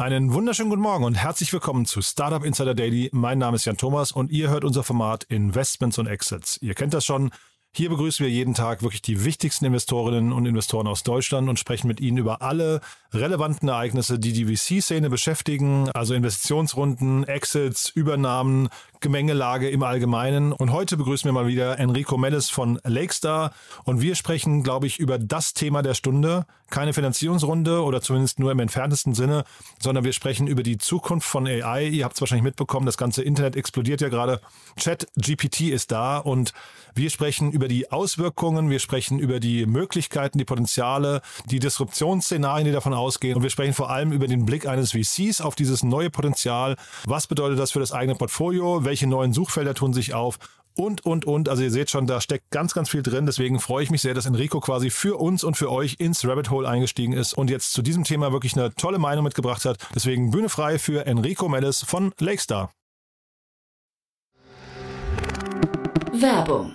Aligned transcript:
Einen 0.00 0.32
wunderschönen 0.32 0.70
guten 0.70 0.80
Morgen 0.80 1.04
und 1.04 1.12
herzlich 1.12 1.52
willkommen 1.52 1.84
zu 1.84 2.00
Startup 2.00 2.42
Insider 2.42 2.74
Daily. 2.74 3.10
Mein 3.12 3.36
Name 3.36 3.56
ist 3.56 3.66
Jan 3.66 3.76
Thomas 3.76 4.12
und 4.12 4.30
ihr 4.30 4.48
hört 4.48 4.64
unser 4.64 4.82
Format 4.82 5.24
Investments 5.24 5.98
und 5.98 6.06
Exits. 6.06 6.56
Ihr 6.62 6.72
kennt 6.72 6.94
das 6.94 7.04
schon. 7.04 7.30
Hier 7.76 7.90
begrüßen 7.90 8.24
wir 8.24 8.32
jeden 8.32 8.54
Tag 8.54 8.82
wirklich 8.82 9.02
die 9.02 9.26
wichtigsten 9.26 9.66
Investorinnen 9.66 10.32
und 10.32 10.46
Investoren 10.46 10.86
aus 10.86 11.02
Deutschland 11.02 11.50
und 11.50 11.58
sprechen 11.58 11.86
mit 11.86 12.00
ihnen 12.00 12.16
über 12.16 12.40
alle 12.40 12.80
relevanten 13.12 13.68
Ereignisse, 13.68 14.18
die 14.18 14.32
die 14.32 14.44
VC-Szene 14.44 15.10
beschäftigen, 15.10 15.90
also 15.90 16.14
Investitionsrunden, 16.14 17.24
Exits, 17.24 17.88
Übernahmen, 17.88 18.68
Gemengelage 19.00 19.70
im 19.70 19.82
Allgemeinen. 19.82 20.52
Und 20.52 20.72
heute 20.72 20.96
begrüßen 20.96 21.26
wir 21.26 21.32
mal 21.32 21.46
wieder 21.46 21.78
Enrico 21.78 22.16
Mellis 22.18 22.50
von 22.50 22.78
Lakestar 22.84 23.52
und 23.84 24.00
wir 24.00 24.14
sprechen, 24.14 24.62
glaube 24.62 24.86
ich, 24.86 24.98
über 24.98 25.18
das 25.18 25.54
Thema 25.54 25.82
der 25.82 25.94
Stunde. 25.94 26.46
Keine 26.68 26.92
Finanzierungsrunde 26.92 27.82
oder 27.82 28.00
zumindest 28.00 28.38
nur 28.38 28.52
im 28.52 28.60
entferntesten 28.60 29.14
Sinne, 29.14 29.44
sondern 29.82 30.04
wir 30.04 30.12
sprechen 30.12 30.46
über 30.46 30.62
die 30.62 30.78
Zukunft 30.78 31.26
von 31.26 31.46
AI. 31.46 31.88
Ihr 31.88 32.04
habt 32.04 32.14
es 32.14 32.20
wahrscheinlich 32.20 32.44
mitbekommen, 32.44 32.86
das 32.86 32.96
ganze 32.96 33.22
Internet 33.22 33.56
explodiert 33.56 34.00
ja 34.00 34.08
gerade. 34.08 34.40
Chat 34.76 35.08
GPT 35.16 35.62
ist 35.62 35.90
da 35.90 36.18
und 36.18 36.52
wir 36.94 37.10
sprechen 37.10 37.50
über 37.50 37.66
die 37.66 37.90
Auswirkungen, 37.90 38.70
wir 38.70 38.78
sprechen 38.78 39.18
über 39.18 39.40
die 39.40 39.66
Möglichkeiten, 39.66 40.38
die 40.38 40.44
Potenziale, 40.44 41.22
die 41.46 41.58
Disruptionsszenarien, 41.58 42.66
die 42.66 42.72
davon 42.72 42.94
ausgehen. 43.00 43.36
Und 43.36 43.42
wir 43.42 43.50
sprechen 43.50 43.74
vor 43.74 43.90
allem 43.90 44.12
über 44.12 44.28
den 44.28 44.46
Blick 44.46 44.66
eines 44.66 44.92
VCs 44.92 45.40
auf 45.40 45.56
dieses 45.56 45.82
neue 45.82 46.10
Potenzial. 46.10 46.76
Was 47.06 47.26
bedeutet 47.26 47.58
das 47.58 47.72
für 47.72 47.80
das 47.80 47.92
eigene 47.92 48.14
Portfolio? 48.14 48.84
Welche 48.84 49.08
neuen 49.08 49.32
Suchfelder 49.32 49.74
tun 49.74 49.92
sich 49.92 50.14
auf? 50.14 50.38
und, 50.76 51.04
und, 51.04 51.26
und. 51.26 51.48
Also 51.48 51.62
ihr 51.62 51.70
seht 51.70 51.90
schon, 51.90 52.06
da 52.06 52.20
steckt 52.20 52.50
ganz, 52.50 52.74
ganz 52.74 52.88
viel 52.88 53.02
drin. 53.02 53.26
Deswegen 53.26 53.60
freue 53.60 53.82
ich 53.82 53.90
mich 53.90 54.02
sehr, 54.02 54.14
dass 54.14 54.26
Enrico 54.26 54.60
quasi 54.60 54.90
für 54.90 55.20
uns 55.20 55.44
und 55.44 55.56
für 55.56 55.70
euch 55.70 55.96
ins 55.98 56.24
Rabbit 56.26 56.50
Hole 56.50 56.68
eingestiegen 56.68 57.12
ist 57.12 57.34
und 57.34 57.50
jetzt 57.50 57.72
zu 57.72 57.82
diesem 57.82 58.04
Thema 58.04 58.32
wirklich 58.32 58.56
eine 58.56 58.74
tolle 58.74 58.98
Meinung 58.98 59.24
mitgebracht 59.24 59.64
hat. 59.64 59.76
Deswegen 59.94 60.30
Bühne 60.30 60.48
frei 60.48 60.78
für 60.78 61.06
Enrico 61.06 61.48
Mellis 61.48 61.82
von 61.82 62.12
Lakestar. 62.18 62.70
Werbung. 66.12 66.74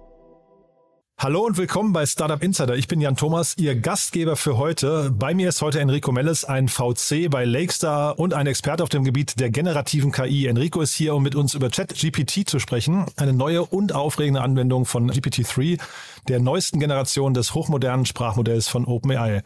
Hallo 1.23 1.45
und 1.45 1.55
willkommen 1.55 1.93
bei 1.93 2.03
Startup 2.07 2.41
Insider. 2.41 2.75
Ich 2.75 2.87
bin 2.87 2.99
Jan 2.99 3.15
Thomas, 3.15 3.53
Ihr 3.59 3.75
Gastgeber 3.75 4.35
für 4.35 4.57
heute. 4.57 5.11
Bei 5.11 5.35
mir 5.35 5.49
ist 5.49 5.61
heute 5.61 5.79
Enrico 5.79 6.11
Melles, 6.11 6.45
ein 6.45 6.67
VC 6.67 7.29
bei 7.29 7.45
Lakestar 7.45 8.17
und 8.17 8.33
ein 8.33 8.47
Experte 8.47 8.81
auf 8.81 8.89
dem 8.89 9.03
Gebiet 9.03 9.39
der 9.39 9.51
generativen 9.51 10.11
KI. 10.11 10.47
Enrico 10.47 10.81
ist 10.81 10.95
hier, 10.95 11.13
um 11.13 11.21
mit 11.21 11.35
uns 11.35 11.53
über 11.53 11.69
ChatGPT 11.69 12.49
zu 12.49 12.57
sprechen, 12.57 13.05
eine 13.17 13.33
neue 13.33 13.63
und 13.63 13.93
aufregende 13.93 14.41
Anwendung 14.41 14.85
von 14.85 15.11
GPT-3, 15.11 15.79
der 16.27 16.39
neuesten 16.39 16.79
Generation 16.79 17.35
des 17.35 17.53
hochmodernen 17.53 18.07
Sprachmodells 18.07 18.67
von 18.67 18.85
OpenAI. 18.85 19.43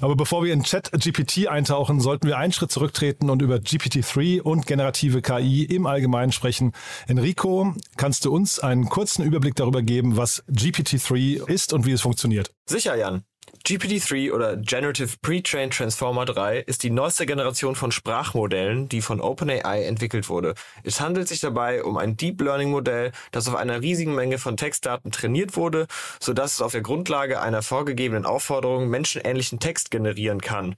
Aber 0.00 0.14
bevor 0.14 0.44
wir 0.44 0.52
in 0.52 0.62
Chat-GPT 0.62 1.48
eintauchen, 1.48 2.00
sollten 2.00 2.28
wir 2.28 2.38
einen 2.38 2.52
Schritt 2.52 2.70
zurücktreten 2.70 3.30
und 3.30 3.42
über 3.42 3.56
GPT-3 3.56 4.40
und 4.40 4.66
generative 4.66 5.22
KI 5.22 5.64
im 5.64 5.86
Allgemeinen 5.86 6.30
sprechen. 6.30 6.72
Enrico, 7.08 7.74
kannst 7.96 8.24
du 8.24 8.32
uns 8.32 8.60
einen 8.60 8.88
kurzen 8.88 9.24
Überblick 9.24 9.56
darüber 9.56 9.82
geben, 9.82 10.16
was 10.16 10.44
GPT-3 10.48 11.48
ist 11.48 11.72
und 11.72 11.84
wie 11.84 11.92
es 11.92 12.00
funktioniert? 12.00 12.52
Sicher, 12.66 12.94
Jan. 12.96 13.24
GPT-3 13.64 14.32
oder 14.32 14.56
Generative 14.56 15.16
Pre-Trained 15.20 15.74
Transformer 15.74 16.24
3 16.24 16.60
ist 16.60 16.82
die 16.82 16.90
neueste 16.90 17.26
Generation 17.26 17.74
von 17.74 17.92
Sprachmodellen, 17.92 18.88
die 18.88 19.02
von 19.02 19.20
OpenAI 19.20 19.84
entwickelt 19.84 20.28
wurde. 20.28 20.54
Es 20.84 21.00
handelt 21.00 21.28
sich 21.28 21.40
dabei 21.40 21.84
um 21.84 21.96
ein 21.96 22.16
Deep 22.16 22.40
Learning 22.40 22.70
Modell, 22.70 23.12
das 23.30 23.48
auf 23.48 23.56
einer 23.56 23.82
riesigen 23.82 24.14
Menge 24.14 24.38
von 24.38 24.56
Textdaten 24.56 25.12
trainiert 25.12 25.56
wurde, 25.56 25.86
sodass 26.20 26.54
es 26.54 26.62
auf 26.62 26.72
der 26.72 26.82
Grundlage 26.82 27.40
einer 27.40 27.62
vorgegebenen 27.62 28.26
Aufforderung 28.26 28.88
menschenähnlichen 28.88 29.60
Text 29.60 29.90
generieren 29.90 30.40
kann. 30.40 30.76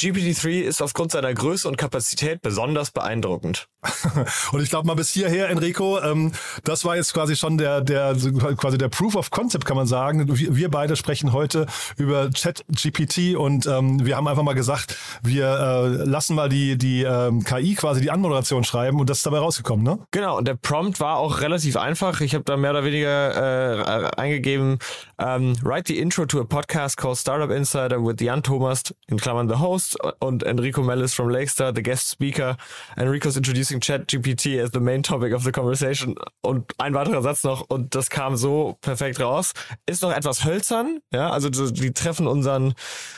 GPT-3 0.00 0.62
ist 0.62 0.82
aufgrund 0.82 1.12
seiner 1.12 1.32
Größe 1.32 1.68
und 1.68 1.76
Kapazität 1.76 2.42
besonders 2.42 2.90
beeindruckend. 2.90 3.68
und 4.52 4.62
ich 4.62 4.70
glaube 4.70 4.86
mal 4.86 4.94
bis 4.94 5.10
hierher, 5.10 5.48
Enrico, 5.48 6.00
ähm, 6.00 6.32
das 6.64 6.84
war 6.84 6.96
jetzt 6.96 7.12
quasi 7.14 7.36
schon 7.36 7.58
der, 7.58 7.80
der, 7.80 8.16
quasi 8.56 8.78
der 8.78 8.88
Proof 8.88 9.16
of 9.16 9.30
Concept, 9.30 9.64
kann 9.64 9.76
man 9.76 9.86
sagen. 9.86 10.26
Wir, 10.36 10.56
wir 10.56 10.70
beide 10.70 10.96
sprechen 10.96 11.32
heute 11.32 11.66
über 11.96 12.30
Chat-GPT 12.30 13.36
und 13.36 13.66
ähm, 13.66 14.04
wir 14.04 14.16
haben 14.16 14.28
einfach 14.28 14.42
mal 14.42 14.54
gesagt, 14.54 14.96
wir 15.22 15.46
äh, 15.46 15.88
lassen 16.04 16.34
mal 16.34 16.48
die, 16.48 16.76
die 16.78 17.02
ähm, 17.02 17.44
KI 17.44 17.74
quasi 17.74 18.00
die 18.00 18.10
Anmoderation 18.10 18.64
schreiben 18.64 19.00
und 19.00 19.10
das 19.10 19.18
ist 19.18 19.26
dabei 19.26 19.38
rausgekommen, 19.38 19.84
ne? 19.84 19.98
Genau, 20.10 20.38
und 20.38 20.48
der 20.48 20.54
Prompt 20.54 21.00
war 21.00 21.16
auch 21.16 21.40
relativ 21.40 21.76
einfach. 21.76 22.20
Ich 22.20 22.34
habe 22.34 22.44
da 22.44 22.56
mehr 22.56 22.70
oder 22.70 22.84
weniger 22.84 24.06
äh, 24.06 24.10
eingegeben, 24.16 24.78
um, 25.16 25.26
ähm, 25.26 25.56
write 25.62 25.92
the 25.92 25.98
intro 25.98 26.26
to 26.26 26.40
a 26.40 26.44
podcast 26.44 26.96
called 26.96 27.18
Startup 27.18 27.50
Insider 27.50 28.04
with 28.04 28.16
Jan 28.20 28.42
Thomas, 28.42 28.82
in 29.08 29.18
Klammern 29.18 29.48
the 29.48 29.58
host, 29.58 29.96
und 30.20 30.42
Enrico 30.42 30.82
Mellis 30.82 31.14
from 31.14 31.28
Lakestar, 31.28 31.74
the 31.74 31.82
guest 31.82 32.08
speaker. 32.08 32.56
Enrico's 32.96 33.36
introducing 33.36 33.73
ChatGPT 33.80 34.60
as 34.60 34.70
the 34.72 34.80
main 34.80 35.02
topic 35.02 35.34
of 35.34 35.42
the 35.42 35.52
conversation. 35.52 36.16
Und 36.42 36.72
ein 36.78 36.94
weiterer 36.94 37.22
Satz 37.22 37.44
noch, 37.44 37.62
und 37.68 37.94
das 37.94 38.10
kam 38.10 38.36
so 38.36 38.76
perfekt 38.80 39.20
raus. 39.20 39.52
Ist 39.86 40.02
noch 40.02 40.12
etwas 40.12 40.44
hölzern, 40.44 41.00
ja, 41.12 41.30
also 41.30 41.48
die 41.50 41.92
treffen 41.92 42.26
unseren, 42.26 42.74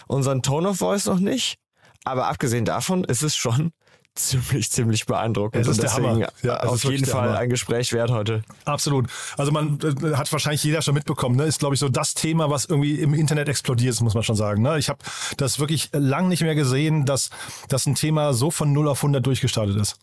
unseren 0.07 0.43
Tone 0.43 0.69
of 0.71 0.79
Voice 0.79 1.07
noch 1.07 1.21
nicht. 1.21 1.59
Aber 2.05 2.29
abgesehen 2.29 2.65
davon 2.65 3.03
ist 3.05 3.23
es 3.23 3.35
schon 3.35 3.73
ziemlich, 4.15 4.71
ziemlich 4.71 5.07
beeindruckend. 5.07 5.63
Es 5.63 5.69
ist 5.69 5.83
der 5.83 5.93
Hammer. 5.93 6.29
Ja, 6.43 6.61
auf 6.61 6.85
jeden 6.85 7.05
Fall 7.05 7.37
ein 7.37 7.51
Gespräch 7.51 7.93
wert 7.93 8.11
heute. 8.11 8.43
Absolut. 8.65 9.09
Also 9.37 9.53
man 9.53 9.79
äh, 9.81 10.15
hat 10.15 10.33
wahrscheinlich 10.33 10.65
jeder 10.65 10.83
schon 10.83 10.95
mitbekommen, 10.95 11.37
ne? 11.37 11.45
ist 11.45 11.59
glaube 11.59 11.75
ich 11.75 11.81
so 11.81 11.89
das 11.89 12.15
Thema, 12.15 12.49
was 12.49 12.65
irgendwie 12.67 13.01
im 13.01 13.13
Internet 13.13 13.49
explodiert, 13.49 14.01
muss 14.01 14.15
man 14.15 14.23
schon 14.23 14.37
sagen. 14.37 14.63
Ne? 14.63 14.79
Ich 14.79 14.89
habe 14.89 14.99
das 15.37 15.59
wirklich 15.59 15.91
lang 15.93 16.29
nicht 16.29 16.43
mehr 16.43 16.55
gesehen, 16.55 17.05
dass, 17.05 17.31
dass 17.69 17.87
ein 17.87 17.95
Thema 17.95 18.33
so 18.33 18.51
von 18.51 18.73
0 18.73 18.89
auf 18.89 18.99
100 18.99 19.25
durchgestartet 19.25 19.77
ist. 19.77 19.99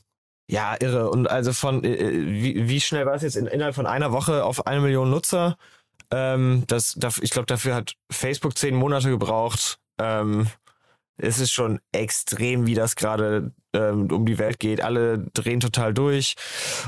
Ja, 0.47 0.75
irre. 0.79 1.09
Und 1.09 1.29
also 1.29 1.53
von, 1.53 1.83
äh, 1.83 2.11
wie, 2.11 2.67
wie 2.67 2.81
schnell 2.81 3.05
war 3.05 3.15
es 3.15 3.21
jetzt 3.21 3.37
in, 3.37 3.47
innerhalb 3.47 3.75
von 3.75 3.85
einer 3.85 4.11
Woche 4.11 4.43
auf 4.43 4.67
eine 4.67 4.81
Million 4.81 5.09
Nutzer? 5.09 5.57
Ähm, 6.11 6.63
das, 6.67 6.95
ich 7.21 7.31
glaube, 7.31 7.45
dafür 7.45 7.75
hat 7.75 7.95
Facebook 8.11 8.57
zehn 8.57 8.75
Monate 8.75 9.09
gebraucht. 9.09 9.79
Ähm, 9.99 10.47
es 11.17 11.39
ist 11.39 11.51
schon 11.51 11.79
extrem, 11.91 12.65
wie 12.65 12.75
das 12.75 12.95
gerade 12.95 13.51
ähm, 13.73 14.07
um 14.11 14.25
die 14.25 14.37
Welt 14.37 14.59
geht. 14.59 14.81
Alle 14.81 15.19
drehen 15.33 15.59
total 15.59 15.93
durch. 15.93 16.35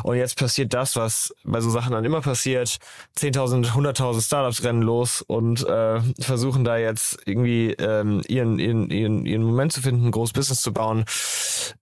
Und 0.03 0.17
jetzt 0.17 0.37
passiert 0.37 0.73
das, 0.73 0.95
was 0.95 1.33
bei 1.43 1.61
so 1.61 1.69
Sachen 1.69 1.91
dann 1.91 2.05
immer 2.05 2.21
passiert. 2.21 2.77
10.000, 3.17 3.71
100.000 3.73 4.21
Startups 4.21 4.63
rennen 4.63 4.81
los 4.81 5.21
und 5.21 5.65
äh, 5.67 6.01
versuchen 6.19 6.63
da 6.63 6.77
jetzt 6.77 7.17
irgendwie 7.25 7.71
ähm, 7.73 8.21
ihren, 8.27 8.59
ihren, 8.59 8.89
ihren, 8.89 9.25
ihren 9.25 9.43
Moment 9.43 9.73
zu 9.73 9.81
finden, 9.81 10.07
ein 10.07 10.11
großes 10.11 10.33
Business 10.33 10.61
zu 10.61 10.73
bauen. 10.73 11.05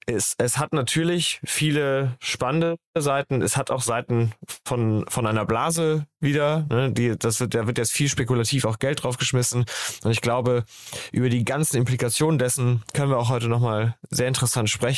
Es, 0.05 0.35
es 0.38 0.57
hat 0.57 0.73
natürlich 0.73 1.39
viele 1.44 2.15
spannende 2.19 2.77
Seiten. 2.97 3.41
Es 3.41 3.57
hat 3.57 3.71
auch 3.71 3.81
Seiten 3.81 4.33
von, 4.65 5.05
von 5.07 5.25
einer 5.25 5.45
Blase 5.45 6.05
wieder. 6.19 6.65
Ne? 6.69 6.91
Die, 6.91 7.17
das 7.17 7.39
wird, 7.39 7.53
da 7.55 7.67
wird 7.67 7.77
jetzt 7.77 7.91
viel 7.91 8.09
spekulativ 8.09 8.65
auch 8.65 8.79
Geld 8.79 9.03
draufgeschmissen. 9.03 9.65
Und 10.03 10.11
ich 10.11 10.21
glaube, 10.21 10.63
über 11.11 11.29
die 11.29 11.45
ganzen 11.45 11.77
Implikationen 11.77 12.39
dessen 12.39 12.83
können 12.94 13.09
wir 13.09 13.17
auch 13.17 13.29
heute 13.29 13.47
nochmal 13.47 13.95
sehr 14.09 14.27
interessant 14.27 14.69
sprechen. 14.69 14.92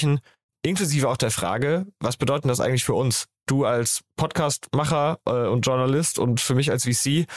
Inklusive 0.63 1.09
auch 1.09 1.17
der 1.17 1.31
Frage, 1.31 1.85
was 1.99 2.17
bedeutet 2.17 2.49
das 2.49 2.59
eigentlich 2.59 2.83
für 2.83 2.93
uns? 2.93 3.25
Du 3.47 3.65
als 3.65 4.01
Podcastmacher 4.17 5.19
äh, 5.25 5.47
und 5.47 5.65
Journalist 5.65 6.17
und 6.17 6.41
für 6.41 6.55
mich 6.55 6.71
als 6.71 6.85
VC 6.85 7.27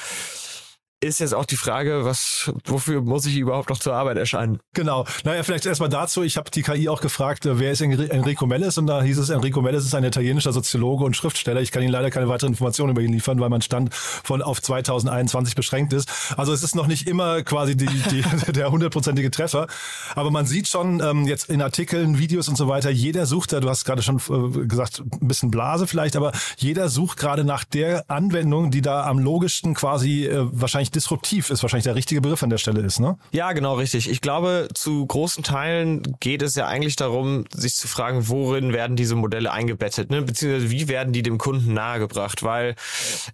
ist 1.00 1.20
jetzt 1.20 1.34
auch 1.34 1.44
die 1.44 1.56
Frage, 1.56 2.04
was, 2.04 2.52
wofür 2.64 3.02
muss 3.02 3.24
ich 3.24 3.36
überhaupt 3.36 3.70
noch 3.70 3.78
zur 3.78 3.94
Arbeit 3.94 4.16
erscheinen? 4.16 4.58
Genau. 4.74 5.06
Naja, 5.24 5.44
vielleicht 5.44 5.64
erstmal 5.64 5.88
dazu. 5.88 6.22
Ich 6.22 6.36
habe 6.36 6.50
die 6.50 6.62
KI 6.62 6.88
auch 6.88 7.00
gefragt, 7.00 7.46
äh, 7.46 7.60
wer 7.60 7.70
ist 7.70 7.80
Enrico 7.80 8.46
Mellis? 8.46 8.78
Und 8.78 8.88
da 8.88 9.02
hieß 9.02 9.18
es, 9.18 9.30
Enrico 9.30 9.62
Mellis 9.62 9.84
ist 9.84 9.94
ein 9.94 10.02
italienischer 10.02 10.52
Soziologe 10.52 11.04
und 11.04 11.16
Schriftsteller. 11.16 11.60
Ich 11.60 11.70
kann 11.70 11.82
Ihnen 11.82 11.92
leider 11.92 12.10
keine 12.10 12.28
weiteren 12.28 12.52
Informationen 12.52 12.90
über 12.90 13.00
ihn 13.00 13.12
liefern, 13.12 13.38
weil 13.38 13.48
mein 13.48 13.62
Stand 13.62 13.94
von 13.94 14.42
auf 14.42 14.60
2021 14.60 15.54
beschränkt 15.54 15.92
ist. 15.92 16.10
Also 16.36 16.52
es 16.52 16.64
ist 16.64 16.74
noch 16.74 16.88
nicht 16.88 17.06
immer 17.06 17.42
quasi 17.42 17.76
die, 17.76 17.86
die, 17.86 18.24
der 18.52 18.72
hundertprozentige 18.72 19.30
Treffer. 19.30 19.68
Aber 20.16 20.32
man 20.32 20.46
sieht 20.46 20.66
schon 20.66 21.00
ähm, 21.00 21.26
jetzt 21.26 21.48
in 21.48 21.62
Artikeln, 21.62 22.18
Videos 22.18 22.48
und 22.48 22.56
so 22.56 22.66
weiter, 22.66 22.90
jeder 22.90 23.26
sucht 23.26 23.52
da, 23.52 23.60
du 23.60 23.68
hast 23.68 23.84
gerade 23.84 24.02
schon 24.02 24.16
äh, 24.16 24.66
gesagt, 24.66 25.00
ein 25.00 25.28
bisschen 25.28 25.52
Blase 25.52 25.86
vielleicht, 25.86 26.16
aber 26.16 26.32
jeder 26.56 26.88
sucht 26.88 27.18
gerade 27.18 27.44
nach 27.44 27.62
der 27.64 28.04
Anwendung, 28.10 28.72
die 28.72 28.82
da 28.82 29.06
am 29.06 29.20
logischsten 29.20 29.74
quasi 29.74 30.26
äh, 30.26 30.44
wahrscheinlich 30.50 30.87
wahrscheinlich 30.88 30.90
disruptiv 30.90 31.50
ist 31.50 31.62
wahrscheinlich 31.62 31.84
der 31.84 31.94
richtige 31.94 32.20
Begriff 32.20 32.42
an 32.42 32.50
der 32.50 32.58
Stelle 32.58 32.80
ist, 32.80 33.00
ne? 33.00 33.16
Ja, 33.32 33.52
genau, 33.52 33.74
richtig. 33.74 34.08
Ich 34.08 34.20
glaube, 34.20 34.68
zu 34.74 35.06
großen 35.06 35.44
Teilen 35.44 36.02
geht 36.20 36.42
es 36.42 36.54
ja 36.54 36.66
eigentlich 36.66 36.96
darum, 36.96 37.44
sich 37.52 37.74
zu 37.74 37.88
fragen, 37.88 38.28
worin 38.28 38.72
werden 38.72 38.96
diese 38.96 39.14
Modelle 39.14 39.52
eingebettet, 39.52 40.10
ne? 40.10 40.22
Beziehungsweise 40.22 40.70
wie 40.70 40.88
werden 40.88 41.12
die 41.12 41.22
dem 41.22 41.38
Kunden 41.38 41.74
nahegebracht? 41.74 42.42
Weil 42.42 42.74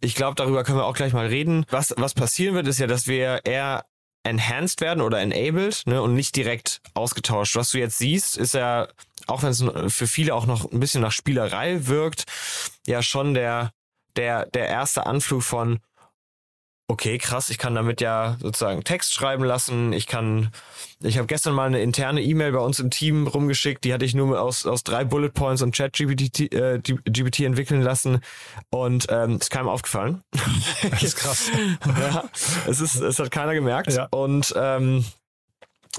ich 0.00 0.14
glaube, 0.14 0.34
darüber 0.36 0.64
können 0.64 0.78
wir 0.78 0.86
auch 0.86 0.96
gleich 0.96 1.12
mal 1.12 1.26
reden. 1.26 1.64
Was, 1.70 1.94
was 1.96 2.14
passieren 2.14 2.54
wird, 2.54 2.66
ist 2.66 2.78
ja, 2.78 2.86
dass 2.86 3.06
wir 3.06 3.40
eher 3.44 3.84
enhanced 4.24 4.80
werden 4.80 5.02
oder 5.02 5.20
enabled 5.20 5.82
ne, 5.86 6.00
und 6.00 6.14
nicht 6.14 6.34
direkt 6.34 6.80
ausgetauscht. 6.94 7.56
Was 7.56 7.70
du 7.70 7.78
jetzt 7.78 7.98
siehst, 7.98 8.38
ist 8.38 8.54
ja, 8.54 8.88
auch 9.26 9.42
wenn 9.42 9.50
es 9.50 9.64
für 9.94 10.06
viele 10.06 10.34
auch 10.34 10.46
noch 10.46 10.70
ein 10.72 10.80
bisschen 10.80 11.02
nach 11.02 11.12
Spielerei 11.12 11.86
wirkt, 11.86 12.24
ja 12.86 13.02
schon 13.02 13.34
der, 13.34 13.72
der, 14.16 14.46
der 14.46 14.68
erste 14.68 15.04
Anflug 15.04 15.42
von, 15.42 15.80
okay, 16.86 17.18
krass, 17.18 17.50
ich 17.50 17.58
kann 17.58 17.74
damit 17.74 18.00
ja 18.00 18.36
sozusagen 18.40 18.84
Text 18.84 19.14
schreiben 19.14 19.44
lassen. 19.44 19.92
Ich 19.92 20.06
kann, 20.06 20.50
ich 21.02 21.16
habe 21.16 21.26
gestern 21.26 21.54
mal 21.54 21.66
eine 21.66 21.80
interne 21.80 22.22
E-Mail 22.22 22.52
bei 22.52 22.58
uns 22.58 22.78
im 22.78 22.90
Team 22.90 23.26
rumgeschickt, 23.26 23.84
die 23.84 23.94
hatte 23.94 24.04
ich 24.04 24.14
nur 24.14 24.40
aus, 24.40 24.66
aus 24.66 24.84
drei 24.84 25.04
Bullet 25.04 25.30
Points 25.30 25.62
und 25.62 25.74
Chat-GPT 25.74 26.52
äh, 26.52 26.80
GPT 26.80 27.40
entwickeln 27.40 27.82
lassen 27.82 28.20
und 28.70 29.06
ähm, 29.08 29.38
ist 29.40 29.50
keinem 29.50 29.68
aufgefallen. 29.68 30.22
Das 30.90 31.02
ist 31.02 31.16
krass. 31.16 31.50
ja, 31.86 32.24
es, 32.66 32.80
ist, 32.80 32.96
es 32.96 33.18
hat 33.18 33.30
keiner 33.30 33.54
gemerkt 33.54 33.92
ja. 33.92 34.06
und 34.10 34.54
ähm, 34.56 35.04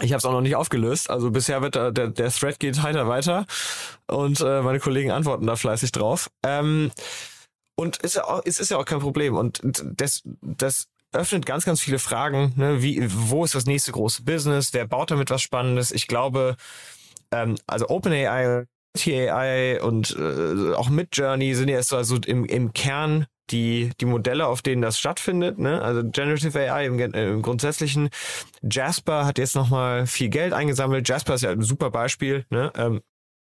ich 0.02 0.12
habe 0.12 0.18
es 0.18 0.26
auch 0.26 0.32
noch 0.32 0.42
nicht 0.42 0.56
aufgelöst. 0.56 1.10
Also 1.10 1.32
bisher 1.32 1.62
wird 1.62 1.76
der, 1.76 1.92
der, 1.92 2.10
der 2.10 2.30
Thread 2.30 2.60
geht 2.60 2.82
heiter 2.82 3.08
weiter 3.08 3.46
und 4.08 4.42
äh, 4.42 4.62
meine 4.62 4.80
Kollegen 4.80 5.12
antworten 5.12 5.48
da 5.48 5.56
fleißig 5.56 5.92
drauf. 5.92 6.30
Ähm, 6.44 6.92
und 7.76 7.98
ist 7.98 8.16
ja 8.16 8.26
auch, 8.26 8.42
es 8.46 8.60
ist 8.60 8.72
ja 8.72 8.78
auch 8.78 8.86
kein 8.86 9.00
Problem. 9.00 9.36
Und 9.36 9.60
das, 9.64 10.24
das 10.42 10.88
öffnet 11.12 11.46
ganz, 11.46 11.66
ganz 11.66 11.82
viele 11.82 12.00
Fragen. 12.00 12.54
Ne? 12.56 12.82
Wie, 12.82 13.06
wo 13.10 13.44
ist 13.44 13.56
das 13.56 13.66
nächste 13.66 13.92
große 13.92 14.24
Business? 14.24 14.74
Wer 14.74 14.88
baut 14.88 15.12
damit 15.12 15.30
was 15.30 15.42
Spannendes? 15.42 15.92
Ich 15.92 16.08
glaube, 16.08 16.56
ähm, 17.32 17.56
also 17.68 17.88
OpenAI, 17.90 18.66
TAI 18.94 19.82
und 19.82 20.16
äh, 20.18 20.74
auch 20.74 20.90
Midjourney 20.90 21.54
sind 21.54 21.70
ja 21.70 21.82
so 21.84 21.98
also 21.98 22.18
im, 22.26 22.46
im 22.46 22.74
Kern 22.74 23.26
die, 23.52 23.92
die 24.00 24.06
Modelle, 24.06 24.48
auf 24.48 24.62
denen 24.62 24.82
das 24.82 24.98
stattfindet, 24.98 25.60
ne? 25.60 25.82
also 25.82 26.02
Generative 26.04 26.60
AI 26.60 26.88
im, 26.88 27.00
im 27.00 27.42
Grundsätzlichen. 27.42 28.10
Jasper 28.64 29.26
hat 29.26 29.38
jetzt 29.38 29.56
nochmal 29.56 30.08
viel 30.08 30.30
Geld 30.30 30.54
eingesammelt. 30.54 31.08
Jasper 31.08 31.36
ist 31.36 31.42
ja 31.42 31.52
ein 31.52 31.62
super 31.62 31.92
Beispiel 31.92 32.46
ne? 32.50 32.72
ähm, 32.76 33.02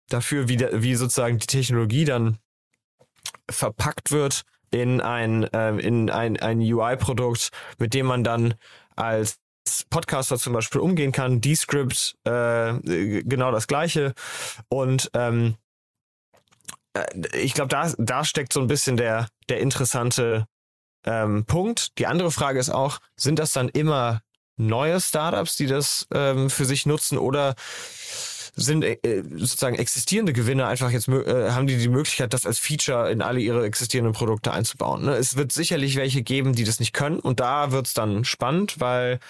dafür, 0.08 0.48
wie, 0.48 0.58
wie 0.58 0.94
sozusagen 0.96 1.38
die 1.38 1.46
Technologie 1.46 2.04
dann 2.04 2.38
verpackt 3.50 4.10
wird 4.10 4.42
in 4.70 5.00
ein, 5.00 5.44
äh, 5.52 5.76
in 5.76 6.10
ein, 6.10 6.38
ein 6.40 6.60
UI-Produkt, 6.60 7.50
mit 7.78 7.94
dem 7.94 8.06
man 8.06 8.24
dann 8.24 8.54
als 8.96 9.38
Podcaster 9.90 10.38
zum 10.38 10.52
Beispiel 10.54 10.80
umgehen 10.80 11.12
kann. 11.12 11.40
Descript, 11.40 12.16
äh, 12.24 12.78
genau 13.22 13.52
das 13.52 13.66
gleiche. 13.66 14.14
Und 14.68 15.10
ähm, 15.14 15.56
äh, 16.94 17.04
ich 17.36 17.54
glaube, 17.54 17.68
da, 17.68 17.92
da 17.98 18.24
steckt 18.24 18.52
so 18.52 18.60
ein 18.60 18.66
bisschen 18.66 18.96
der, 18.96 19.28
der 19.48 19.60
interessante 19.60 20.46
ähm, 21.04 21.44
Punkt. 21.44 21.98
Die 21.98 22.06
andere 22.06 22.30
Frage 22.30 22.58
ist 22.58 22.70
auch, 22.70 22.98
sind 23.16 23.38
das 23.38 23.52
dann 23.52 23.68
immer 23.68 24.22
neue 24.56 25.00
Startups, 25.00 25.56
die 25.56 25.66
das 25.66 26.06
ähm, 26.12 26.50
für 26.50 26.64
sich 26.64 26.86
nutzen 26.86 27.18
oder 27.18 27.54
sind 28.54 28.84
äh, 28.84 29.22
sozusagen 29.30 29.76
existierende 29.76 30.32
Gewinne 30.32 30.66
einfach 30.66 30.90
jetzt 30.90 31.08
äh, 31.08 31.50
haben 31.50 31.66
die 31.66 31.78
die 31.78 31.88
Möglichkeit, 31.88 32.34
das 32.34 32.46
als 32.46 32.58
Feature 32.58 33.10
in 33.10 33.22
alle 33.22 33.40
ihre 33.40 33.64
existierenden 33.64 34.12
Produkte 34.12 34.52
einzubauen. 34.52 35.04
Ne? 35.04 35.14
Es 35.16 35.36
wird 35.36 35.52
sicherlich 35.52 35.96
welche 35.96 36.22
geben, 36.22 36.54
die 36.54 36.64
das 36.64 36.78
nicht 36.78 36.92
können 36.92 37.18
und 37.18 37.40
da 37.40 37.72
wird's 37.72 37.94
dann 37.94 38.24
spannend, 38.24 38.78
weil 38.78 39.20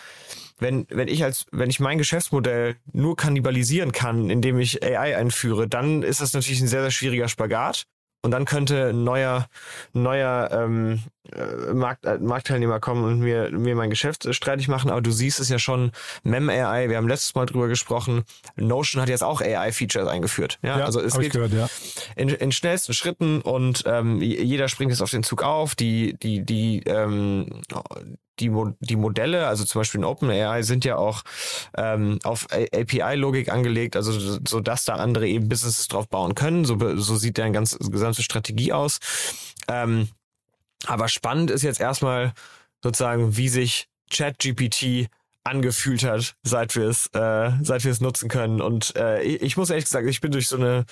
wenn, 0.58 0.86
wenn 0.90 1.08
ich 1.08 1.22
als, 1.24 1.46
wenn 1.50 1.70
ich 1.70 1.80
mein 1.80 1.98
Geschäftsmodell 1.98 2.76
nur 2.92 3.16
kannibalisieren 3.16 3.92
kann, 3.92 4.30
indem 4.30 4.58
ich 4.58 4.82
AI 4.82 5.16
einführe, 5.16 5.68
dann 5.68 6.02
ist 6.02 6.20
das 6.20 6.32
natürlich 6.32 6.60
ein 6.60 6.68
sehr, 6.68 6.82
sehr 6.82 6.90
schwieriger 6.90 7.28
Spagat. 7.28 7.86
Und 8.24 8.30
dann 8.30 8.44
könnte 8.44 8.90
ein 8.90 9.02
neuer, 9.02 9.48
neuer 9.92 10.48
ähm, 10.52 11.02
äh, 11.32 11.72
Markt, 11.74 12.06
äh, 12.06 12.18
Marktteilnehmer 12.18 12.78
kommen 12.78 13.04
und 13.04 13.18
mir, 13.18 13.50
mir 13.50 13.74
mein 13.74 13.90
Geschäft 13.90 14.32
streitig 14.32 14.68
machen. 14.68 14.90
Aber 14.90 15.00
du 15.00 15.10
siehst 15.10 15.40
es 15.40 15.48
ja 15.48 15.58
schon, 15.58 15.90
Mem 16.22 16.48
AI, 16.48 16.88
wir 16.88 16.98
haben 16.98 17.08
letztes 17.08 17.34
Mal 17.34 17.46
drüber 17.46 17.66
gesprochen, 17.66 18.22
Notion 18.54 19.02
hat 19.02 19.08
jetzt 19.08 19.24
auch 19.24 19.40
AI-Features 19.40 20.06
eingeführt. 20.06 20.60
Ja, 20.62 20.78
ja 20.78 20.84
also 20.84 21.00
es 21.00 21.18
geht 21.18 21.32
gehört, 21.32 21.52
ja. 21.52 21.68
in, 22.14 22.28
in 22.28 22.52
schnellsten 22.52 22.92
Schritten 22.92 23.40
und 23.40 23.82
ähm, 23.86 24.22
jeder 24.22 24.68
springt 24.68 24.92
jetzt 24.92 25.02
auf 25.02 25.10
den 25.10 25.24
Zug 25.24 25.42
auf. 25.42 25.74
Die, 25.74 26.14
die, 26.14 26.44
die, 26.44 26.82
ähm, 26.86 27.62
die, 28.38 28.48
Mo 28.48 28.74
die 28.80 28.96
Modelle, 28.96 29.46
also 29.46 29.64
zum 29.64 29.80
Beispiel 29.80 30.00
in 30.00 30.04
OpenAI, 30.04 30.62
sind 30.62 30.84
ja 30.84 30.96
auch 30.96 31.22
ähm, 31.76 32.18
auf 32.24 32.46
API-Logik 32.50 33.50
angelegt, 33.50 33.96
also 33.96 34.12
so 34.46 34.60
dass 34.60 34.84
da 34.84 34.94
andere 34.94 35.28
eben 35.28 35.48
Businesses 35.48 35.88
drauf 35.88 36.08
bauen 36.08 36.34
können. 36.34 36.64
So, 36.64 36.76
so 36.96 37.16
sieht 37.16 37.36
deren 37.36 37.52
ganz 37.52 37.78
gesamte 37.78 38.22
Strategie 38.22 38.72
aus. 38.72 38.98
Ähm, 39.68 40.08
aber 40.86 41.08
spannend 41.08 41.50
ist 41.50 41.62
jetzt 41.62 41.80
erstmal 41.80 42.32
sozusagen, 42.82 43.36
wie 43.36 43.48
sich 43.48 43.88
ChatGPT 44.10 45.08
angefühlt 45.44 46.04
hat, 46.04 46.34
seit 46.42 46.76
wir 46.76 46.88
es, 46.88 47.06
äh, 47.14 47.50
seit 47.62 47.84
wir 47.84 47.90
es 47.90 48.00
nutzen 48.00 48.28
können. 48.28 48.60
Und 48.60 48.94
äh, 48.96 49.22
ich, 49.22 49.42
ich 49.42 49.56
muss 49.56 49.70
ehrlich 49.70 49.86
gesagt, 49.86 50.06
ich 50.08 50.20
bin 50.20 50.30
durch 50.30 50.48
so 50.48 50.56
eine 50.56 50.84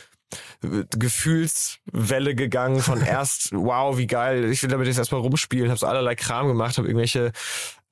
Gefühlswelle 0.61 2.34
gegangen 2.34 2.81
von 2.81 3.01
erst, 3.05 3.53
wow, 3.53 3.96
wie 3.99 4.06
geil, 4.06 4.51
ich 4.51 4.63
will 4.63 4.70
damit 4.70 4.87
jetzt 4.87 4.99
erstmal 4.99 5.20
rumspielen, 5.20 5.70
habe 5.70 5.79
so 5.79 5.87
allerlei 5.87 6.15
Kram 6.15 6.49
gemacht, 6.49 6.79
habe 6.79 6.89
irgendwelche 6.89 7.32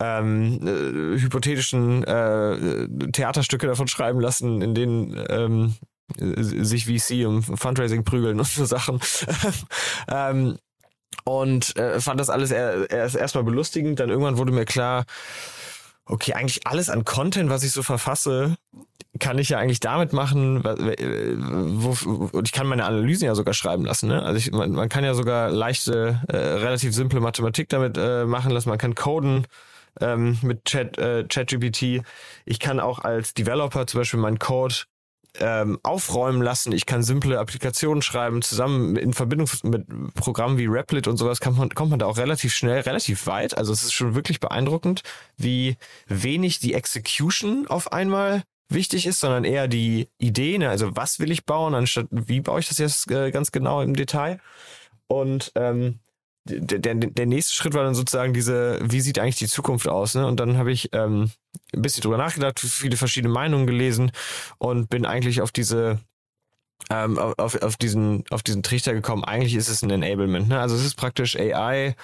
ähm, 0.00 0.60
äh, 0.66 1.20
hypothetischen 1.20 2.04
äh, 2.04 3.10
Theaterstücke 3.12 3.66
davon 3.66 3.88
schreiben 3.88 4.20
lassen, 4.20 4.62
in 4.62 4.74
denen 4.74 5.26
ähm, 5.28 5.74
sich 6.16 6.86
VC 6.86 7.26
um 7.26 7.42
Fundraising 7.42 8.04
prügeln 8.04 8.38
und 8.38 8.46
so 8.46 8.64
Sachen. 8.64 9.00
ähm, 10.08 10.58
und 11.24 11.76
äh, 11.76 12.00
fand 12.00 12.20
das 12.20 12.30
alles 12.30 12.50
erst 12.50 13.16
erstmal 13.16 13.44
belustigend. 13.44 14.00
Dann 14.00 14.08
irgendwann 14.08 14.38
wurde 14.38 14.52
mir 14.52 14.64
klar, 14.64 15.04
okay, 16.06 16.32
eigentlich 16.32 16.66
alles 16.66 16.88
an 16.88 17.04
Content, 17.04 17.50
was 17.50 17.62
ich 17.62 17.72
so 17.72 17.82
verfasse, 17.82 18.56
kann 19.18 19.38
ich 19.38 19.50
ja 19.50 19.58
eigentlich 19.58 19.80
damit 19.80 20.12
machen, 20.12 20.64
wo, 20.64 21.96
wo, 22.04 22.40
ich 22.40 22.52
kann 22.52 22.66
meine 22.66 22.84
Analysen 22.84 23.26
ja 23.26 23.34
sogar 23.34 23.54
schreiben 23.54 23.84
lassen. 23.84 24.08
Ne? 24.08 24.22
Also 24.22 24.38
ich, 24.38 24.52
man, 24.52 24.72
man 24.72 24.88
kann 24.88 25.04
ja 25.04 25.14
sogar 25.14 25.50
leichte, 25.50 26.20
äh, 26.28 26.36
relativ 26.36 26.94
simple 26.94 27.20
Mathematik 27.20 27.68
damit 27.68 27.96
äh, 27.98 28.24
machen 28.24 28.50
lassen. 28.50 28.68
Man 28.68 28.78
kann 28.78 28.94
coden 28.94 29.46
ähm, 30.00 30.38
mit 30.42 30.64
Chat, 30.64 30.98
äh, 30.98 31.24
ChatGPT. 31.24 32.02
Ich 32.44 32.60
kann 32.60 32.80
auch 32.80 33.00
als 33.00 33.34
Developer 33.34 33.86
zum 33.86 34.00
Beispiel 34.00 34.20
meinen 34.20 34.38
Code 34.38 34.74
ähm, 35.40 35.78
aufräumen 35.82 36.42
lassen. 36.42 36.72
Ich 36.72 36.86
kann 36.86 37.02
simple 37.02 37.38
Applikationen 37.38 38.02
schreiben. 38.02 38.42
Zusammen 38.42 38.96
in 38.96 39.12
Verbindung 39.12 39.48
mit 39.62 39.86
Programmen 40.14 40.58
wie 40.58 40.66
Replit 40.66 41.06
und 41.06 41.16
sowas 41.16 41.40
kann 41.40 41.56
man, 41.56 41.70
kommt 41.70 41.90
man 41.90 41.98
da 41.98 42.06
auch 42.06 42.16
relativ 42.16 42.54
schnell, 42.54 42.80
relativ 42.80 43.26
weit. 43.26 43.56
Also 43.56 43.72
es 43.72 43.82
ist 43.82 43.92
schon 43.92 44.14
wirklich 44.14 44.40
beeindruckend, 44.40 45.02
wie 45.36 45.76
wenig 46.06 46.58
die 46.60 46.74
Execution 46.74 47.66
auf 47.68 47.92
einmal 47.92 48.42
wichtig 48.68 49.06
ist, 49.06 49.20
sondern 49.20 49.44
eher 49.44 49.68
die 49.68 50.08
Idee, 50.18 50.58
ne? 50.58 50.68
also 50.68 50.94
was 50.96 51.18
will 51.20 51.30
ich 51.30 51.44
bauen, 51.44 51.74
anstatt 51.74 52.06
wie 52.10 52.40
baue 52.40 52.60
ich 52.60 52.68
das 52.68 52.78
jetzt 52.78 53.10
äh, 53.10 53.30
ganz 53.30 53.52
genau 53.52 53.82
im 53.82 53.94
Detail. 53.94 54.40
Und 55.06 55.52
ähm, 55.54 56.00
der, 56.44 56.78
der, 56.78 56.94
der 56.94 57.26
nächste 57.26 57.54
Schritt 57.54 57.74
war 57.74 57.84
dann 57.84 57.94
sozusagen 57.94 58.32
diese, 58.32 58.78
wie 58.82 59.00
sieht 59.00 59.18
eigentlich 59.18 59.36
die 59.36 59.48
Zukunft 59.48 59.88
aus? 59.88 60.14
Ne? 60.14 60.26
Und 60.26 60.40
dann 60.40 60.56
habe 60.56 60.72
ich 60.72 60.90
ähm, 60.92 61.30
ein 61.74 61.82
bisschen 61.82 62.02
drüber 62.02 62.16
nachgedacht, 62.16 62.60
viele 62.60 62.96
verschiedene 62.96 63.32
Meinungen 63.32 63.66
gelesen 63.66 64.12
und 64.58 64.88
bin 64.88 65.06
eigentlich 65.06 65.40
auf 65.40 65.52
diese 65.52 66.00
ähm, 66.90 67.18
auf, 67.18 67.60
auf, 67.60 67.76
diesen, 67.76 68.24
auf 68.30 68.42
diesen 68.42 68.62
Trichter 68.62 68.94
gekommen. 68.94 69.24
Eigentlich 69.24 69.54
ist 69.54 69.68
es 69.68 69.82
ein 69.82 69.90
Enablement. 69.90 70.48
Ne? 70.48 70.60
Also 70.60 70.76
es 70.76 70.84
ist 70.84 70.94
praktisch 70.94 71.36
AI 71.36 71.96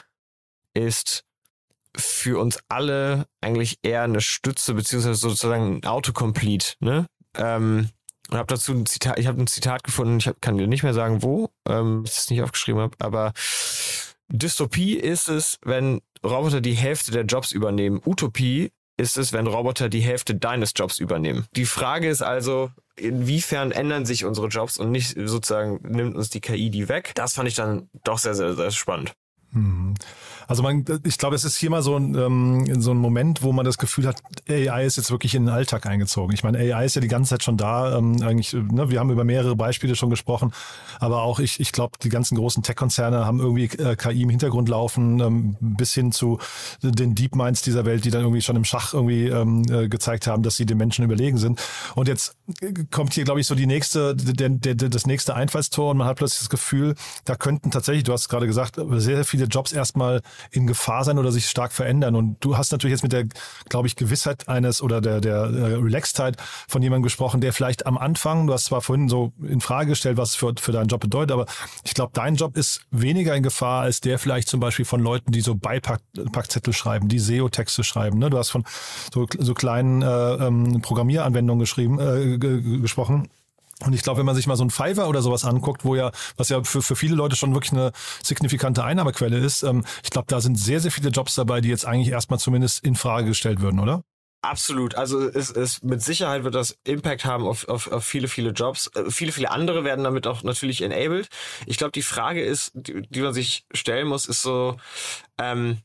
ist 0.75 1.25
für 1.97 2.41
uns 2.41 2.59
alle 2.69 3.27
eigentlich 3.41 3.79
eher 3.83 4.03
eine 4.03 4.21
Stütze, 4.21 4.75
beziehungsweise 4.75 5.15
sozusagen 5.15 5.77
ein 5.77 5.85
Autocomplete. 5.85 6.75
Ne? 6.81 7.07
Ähm, 7.37 7.91
und 8.31 8.39
habe 8.39 8.47
dazu 8.47 8.73
ein 8.73 8.87
Zitat, 8.87 9.19
ich 9.19 9.27
habe 9.27 9.41
ein 9.41 9.47
Zitat 9.47 9.85
gefunden, 9.85 10.19
ich 10.19 10.29
hab, 10.29 10.41
kann 10.41 10.57
dir 10.57 10.67
nicht 10.67 10.83
mehr 10.83 10.95
sagen, 10.95 11.23
wo, 11.23 11.51
ähm, 11.69 12.03
ich 12.05 12.13
es 12.13 12.31
nicht 12.31 12.43
aufgeschrieben 12.43 12.81
habe, 12.81 12.97
aber 12.99 13.33
Dystopie 14.29 14.95
ist 14.95 15.29
es, 15.29 15.59
wenn 15.65 16.01
Roboter 16.25 16.61
die 16.61 16.73
Hälfte 16.73 17.13
der 17.13 17.25
Jobs 17.25 17.53
übernehmen. 17.53 18.01
Utopie 18.05 18.71
ist 18.97 19.19
es, 19.19 19.33
wenn 19.33 19.47
Roboter 19.47 19.89
die 19.89 20.01
Hälfte 20.01 20.35
deines 20.35 20.73
Jobs 20.75 20.99
übernehmen. 20.99 21.47
Die 21.55 21.67
Frage 21.67 22.09
ist 22.09 22.23
also, 22.23 22.71
inwiefern 22.97 23.73
ändern 23.73 24.07
sich 24.07 24.25
unsere 24.25 24.49
Jobs 24.49 24.79
und 24.79 24.91
nicht 24.91 25.17
sozusagen 25.17 25.81
nimmt 25.83 26.17
uns 26.17 26.31
die 26.31 26.41
KI 26.41 26.71
die 26.71 26.89
weg. 26.89 27.13
Das 27.15 27.35
fand 27.35 27.49
ich 27.49 27.57
dann 27.57 27.91
doch 28.05 28.19
sehr, 28.19 28.35
sehr, 28.35 28.55
sehr 28.55 28.71
spannend. 28.71 29.13
Mhm. 29.51 29.95
Also 30.47 30.63
man, 30.63 30.85
ich 31.05 31.19
glaube, 31.19 31.37
es 31.37 31.45
ist 31.45 31.57
hier 31.57 31.71
mal 31.71 31.83
so 31.83 31.97
ein, 31.97 32.15
ähm, 32.15 32.81
so 32.81 32.91
ein 32.91 32.99
Moment, 32.99 33.43
wo 33.43 33.53
man 33.53 33.65
das 33.65 33.79
Gefühl 33.79 34.07
hat, 34.07 34.23
AI 34.49 34.85
ist 34.85 34.97
jetzt 34.97 35.11
wirklich 35.11 35.35
in 35.35 35.47
den 35.47 35.55
Alltag 35.55 35.87
eingezogen. 35.87 36.35
Ich 36.35 36.45
meine, 36.45 36.59
AI 36.59 36.85
ist 36.85 36.95
ja 36.95 37.01
die 37.01 37.09
ganze 37.09 37.31
Zeit 37.31 37.43
schon 37.43 37.57
da. 37.57 37.97
Ähm, 37.97 38.23
eigentlich, 38.23 38.53
ne, 38.53 38.91
wir 38.91 39.01
haben 39.01 39.11
über 39.11 39.25
mehrere 39.25 39.57
Beispiele 39.57 39.97
schon 39.97 40.11
gesprochen, 40.11 40.53
aber 41.01 41.23
auch 41.23 41.39
ich, 41.39 41.61
ich 41.61 41.73
glaube, 41.73 41.99
die 42.03 42.09
ganzen 42.09 42.37
großen 42.37 42.63
Tech-Konzerne 42.63 43.25
haben 43.25 43.41
irgendwie 43.41 43.65
äh, 43.79 43.97
KI 43.97 44.23
im 44.23 44.31
Hintergrund 44.31 44.69
laufen, 44.69 45.21
ähm, 45.21 45.57
bis 45.61 45.95
hin 45.95 46.13
zu 46.13 46.39
den 46.83 47.15
DeepMinds 47.15 47.63
dieser 47.63 47.85
Welt, 47.85 48.05
die 48.05 48.11
dann 48.11 48.23
irgendwie 48.23 48.43
schon 48.43 48.57
im 48.57 48.65
Schach 48.65 48.95
irgendwie 48.95 49.29
ähm, 49.29 49.63
äh, 49.71 49.89
gezeigt 49.89 50.27
haben, 50.27 50.43
dass 50.43 50.57
sie 50.57 50.67
den 50.67 50.79
Menschen 50.79 51.05
überlegen 51.05 51.39
sind. 51.39 51.61
Und 51.95 52.09
jetzt 52.09 52.37
kommt 52.91 53.15
hier, 53.15 53.25
glaube 53.25 53.41
ich, 53.41 53.47
so 53.47 53.55
die 53.55 53.67
nächste, 53.67 54.15
der, 54.15 54.49
der, 54.49 54.75
das 54.75 55.07
nächste 55.07 55.35
Einfallstor 55.35 55.91
und 55.91 55.99
man 55.99 56.07
hat 56.07 56.17
plötzlich 56.19 56.41
das 56.41 56.51
Gefühl, 56.51 56.95
da 57.25 57.37
könnten 57.37 57.71
tatsächlich, 57.71 58.05
du 58.05 58.13
hast 58.13 58.29
gerade 58.29 58.47
gesagt, 58.47 58.79
sehr 58.97 59.25
viele 59.25 59.47
Jobs 59.47 59.73
erstmal 59.73 60.23
in 60.51 60.67
Gefahr 60.67 61.05
sein 61.05 61.19
oder 61.19 61.33
sich 61.33 61.49
stark 61.49 61.73
verändern. 61.73 62.15
Und 62.15 62.37
du 62.45 62.57
hast 62.57 62.73
natürlich 62.73 62.93
jetzt 62.93 63.03
mit 63.03 63.13
der, 63.13 63.27
glaube 63.69 63.87
ich, 63.87 63.97
Gewissheit 63.97 64.49
eines 64.49 64.83
oder 64.83 65.01
der, 65.01 65.21
der 65.21 65.51
Relaxedheit 65.53 66.37
von 66.69 66.83
jemandem 66.83 67.05
gesprochen, 67.05 67.41
der 67.41 67.53
vielleicht 67.53 67.87
am 67.87 67.99
Anfang, 67.99 68.47
du 68.47 68.53
hast 68.53 68.65
zwar 68.67 68.81
vorhin 68.81 69.09
so 69.09 69.33
in 69.43 69.61
Frage 69.61 69.91
gestellt, 69.91 70.17
was 70.17 70.35
für, 70.35 70.55
für 70.59 70.73
deinen 70.73 70.89
Job 70.89 71.01
bedeutet, 71.01 71.33
aber 71.33 71.47
ich 71.85 71.95
glaube, 71.95 72.13
dein 72.15 72.37
Job 72.37 72.57
ist 72.57 72.83
weniger 72.91 73.35
in 73.35 73.43
Gefahr 73.43 73.83
als 73.83 74.01
der 74.01 74.19
vielleicht 74.19 74.49
zum 74.49 74.61
Beispiel 74.61 74.85
von 74.85 75.01
Leuten, 75.01 75.33
die 75.33 75.41
so 75.41 75.55
Beipackzettel 75.55 76.73
schreiben, 76.73 77.09
die 77.09 77.19
SEO-Texte 77.19 77.85
schreiben. 77.85 78.19
Ne? 78.19 78.31
Du 78.31 78.39
hast 78.39 78.51
von 78.51 78.65
so, 79.13 79.27
so 79.39 79.55
kleinen 79.55 80.03
äh, 80.03 80.07
ähm, 80.07 80.81
Programmieranwendungen 80.83 81.61
geschrieben, 81.61 81.99
äh, 81.99 82.39
gesprochen 82.39 83.29
und 83.85 83.93
ich 83.93 84.03
glaube, 84.03 84.19
wenn 84.19 84.27
man 84.27 84.35
sich 84.35 84.47
mal 84.47 84.57
so 84.57 84.65
ein 84.65 84.71
Fiverr 84.71 85.09
oder 85.09 85.23
sowas 85.23 85.45
anguckt, 85.45 85.85
wo 85.85 85.95
ja, 85.95 86.13
was 86.37 86.49
ja 86.49 86.63
für, 86.63 86.83
für 86.83 86.97
viele 86.97 87.15
Leute 87.15 87.37
schon 87.37 87.55
wirklich 87.55 87.73
eine 87.73 87.93
signifikante 88.23 88.85
Einnahmequelle 88.85 89.39
ist, 89.39 89.63
ähm, 89.63 89.85
ich 90.03 90.11
glaube, 90.11 90.27
da 90.29 90.41
sind 90.41 90.59
sehr, 90.59 90.81
sehr 90.81 90.91
viele 90.91 91.11
Jobs 91.11 91.35
dabei, 91.35 91.61
die 91.61 91.69
jetzt 91.69 91.87
eigentlich 91.87 92.09
erstmal 92.09 92.39
zumindest 92.39 92.85
in 92.85 92.95
Frage 92.95 93.29
gestellt 93.29 93.61
würden, 93.61 93.81
oder? 93.81 94.03
Absolut. 94.45 94.95
Also 94.95 95.27
es, 95.27 95.51
es 95.51 95.83
mit 95.83 96.03
Sicherheit 96.03 96.45
wird 96.45 96.55
das 96.55 96.77
Impact 96.85 97.25
haben 97.25 97.47
auf, 97.47 97.67
auf, 97.67 97.91
auf 97.91 98.05
viele, 98.05 98.29
viele 98.29 98.51
Jobs. 98.51 98.91
Äh, 98.95 99.11
viele, 99.11 99.33
viele 99.33 99.51
andere 99.51 99.85
werden 99.85 100.05
damit 100.05 100.27
auch 100.27 100.43
natürlich 100.43 100.83
enabled. 100.83 101.29
Ich 101.65 101.79
glaube, 101.79 101.93
die 101.93 102.03
Frage 102.03 102.45
ist, 102.45 102.71
die, 102.75 103.03
die 103.09 103.23
man 103.23 103.33
sich 103.33 103.65
stellen 103.73 104.07
muss, 104.07 104.27
ist 104.27 104.43
so, 104.43 104.77
ähm, 105.39 105.79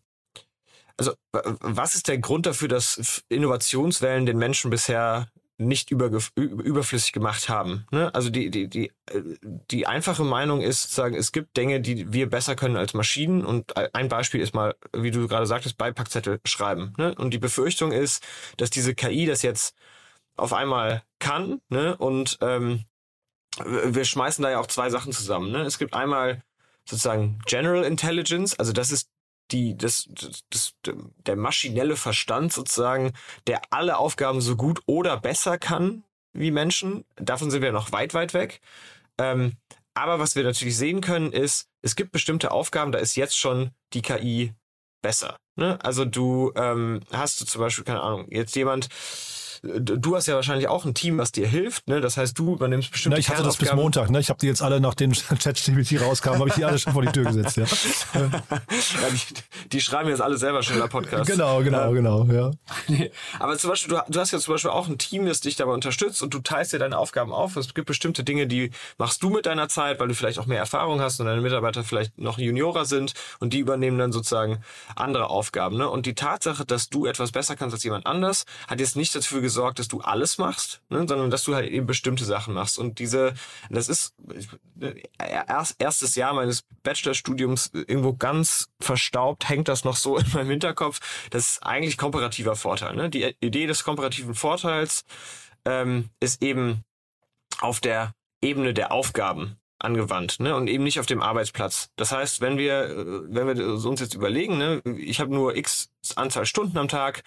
also 0.97 1.13
was 1.31 1.95
ist 1.95 2.09
der 2.09 2.17
Grund 2.17 2.45
dafür, 2.45 2.67
dass 2.67 3.23
Innovationswellen 3.29 4.25
den 4.25 4.37
Menschen 4.37 4.69
bisher 4.69 5.29
nicht 5.59 5.91
über, 5.91 6.09
überflüssig 6.35 7.11
gemacht 7.11 7.49
haben. 7.49 7.85
Ne? 7.91 8.13
Also 8.15 8.29
die, 8.29 8.49
die, 8.49 8.67
die, 8.67 8.91
die 9.69 9.85
einfache 9.85 10.23
Meinung 10.23 10.61
ist 10.61 10.83
sozusagen, 10.83 11.15
es 11.15 11.31
gibt 11.31 11.57
Dinge, 11.57 11.81
die 11.81 12.13
wir 12.13 12.29
besser 12.29 12.55
können 12.55 12.77
als 12.77 12.93
Maschinen. 12.93 13.45
Und 13.45 13.75
ein 13.93 14.07
Beispiel 14.07 14.41
ist 14.41 14.55
mal, 14.55 14.75
wie 14.95 15.11
du 15.11 15.27
gerade 15.27 15.45
sagtest, 15.45 15.77
Beipackzettel 15.77 16.39
schreiben. 16.45 16.93
Ne? 16.97 17.13
Und 17.15 17.33
die 17.33 17.39
Befürchtung 17.39 17.91
ist, 17.91 18.25
dass 18.57 18.69
diese 18.69 18.95
KI 18.95 19.25
das 19.25 19.41
jetzt 19.41 19.75
auf 20.37 20.53
einmal 20.53 21.03
kann. 21.19 21.61
Ne? 21.67 21.97
Und 21.97 22.37
ähm, 22.41 22.85
wir 23.65 24.05
schmeißen 24.05 24.41
da 24.41 24.51
ja 24.51 24.59
auch 24.59 24.67
zwei 24.67 24.89
Sachen 24.89 25.11
zusammen. 25.11 25.51
Ne? 25.51 25.63
Es 25.63 25.77
gibt 25.77 25.93
einmal 25.93 26.41
sozusagen 26.85 27.39
General 27.45 27.83
Intelligence, 27.83 28.57
also 28.57 28.73
das 28.73 28.91
ist 28.91 29.09
die, 29.51 29.77
das, 29.77 30.09
das, 30.49 30.73
der 30.83 31.35
maschinelle 31.35 31.95
Verstand 31.95 32.53
sozusagen, 32.53 33.13
der 33.47 33.61
alle 33.71 33.97
Aufgaben 33.97 34.41
so 34.41 34.55
gut 34.55 34.81
oder 34.85 35.17
besser 35.17 35.57
kann 35.57 36.03
wie 36.33 36.51
Menschen. 36.51 37.05
Davon 37.15 37.51
sind 37.51 37.61
wir 37.61 37.71
noch 37.71 37.91
weit, 37.91 38.13
weit 38.13 38.33
weg. 38.33 38.61
Ähm, 39.17 39.53
aber 39.93 40.19
was 40.19 40.35
wir 40.35 40.43
natürlich 40.43 40.77
sehen 40.77 41.01
können, 41.01 41.33
ist, 41.33 41.67
es 41.81 41.95
gibt 41.95 42.11
bestimmte 42.11 42.51
Aufgaben, 42.51 42.91
da 42.91 42.99
ist 42.99 43.15
jetzt 43.15 43.37
schon 43.37 43.71
die 43.93 44.01
KI 44.01 44.53
besser. 45.01 45.37
Ne? 45.55 45.77
Also 45.83 46.05
du 46.05 46.51
ähm, 46.55 47.01
hast 47.11 47.41
du 47.41 47.45
zum 47.45 47.61
Beispiel, 47.61 47.83
keine 47.83 48.01
Ahnung, 48.01 48.27
jetzt 48.29 48.55
jemand, 48.55 48.89
du 49.61 50.15
hast 50.15 50.27
ja 50.27 50.35
wahrscheinlich 50.35 50.67
auch 50.67 50.85
ein 50.85 50.93
Team, 50.93 51.17
was 51.17 51.31
dir 51.31 51.47
hilft. 51.47 51.87
Ne? 51.87 52.01
Das 52.01 52.17
heißt, 52.17 52.37
du 52.37 52.53
übernimmst 52.53 52.91
bestimmt. 52.91 53.13
Ja, 53.13 53.19
ich 53.19 53.29
hatte 53.29 53.43
das 53.43 53.57
bis 53.57 53.73
Montag. 53.73 54.09
Ne? 54.09 54.19
Ich 54.19 54.29
habe 54.29 54.39
die 54.39 54.47
jetzt 54.47 54.61
alle, 54.61 54.79
nachdem 54.79 55.11
ChatGPT 55.39 56.01
rauskam, 56.01 56.35
habe 56.35 56.49
ich 56.49 56.55
die 56.55 56.65
alle 56.65 56.79
schon 56.79 56.93
vor 56.93 57.01
die 57.01 57.11
Tür 57.11 57.25
gesetzt. 57.25 57.57
Ja. 57.57 57.63
ja 58.21 58.29
die, 59.11 59.67
die, 59.71 59.81
schreiben 59.81 60.09
jetzt 60.09 60.21
alle 60.21 60.37
selber 60.37 60.63
schneller 60.63 60.87
Podcasts. 60.87 61.29
Genau, 61.29 61.61
genau, 61.61 61.89
ähm, 61.89 61.95
genau. 61.95 62.25
Ja. 62.25 62.51
Aber 63.39 63.57
zum 63.57 63.69
Beispiel, 63.69 63.95
du, 63.95 64.01
du 64.07 64.19
hast 64.19 64.31
ja 64.31 64.39
zum 64.39 64.53
Beispiel 64.53 64.71
auch 64.71 64.87
ein 64.87 64.97
Team, 64.97 65.25
das 65.25 65.41
dich 65.41 65.55
dabei 65.55 65.73
unterstützt 65.73 66.23
und 66.23 66.33
du 66.33 66.39
teilst 66.39 66.73
dir 66.73 66.79
deine 66.79 66.97
Aufgaben 66.97 67.33
auf. 67.33 67.55
Es 67.57 67.73
gibt 67.73 67.87
bestimmte 67.87 68.23
Dinge, 68.23 68.47
die 68.47 68.71
machst 68.97 69.21
du 69.23 69.29
mit 69.29 69.45
deiner 69.45 69.67
Zeit, 69.67 69.99
weil 69.99 70.07
du 70.07 70.15
vielleicht 70.15 70.39
auch 70.39 70.45
mehr 70.45 70.59
Erfahrung 70.59 71.01
hast 71.01 71.19
und 71.19 71.25
deine 71.25 71.41
Mitarbeiter 71.41 71.83
vielleicht 71.83 72.17
noch 72.17 72.37
Juniorer 72.37 72.85
sind 72.85 73.13
und 73.39 73.53
die 73.53 73.59
übernehmen 73.59 73.97
dann 73.97 74.11
sozusagen 74.11 74.63
andere 74.95 75.29
Aufgaben. 75.29 75.77
Ne? 75.77 75.89
Und 75.89 76.05
die 76.05 76.15
Tatsache, 76.15 76.65
dass 76.65 76.89
du 76.89 77.05
etwas 77.05 77.31
besser 77.31 77.55
kannst 77.55 77.73
als 77.73 77.83
jemand 77.83 78.05
anders, 78.05 78.45
hat 78.67 78.79
jetzt 78.79 78.95
nicht 78.95 79.15
dafür 79.15 79.41
gesorgt, 79.49 79.79
dass 79.79 79.87
du 79.87 79.99
alles 80.01 80.37
machst, 80.37 80.81
ne, 80.89 81.07
sondern 81.07 81.31
dass 81.31 81.43
du 81.43 81.55
halt 81.55 81.69
eben 81.71 81.87
bestimmte 81.87 82.23
Sachen 82.23 82.53
machst. 82.53 82.77
Und 82.77 82.99
diese, 82.99 83.33
das 83.71 83.89
ist 83.89 84.13
erst, 85.17 85.75
erstes 85.79 86.13
Jahr 86.15 86.33
meines 86.33 86.63
Bachelorstudiums 86.83 87.71
irgendwo 87.73 88.13
ganz 88.13 88.69
verstaubt, 88.79 89.49
hängt 89.49 89.67
das 89.67 89.83
noch 89.83 89.95
so 89.95 90.17
in 90.19 90.31
meinem 90.33 90.51
Hinterkopf. 90.51 90.99
Das 91.31 91.53
ist 91.53 91.63
eigentlich 91.63 91.97
komparativer 91.97 92.55
Vorteil. 92.55 92.95
Ne? 92.95 93.09
Die 93.09 93.35
Idee 93.39 93.65
des 93.65 93.83
komparativen 93.83 94.35
Vorteils 94.35 95.03
ähm, 95.65 96.09
ist 96.19 96.43
eben 96.43 96.83
auf 97.59 97.79
der 97.79 98.13
Ebene 98.41 98.73
der 98.75 98.91
Aufgaben 98.91 99.57
angewandt, 99.79 100.39
ne? 100.39 100.55
Und 100.55 100.67
eben 100.67 100.83
nicht 100.83 100.99
auf 100.99 101.05
dem 101.05 101.21
Arbeitsplatz. 101.21 101.89
Das 101.95 102.11
heißt, 102.11 102.41
wenn 102.41 102.57
wir, 102.57 102.89
äh, 102.89 103.33
wenn 103.33 103.57
wir 103.57 103.85
uns 103.85 103.99
jetzt 103.99 104.13
überlegen, 104.13 104.57
ne, 104.57 104.81
ich 104.97 105.19
habe 105.19 105.33
nur 105.33 105.55
x 105.55 105.89
Anzahl 106.15 106.45
Stunden 106.45 106.77
am 106.77 106.87
Tag, 106.87 107.23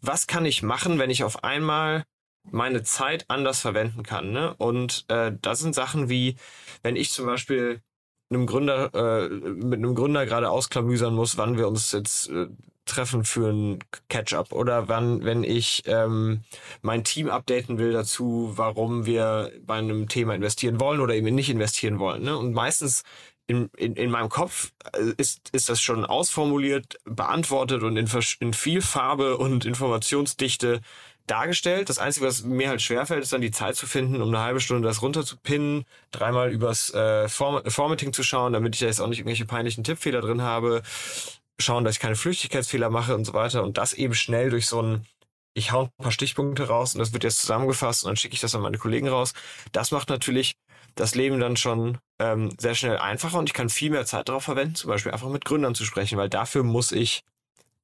was 0.00 0.26
kann 0.26 0.44
ich 0.44 0.62
machen, 0.62 0.98
wenn 0.98 1.10
ich 1.10 1.24
auf 1.24 1.44
einmal 1.44 2.04
meine 2.50 2.82
Zeit 2.82 3.26
anders 3.28 3.60
verwenden 3.60 4.02
kann, 4.02 4.32
ne? 4.32 4.54
Und 4.58 5.04
äh, 5.08 5.32
das 5.40 5.60
sind 5.60 5.74
Sachen 5.74 6.08
wie, 6.08 6.36
wenn 6.82 6.96
ich 6.96 7.10
zum 7.10 7.26
Beispiel 7.26 7.82
einem 8.30 8.46
Gründer, 8.46 8.94
äh, 8.94 9.28
mit 9.28 9.78
einem 9.78 9.94
Gründer 9.94 10.24
gerade 10.26 10.50
ausklamüsern 10.50 11.14
muss, 11.14 11.36
wann 11.36 11.58
wir 11.58 11.68
uns 11.68 11.92
jetzt 11.92 12.30
äh, 12.30 12.48
treffen 12.90 13.24
für 13.24 13.50
ein 13.50 13.78
Catch-up 14.08 14.52
oder 14.52 14.88
wann, 14.88 15.24
wenn 15.24 15.44
ich 15.44 15.82
ähm, 15.86 16.42
mein 16.82 17.04
Team 17.04 17.28
updaten 17.28 17.78
will 17.78 17.92
dazu, 17.92 18.52
warum 18.56 19.06
wir 19.06 19.52
bei 19.64 19.76
einem 19.76 20.08
Thema 20.08 20.34
investieren 20.34 20.80
wollen 20.80 21.00
oder 21.00 21.14
eben 21.14 21.34
nicht 21.34 21.50
investieren 21.50 21.98
wollen. 21.98 22.22
Ne? 22.22 22.36
Und 22.36 22.52
meistens 22.52 23.02
in, 23.46 23.70
in, 23.76 23.94
in 23.94 24.10
meinem 24.10 24.28
Kopf 24.28 24.72
äh, 24.92 25.12
ist, 25.16 25.48
ist 25.52 25.68
das 25.68 25.80
schon 25.80 26.04
ausformuliert, 26.04 26.98
beantwortet 27.04 27.82
und 27.82 27.96
in, 27.96 28.08
in 28.40 28.52
viel 28.52 28.82
Farbe 28.82 29.38
und 29.38 29.64
Informationsdichte 29.64 30.80
dargestellt. 31.26 31.88
Das 31.88 31.98
Einzige, 31.98 32.26
was 32.26 32.42
mir 32.42 32.68
halt 32.68 32.82
schwerfällt, 32.82 33.22
ist 33.22 33.32
dann 33.32 33.40
die 33.40 33.50
Zeit 33.50 33.76
zu 33.76 33.86
finden, 33.86 34.20
um 34.20 34.28
eine 34.28 34.40
halbe 34.40 34.60
Stunde 34.60 34.86
das 34.86 35.02
runterzupinnen, 35.02 35.84
dreimal 36.10 36.50
übers 36.50 36.92
äh, 36.92 37.28
Formatting 37.28 38.12
zu 38.12 38.22
schauen, 38.22 38.52
damit 38.52 38.74
ich 38.74 38.80
da 38.80 38.86
jetzt 38.86 39.00
auch 39.00 39.08
nicht 39.08 39.18
irgendwelche 39.18 39.46
peinlichen 39.46 39.84
Tippfehler 39.84 40.20
drin 40.20 40.42
habe 40.42 40.82
schauen, 41.60 41.84
dass 41.84 41.94
ich 41.96 42.00
keine 42.00 42.16
Flüchtigkeitsfehler 42.16 42.90
mache 42.90 43.14
und 43.14 43.24
so 43.24 43.32
weiter 43.32 43.62
und 43.62 43.78
das 43.78 43.92
eben 43.92 44.14
schnell 44.14 44.50
durch 44.50 44.66
so 44.66 44.82
ein 44.82 45.06
ich 45.52 45.72
hau 45.72 45.84
ein 45.84 45.90
paar 46.02 46.12
Stichpunkte 46.12 46.68
raus 46.68 46.94
und 46.94 47.00
das 47.00 47.12
wird 47.12 47.24
jetzt 47.24 47.40
zusammengefasst 47.40 48.04
und 48.04 48.10
dann 48.10 48.16
schicke 48.16 48.34
ich 48.34 48.40
das 48.40 48.54
an 48.54 48.62
meine 48.62 48.78
Kollegen 48.78 49.08
raus. 49.08 49.32
Das 49.72 49.90
macht 49.90 50.08
natürlich 50.08 50.56
das 50.94 51.14
Leben 51.14 51.40
dann 51.40 51.56
schon 51.56 51.98
ähm, 52.18 52.50
sehr 52.58 52.74
schnell 52.74 52.98
einfacher 52.98 53.38
und 53.38 53.48
ich 53.48 53.54
kann 53.54 53.68
viel 53.68 53.90
mehr 53.90 54.06
Zeit 54.06 54.28
darauf 54.28 54.44
verwenden, 54.44 54.74
zum 54.74 54.88
Beispiel 54.88 55.12
einfach 55.12 55.28
mit 55.28 55.44
Gründern 55.44 55.74
zu 55.74 55.84
sprechen, 55.84 56.18
weil 56.18 56.28
dafür 56.28 56.62
muss 56.62 56.92
ich 56.92 57.24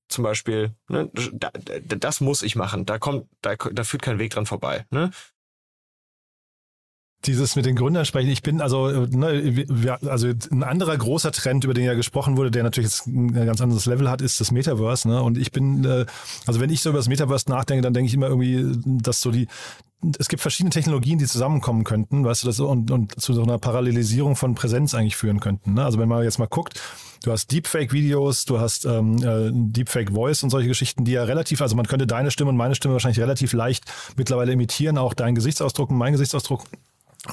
zum 0.08 0.22
Beispiel, 0.22 0.72
ne, 0.88 1.10
das 1.12 2.20
muss 2.20 2.42
ich 2.42 2.54
machen. 2.54 2.86
Da 2.86 2.98
kommt, 2.98 3.28
da, 3.42 3.56
da 3.56 3.84
führt 3.84 4.02
kein 4.02 4.18
Weg 4.18 4.30
dran 4.30 4.46
vorbei. 4.46 4.86
Ne? 4.90 5.10
Dieses 7.26 7.56
mit 7.56 7.66
den 7.66 7.76
Gründern 7.76 8.04
sprechen. 8.04 8.30
Ich 8.30 8.42
bin 8.42 8.60
also, 8.60 8.88
ne, 8.88 9.66
also 10.06 10.28
ein 10.50 10.62
anderer 10.62 10.96
großer 10.96 11.32
Trend, 11.32 11.64
über 11.64 11.74
den 11.74 11.84
ja 11.84 11.94
gesprochen 11.94 12.36
wurde, 12.36 12.50
der 12.50 12.62
natürlich 12.62 12.90
jetzt 12.90 13.06
ein 13.06 13.32
ganz 13.32 13.60
anderes 13.60 13.86
Level 13.86 14.08
hat, 14.10 14.20
ist 14.20 14.40
das 14.40 14.50
Metaverse. 14.50 15.08
Ne? 15.08 15.22
Und 15.22 15.38
ich 15.38 15.52
bin, 15.52 15.84
äh, 15.84 16.06
also 16.46 16.60
wenn 16.60 16.70
ich 16.70 16.80
so 16.80 16.90
über 16.90 16.98
das 16.98 17.08
Metaverse 17.08 17.50
nachdenke, 17.50 17.82
dann 17.82 17.94
denke 17.94 18.08
ich 18.08 18.14
immer 18.14 18.28
irgendwie, 18.28 18.64
dass 19.02 19.20
so 19.20 19.30
die, 19.30 19.48
es 20.18 20.28
gibt 20.28 20.42
verschiedene 20.42 20.70
Technologien, 20.70 21.18
die 21.18 21.26
zusammenkommen 21.26 21.84
könnten, 21.84 22.24
weißt 22.24 22.42
du, 22.42 22.46
das 22.46 22.60
und, 22.60 22.90
und 22.90 23.20
zu 23.20 23.32
so 23.32 23.42
einer 23.42 23.58
Parallelisierung 23.58 24.36
von 24.36 24.54
Präsenz 24.54 24.94
eigentlich 24.94 25.16
führen 25.16 25.40
könnten. 25.40 25.74
Ne? 25.74 25.84
Also 25.84 25.98
wenn 25.98 26.08
man 26.08 26.22
jetzt 26.22 26.38
mal 26.38 26.46
guckt, 26.46 26.80
du 27.24 27.32
hast 27.32 27.50
Deepfake-Videos, 27.50 28.44
du 28.44 28.60
hast 28.60 28.84
ähm, 28.84 29.16
äh, 29.22 29.50
Deepfake-Voice 29.52 30.42
und 30.42 30.50
solche 30.50 30.68
Geschichten, 30.68 31.04
die 31.04 31.12
ja 31.12 31.24
relativ, 31.24 31.60
also 31.60 31.76
man 31.76 31.86
könnte 31.86 32.06
deine 32.06 32.30
Stimme 32.30 32.50
und 32.50 32.56
meine 32.56 32.74
Stimme 32.74 32.94
wahrscheinlich 32.94 33.20
relativ 33.20 33.52
leicht 33.52 33.84
mittlerweile 34.16 34.52
imitieren, 34.52 34.98
auch 34.98 35.14
deinen 35.14 35.34
Gesichtsausdruck 35.34 35.90
und 35.90 35.96
meinen 35.96 36.12
Gesichtsausdruck. 36.12 36.64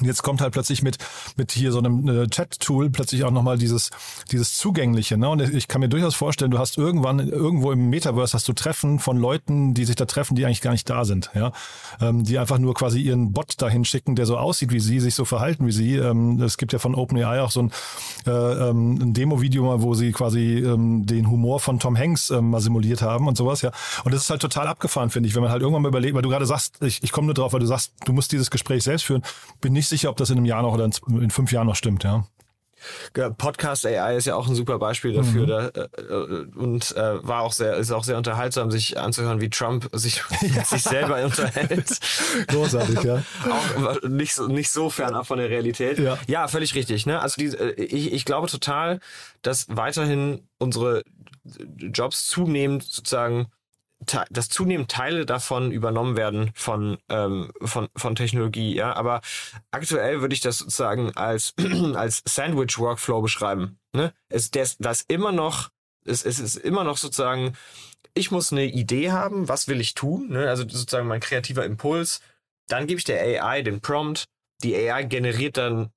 Und 0.00 0.06
jetzt 0.06 0.22
kommt 0.22 0.40
halt 0.40 0.52
plötzlich 0.52 0.82
mit, 0.82 0.98
mit 1.36 1.52
hier 1.52 1.72
so 1.72 1.78
einem 1.78 2.08
äh, 2.08 2.26
Chat-Tool 2.28 2.90
plötzlich 2.90 3.24
auch 3.24 3.30
nochmal 3.30 3.58
dieses, 3.58 3.90
dieses 4.30 4.56
Zugängliche. 4.56 5.16
Ne? 5.16 5.28
Und 5.28 5.40
ich 5.40 5.68
kann 5.68 5.80
mir 5.80 5.88
durchaus 5.88 6.14
vorstellen, 6.14 6.50
du 6.50 6.58
hast 6.58 6.78
irgendwann 6.78 7.20
irgendwo 7.28 7.72
im 7.72 7.90
Metaverse 7.90 8.34
hast 8.34 8.48
du 8.48 8.52
Treffen 8.52 8.98
von 8.98 9.16
Leuten, 9.16 9.74
die 9.74 9.84
sich 9.84 9.96
da 9.96 10.04
treffen, 10.04 10.34
die 10.34 10.44
eigentlich 10.44 10.60
gar 10.60 10.72
nicht 10.72 10.88
da 10.88 11.04
sind. 11.04 11.30
Ja? 11.34 11.52
Ähm, 12.00 12.24
die 12.24 12.38
einfach 12.38 12.58
nur 12.58 12.74
quasi 12.74 13.00
ihren 13.00 13.32
Bot 13.32 13.60
dahin 13.60 13.84
schicken, 13.84 14.16
der 14.16 14.26
so 14.26 14.36
aussieht 14.36 14.72
wie 14.72 14.80
sie, 14.80 15.00
sich 15.00 15.14
so 15.14 15.24
verhalten 15.24 15.66
wie 15.66 15.72
sie. 15.72 15.96
Ähm, 15.96 16.40
es 16.42 16.58
gibt 16.58 16.72
ja 16.72 16.78
von 16.78 16.94
OpenAI 16.94 17.40
auch 17.40 17.50
so 17.50 17.62
ein, 17.62 17.72
äh, 18.26 18.30
ähm, 18.30 18.98
ein 19.00 19.14
Demo-Video 19.14 19.64
wo 19.64 19.94
sie 19.94 20.12
quasi 20.12 20.58
ähm, 20.58 21.06
den 21.06 21.30
Humor 21.30 21.60
von 21.60 21.78
Tom 21.78 21.96
Hanks 21.96 22.30
ähm, 22.30 22.50
mal 22.50 22.60
simuliert 22.60 23.02
haben 23.02 23.26
und 23.26 23.36
sowas. 23.36 23.62
Ja. 23.62 23.70
Und 24.04 24.12
das 24.12 24.22
ist 24.22 24.30
halt 24.30 24.42
total 24.42 24.66
abgefahren, 24.66 25.10
finde 25.10 25.28
ich, 25.28 25.34
wenn 25.34 25.42
man 25.42 25.50
halt 25.50 25.62
irgendwann 25.62 25.82
mal 25.82 25.88
überlegt, 25.88 26.14
weil 26.14 26.22
du 26.22 26.28
gerade 26.28 26.46
sagst, 26.46 26.82
ich, 26.82 27.02
ich 27.02 27.12
komme 27.12 27.26
nur 27.26 27.34
drauf, 27.34 27.52
weil 27.52 27.60
du 27.60 27.66
sagst, 27.66 27.92
du 28.04 28.12
musst 28.12 28.32
dieses 28.32 28.50
Gespräch 28.50 28.84
selbst 28.84 29.04
führen. 29.04 29.22
Bin 29.60 29.72
nicht 29.72 29.83
sicher, 29.88 30.10
ob 30.10 30.16
das 30.16 30.30
in 30.30 30.36
einem 30.36 30.46
Jahr 30.46 30.62
noch 30.62 30.74
oder 30.74 30.84
in 31.08 31.30
fünf 31.30 31.52
Jahren 31.52 31.66
noch 31.66 31.76
stimmt, 31.76 32.04
ja. 32.04 32.26
Podcast 33.38 33.86
AI 33.86 34.16
ist 34.16 34.26
ja 34.26 34.34
auch 34.34 34.48
ein 34.48 34.54
super 34.54 34.78
Beispiel 34.78 35.12
dafür 35.12 35.42
mhm. 35.42 35.46
da, 35.46 35.68
äh, 35.68 36.44
und 36.54 36.94
äh, 36.96 37.26
war 37.26 37.42
auch 37.42 37.52
sehr 37.52 37.76
ist 37.76 37.90
auch 37.92 38.04
sehr 38.04 38.16
unterhaltsam 38.16 38.70
sich 38.70 38.98
anzuhören 38.98 39.40
wie 39.40 39.50
Trump 39.50 39.88
sich 39.92 40.22
ja. 40.54 40.64
sich 40.64 40.82
selber 40.82 41.24
unterhält 41.24 41.98
großartig 42.48 43.02
ja 43.02 43.22
auch 43.48 44.02
nicht 44.02 44.34
so 44.34 44.48
nicht 44.48 44.70
so 44.70 44.90
fernab 44.90 45.26
von 45.26 45.38
der 45.38 45.48
Realität 45.48 45.98
ja, 45.98 46.18
ja 46.26 46.48
völlig 46.48 46.74
richtig 46.74 47.06
ne 47.06 47.20
also 47.20 47.36
die, 47.38 47.56
äh, 47.56 47.72
ich, 47.82 48.12
ich 48.12 48.24
glaube 48.24 48.48
total 48.48 49.00
dass 49.42 49.66
weiterhin 49.70 50.46
unsere 50.58 51.04
Jobs 51.76 52.26
zunehmend 52.28 52.82
sozusagen 52.82 53.46
dass 54.30 54.48
zunehmend 54.48 54.90
Teile 54.90 55.26
davon 55.26 55.72
übernommen 55.72 56.16
werden 56.16 56.50
von, 56.54 56.98
ähm, 57.08 57.52
von, 57.62 57.88
von 57.96 58.14
Technologie, 58.14 58.74
ja. 58.74 58.94
Aber 58.94 59.20
aktuell 59.70 60.20
würde 60.20 60.34
ich 60.34 60.40
das 60.40 60.58
sozusagen 60.58 61.16
als, 61.16 61.54
als 61.94 62.22
Sandwich-Workflow 62.26 63.22
beschreiben. 63.22 63.78
Ne? 63.92 64.12
Es, 64.28 64.50
das, 64.50 64.76
das 64.78 65.02
immer 65.02 65.32
noch, 65.32 65.70
es, 66.04 66.24
es 66.24 66.38
ist 66.38 66.56
immer 66.56 66.84
noch 66.84 66.96
sozusagen, 66.96 67.54
ich 68.14 68.30
muss 68.30 68.52
eine 68.52 68.66
Idee 68.66 69.10
haben, 69.10 69.48
was 69.48 69.68
will 69.68 69.80
ich 69.80 69.94
tun, 69.94 70.28
ne? 70.30 70.48
also 70.48 70.62
sozusagen 70.62 71.08
mein 71.08 71.20
kreativer 71.20 71.64
Impuls. 71.64 72.20
Dann 72.68 72.86
gebe 72.86 72.98
ich 72.98 73.04
der 73.04 73.20
AI 73.20 73.62
den 73.62 73.80
Prompt. 73.80 74.24
Die 74.62 74.74
AI 74.76 75.02
generiert 75.04 75.56
dann 75.56 75.90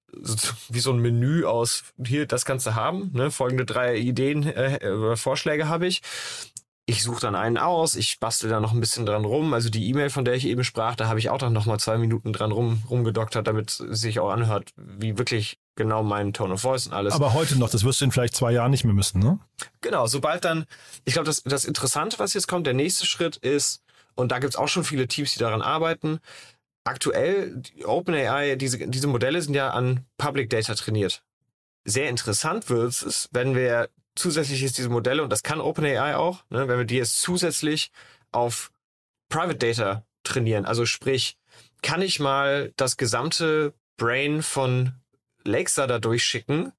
wie 0.70 0.80
so 0.80 0.92
ein 0.92 1.00
Menü 1.00 1.46
aus, 1.46 1.84
hier, 2.04 2.26
das 2.26 2.44
kannst 2.44 2.66
du 2.66 2.76
haben, 2.76 3.12
ne? 3.14 3.30
folgende 3.30 3.66
drei 3.66 3.98
Ideen 3.98 4.44
äh, 4.48 4.80
oder 4.84 5.16
Vorschläge 5.16 5.68
habe 5.68 5.88
ich 5.88 6.02
ich 6.90 7.04
suche 7.04 7.20
dann 7.20 7.36
einen 7.36 7.58
aus, 7.58 7.96
ich 7.96 8.18
bastel 8.22 8.50
da 8.50 8.62
noch 8.62 8.72
ein 8.72 8.80
bisschen 8.80 9.06
dran 9.06 9.26
rum. 9.26 9.54
Also 9.54 9.70
die 9.70 9.90
E-Mail, 9.90 10.10
von 10.10 10.24
der 10.24 10.36
ich 10.36 10.48
eben 10.48 10.64
sprach, 10.64 10.96
da 10.96 11.10
habe 11.10 11.20
ich 11.20 11.30
auch 11.30 11.38
dann 11.38 11.52
noch 11.52 11.66
mal 11.66 11.78
zwei 11.80 11.98
Minuten 11.98 12.32
dran 12.32 12.54
rum, 12.54 12.82
rumgedoktert, 12.90 13.46
damit 13.46 13.70
es 13.72 14.02
sich 14.02 14.22
auch 14.22 14.30
anhört, 14.30 14.72
wie 14.78 15.18
wirklich 15.18 15.60
genau 15.76 16.02
mein 16.02 16.32
Tone 16.32 16.54
of 16.54 16.62
Voice 16.62 16.88
und 16.88 16.94
alles. 16.94 17.14
Aber 17.14 17.34
heute 17.34 17.60
noch, 17.60 17.70
das 17.70 17.84
wirst 17.84 18.00
du 18.00 18.06
in 18.06 18.14
vielleicht 18.14 18.38
zwei 18.38 18.54
Jahren 18.54 18.72
nicht 18.72 18.86
mehr 18.86 18.94
müssen, 18.94 19.20
ne? 19.20 19.38
Genau, 19.82 20.08
sobald 20.08 20.46
dann, 20.46 20.66
ich 21.04 21.12
glaube, 21.12 21.26
das, 21.26 21.44
das 21.44 21.66
Interessante, 21.66 22.20
was 22.20 22.34
jetzt 22.34 22.48
kommt, 22.48 22.66
der 22.66 22.74
nächste 22.74 23.06
Schritt 23.06 23.36
ist, 23.36 23.84
und 24.16 24.32
da 24.32 24.40
gibt's 24.40 24.56
auch 24.56 24.70
schon 24.70 24.86
viele 24.86 25.10
Teams, 25.10 25.34
die 25.34 25.40
daran 25.40 25.62
arbeiten, 25.62 26.20
aktuell, 26.86 27.62
OpenAI, 27.84 28.56
diese, 28.56 28.88
diese 28.88 29.08
Modelle 29.08 29.42
sind 29.42 29.56
ja 29.56 29.72
an 29.72 30.06
Public 30.18 30.50
Data 30.50 30.74
trainiert. 30.74 31.22
Sehr 31.84 32.10
interessant 32.10 32.70
wird 32.70 32.94
es, 32.94 33.28
wenn 33.34 33.56
wir 33.56 33.90
zusätzlich 34.18 34.64
ist 34.64 34.78
diese 34.78 34.90
Modelle, 34.90 35.24
und 35.24 35.30
das 35.30 35.44
kann 35.44 35.62
OpenAI 35.62 36.16
auch, 36.16 36.44
ne, 36.50 36.68
wenn 36.68 36.78
wir 36.78 36.86
die 36.86 36.98
jetzt 36.98 37.22
zusätzlich 37.22 37.92
auf 38.32 38.72
Private 39.30 39.58
Data 39.58 40.04
trainieren, 40.24 40.66
also 40.66 40.86
sprich, 40.86 41.38
kann 41.82 42.02
ich 42.02 42.20
mal 42.20 42.74
das 42.76 42.98
gesamte 42.98 43.74
Brain 43.98 44.42
von 44.42 44.94
Alexa 45.46 45.88
da 45.88 46.00
durchschicken 46.00 46.74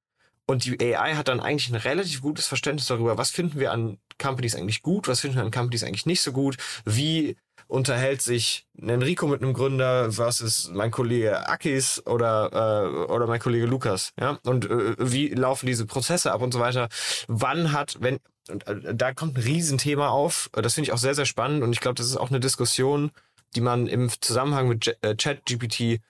und 0.47 0.65
die 0.65 0.81
AI 0.81 1.15
hat 1.15 1.29
dann 1.29 1.41
eigentlich 1.41 1.69
ein 1.69 1.77
relativ 1.77 2.21
gutes 2.21 2.47
Verständnis 2.47 2.87
darüber, 2.87 3.19
was 3.19 3.31
finden 3.31 3.59
wir 3.61 3.73
an 3.73 3.99
Companies 4.19 4.55
eigentlich 4.55 4.83
gut, 4.83 5.09
was 5.09 5.21
finden 5.21 5.37
wir 5.37 5.45
an 5.45 5.51
Companies 5.51 5.85
eigentlich 5.85 6.07
nicht 6.07 6.21
so 6.21 6.33
gut, 6.33 6.57
wie 6.85 7.37
unterhält 7.69 8.23
sich 8.23 8.67
Enrico 8.81 9.27
mit 9.27 9.43
einem 9.43 9.53
Gründer 9.53 10.11
versus 10.11 10.71
mein 10.73 10.91
Kollege 10.91 11.49
Akis 11.49 12.03
oder, 12.07 12.51
äh, 12.53 13.13
oder 13.13 13.27
mein 13.27 13.41
Kollege 13.41 13.67
Lukas, 13.67 14.13
ja, 14.19 14.39
und 14.45 14.69
äh, 14.69 14.97
wie 14.99 15.29
laufen 15.29 15.67
diese 15.67 15.87
Prozesse 15.87 16.33
ab 16.33 16.41
und 16.41 16.53
so 16.53 16.61
weiter. 16.61 16.89
Wann 17.29 17.73
hat, 17.73 17.99
wenn, 18.01 18.19
und, 18.51 18.67
äh, 18.67 18.95
da 18.95 19.13
kommt 19.13 19.37
ein 19.37 19.43
Riesenthema 19.43 20.09
auf, 20.09 20.51
das 20.53 20.75
finde 20.75 20.89
ich 20.89 20.93
auch 20.93 20.99
sehr, 20.99 21.15
sehr 21.15 21.27
spannend 21.27 21.63
und 21.63 21.73
ich 21.73 21.81
glaube, 21.81 21.95
das 21.95 22.07
ist 22.07 22.17
auch 22.17 22.31
eine 22.31 22.41
Diskussion, 22.41 23.11
die 23.55 23.61
man 23.61 23.87
im 23.87 24.11
Zusammenhang 24.21 24.69
mit 24.69 24.97
äh, 25.03 25.15
ChatGPT 25.15 26.01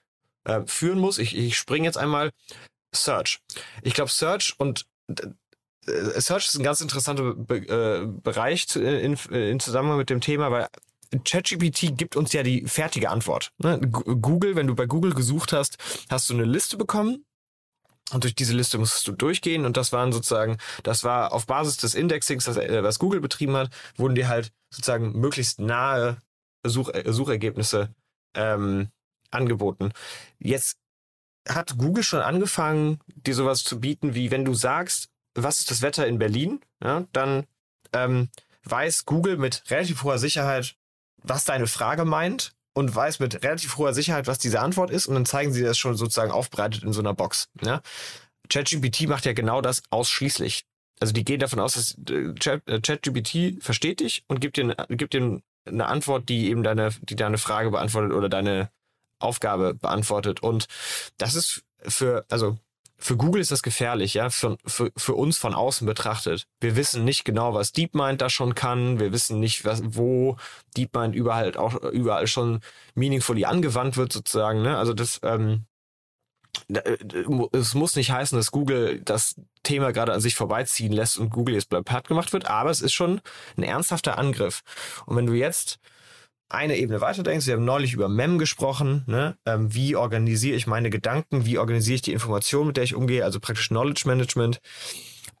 äh, 0.45 0.61
führen 0.65 0.99
muss. 0.99 1.17
Ich, 1.17 1.37
ich 1.37 1.57
springe 1.57 1.85
jetzt 1.85 1.97
einmal 1.97 2.31
Search. 2.93 3.39
Ich 3.83 3.93
glaube, 3.93 4.11
Search 4.11 4.55
und 4.57 4.85
äh, 5.07 6.21
Search 6.21 6.47
ist 6.47 6.57
ein 6.57 6.63
ganz 6.63 6.79
interessanter 6.81 7.33
Be 7.35 7.57
äh, 7.57 8.07
Bereich 8.07 8.67
zu, 8.67 8.81
in, 8.81 9.15
in 9.29 9.59
Zusammenhang 9.59 9.97
mit 9.97 10.09
dem 10.09 10.21
Thema, 10.21 10.51
weil 10.51 10.67
ChatGPT 11.23 11.97
gibt 11.97 12.15
uns 12.15 12.33
ja 12.33 12.43
die 12.43 12.65
fertige 12.65 13.09
Antwort. 13.09 13.51
Ne? 13.57 13.79
Google, 13.81 14.55
wenn 14.55 14.67
du 14.67 14.75
bei 14.75 14.85
Google 14.85 15.13
gesucht 15.13 15.53
hast, 15.53 15.77
hast 16.09 16.29
du 16.29 16.33
eine 16.33 16.45
Liste 16.45 16.77
bekommen 16.77 17.25
und 18.11 18.23
durch 18.23 18.35
diese 18.35 18.53
Liste 18.53 18.77
musstest 18.77 19.07
du 19.07 19.11
durchgehen 19.11 19.65
und 19.65 19.77
das 19.77 19.91
waren 19.91 20.11
sozusagen, 20.11 20.57
das 20.83 21.03
war 21.03 21.33
auf 21.33 21.47
Basis 21.47 21.77
des 21.77 21.95
Indexings, 21.95 22.45
das, 22.45 22.57
äh, 22.57 22.83
was 22.83 22.99
Google 22.99 23.21
betrieben 23.21 23.55
hat, 23.55 23.69
wurden 23.95 24.15
dir 24.15 24.27
halt 24.27 24.51
sozusagen 24.69 25.19
möglichst 25.19 25.59
nahe 25.59 26.17
Such, 26.65 26.89
äh, 26.89 27.11
Suchergebnisse 27.11 27.93
ähm, 28.35 28.89
angeboten. 29.31 29.91
Jetzt 30.39 30.77
hat 31.47 31.77
Google 31.77 32.03
schon 32.03 32.21
angefangen, 32.21 32.99
dir 33.07 33.33
sowas 33.33 33.63
zu 33.63 33.79
bieten, 33.79 34.13
wie 34.13 34.31
wenn 34.31 34.45
du 34.45 34.53
sagst, 34.53 35.09
was 35.35 35.59
ist 35.59 35.71
das 35.71 35.81
Wetter 35.81 36.05
in 36.07 36.19
Berlin, 36.19 36.59
ja, 36.83 37.05
dann 37.13 37.45
ähm, 37.93 38.29
weiß 38.63 39.05
Google 39.05 39.37
mit 39.37 39.63
relativ 39.69 40.03
hoher 40.03 40.17
Sicherheit, 40.17 40.75
was 41.23 41.45
deine 41.45 41.67
Frage 41.67 42.05
meint 42.05 42.53
und 42.73 42.93
weiß 42.93 43.19
mit 43.19 43.43
relativ 43.43 43.77
hoher 43.77 43.93
Sicherheit, 43.93 44.27
was 44.27 44.39
diese 44.39 44.59
Antwort 44.59 44.91
ist 44.91 45.07
und 45.07 45.15
dann 45.15 45.25
zeigen 45.25 45.53
sie 45.53 45.63
das 45.63 45.77
schon 45.77 45.95
sozusagen 45.95 46.31
aufbereitet 46.31 46.83
in 46.83 46.93
so 46.93 47.01
einer 47.01 47.13
Box. 47.13 47.49
Ja? 47.61 47.81
ChatGPT 48.49 49.07
macht 49.07 49.25
ja 49.25 49.33
genau 49.33 49.61
das 49.61 49.83
ausschließlich. 49.89 50.65
Also 50.99 51.13
die 51.13 51.23
gehen 51.23 51.39
davon 51.39 51.59
aus, 51.59 51.73
dass 51.73 51.97
äh, 52.09 52.33
äh, 52.65 52.81
ChatGPT 52.81 53.63
versteht 53.63 54.01
dich 54.01 54.23
und 54.27 54.41
gibt 54.41 54.57
dir, 54.57 54.75
gibt 54.89 55.13
dir 55.13 55.41
eine 55.65 55.85
Antwort, 55.85 56.29
die 56.29 56.49
eben 56.49 56.63
deine, 56.63 56.89
die 57.01 57.15
deine 57.15 57.37
Frage 57.37 57.71
beantwortet 57.71 58.13
oder 58.13 58.29
deine 58.29 58.69
Aufgabe 59.19 59.73
beantwortet. 59.73 60.41
Und 60.41 60.67
das 61.17 61.35
ist 61.35 61.63
für, 61.87 62.25
also 62.29 62.57
für 62.99 63.15
Google 63.15 63.41
ist 63.41 63.51
das 63.51 63.63
gefährlich, 63.63 64.13
ja, 64.13 64.29
für, 64.29 64.57
für, 64.65 64.91
für 64.95 65.15
uns 65.15 65.37
von 65.37 65.53
außen 65.53 65.87
betrachtet. 65.87 66.45
Wir 66.59 66.75
wissen 66.75 67.05
nicht 67.05 67.23
genau, 67.23 67.53
was 67.53 67.71
DeepMind 67.71 68.21
da 68.21 68.29
schon 68.29 68.55
kann. 68.55 68.99
Wir 68.99 69.13
wissen 69.13 69.39
nicht, 69.39 69.63
was, 69.63 69.81
wo 69.83 70.35
DeepMind 70.75 71.15
überall 71.15 71.55
auch 71.55 71.75
überall 71.91 72.27
schon 72.27 72.59
meaningfully 72.95 73.45
angewandt 73.45 73.95
wird, 73.95 74.11
sozusagen. 74.11 74.61
Ne? 74.61 74.77
Also 74.77 74.93
das, 74.93 75.21
ähm, 75.23 75.65
äh, 76.67 76.97
es 77.53 77.73
muss 77.73 77.95
nicht 77.95 78.11
heißen, 78.11 78.37
dass 78.37 78.51
Google 78.51 79.01
das 79.01 79.35
Thema 79.63 79.93
gerade 79.93 80.13
an 80.13 80.21
sich 80.21 80.35
vorbeiziehen 80.35 80.91
lässt 80.91 81.17
und 81.17 81.29
Google 81.29 81.55
jetzt 81.55 81.69
platt 81.69 82.07
gemacht 82.07 82.33
wird, 82.33 82.49
aber 82.49 82.69
es 82.69 82.81
ist 82.81 82.93
schon 82.93 83.21
ein 83.57 83.63
ernsthafter 83.63 84.17
Angriff. 84.17 84.61
Und 85.05 85.15
wenn 85.15 85.25
du 85.25 85.33
jetzt 85.33 85.79
eine 86.49 86.77
Ebene 86.77 86.99
weiter 86.99 87.23
denkst, 87.23 87.45
wir 87.47 87.53
haben 87.53 87.65
neulich 87.65 87.93
über 87.93 88.09
MEM 88.09 88.39
gesprochen, 88.39 89.03
ne? 89.05 89.37
Ähm, 89.45 89.73
wie 89.73 89.95
organisiere 89.95 90.57
ich 90.57 90.67
meine 90.67 90.89
Gedanken, 90.89 91.45
wie 91.45 91.59
organisiere 91.59 91.95
ich 91.95 92.01
die 92.01 92.13
Information, 92.13 92.67
mit 92.67 92.77
der 92.77 92.83
ich 92.83 92.95
umgehe, 92.95 93.23
also 93.23 93.39
praktisch 93.39 93.69
Knowledge 93.69 94.03
Management. 94.05 94.59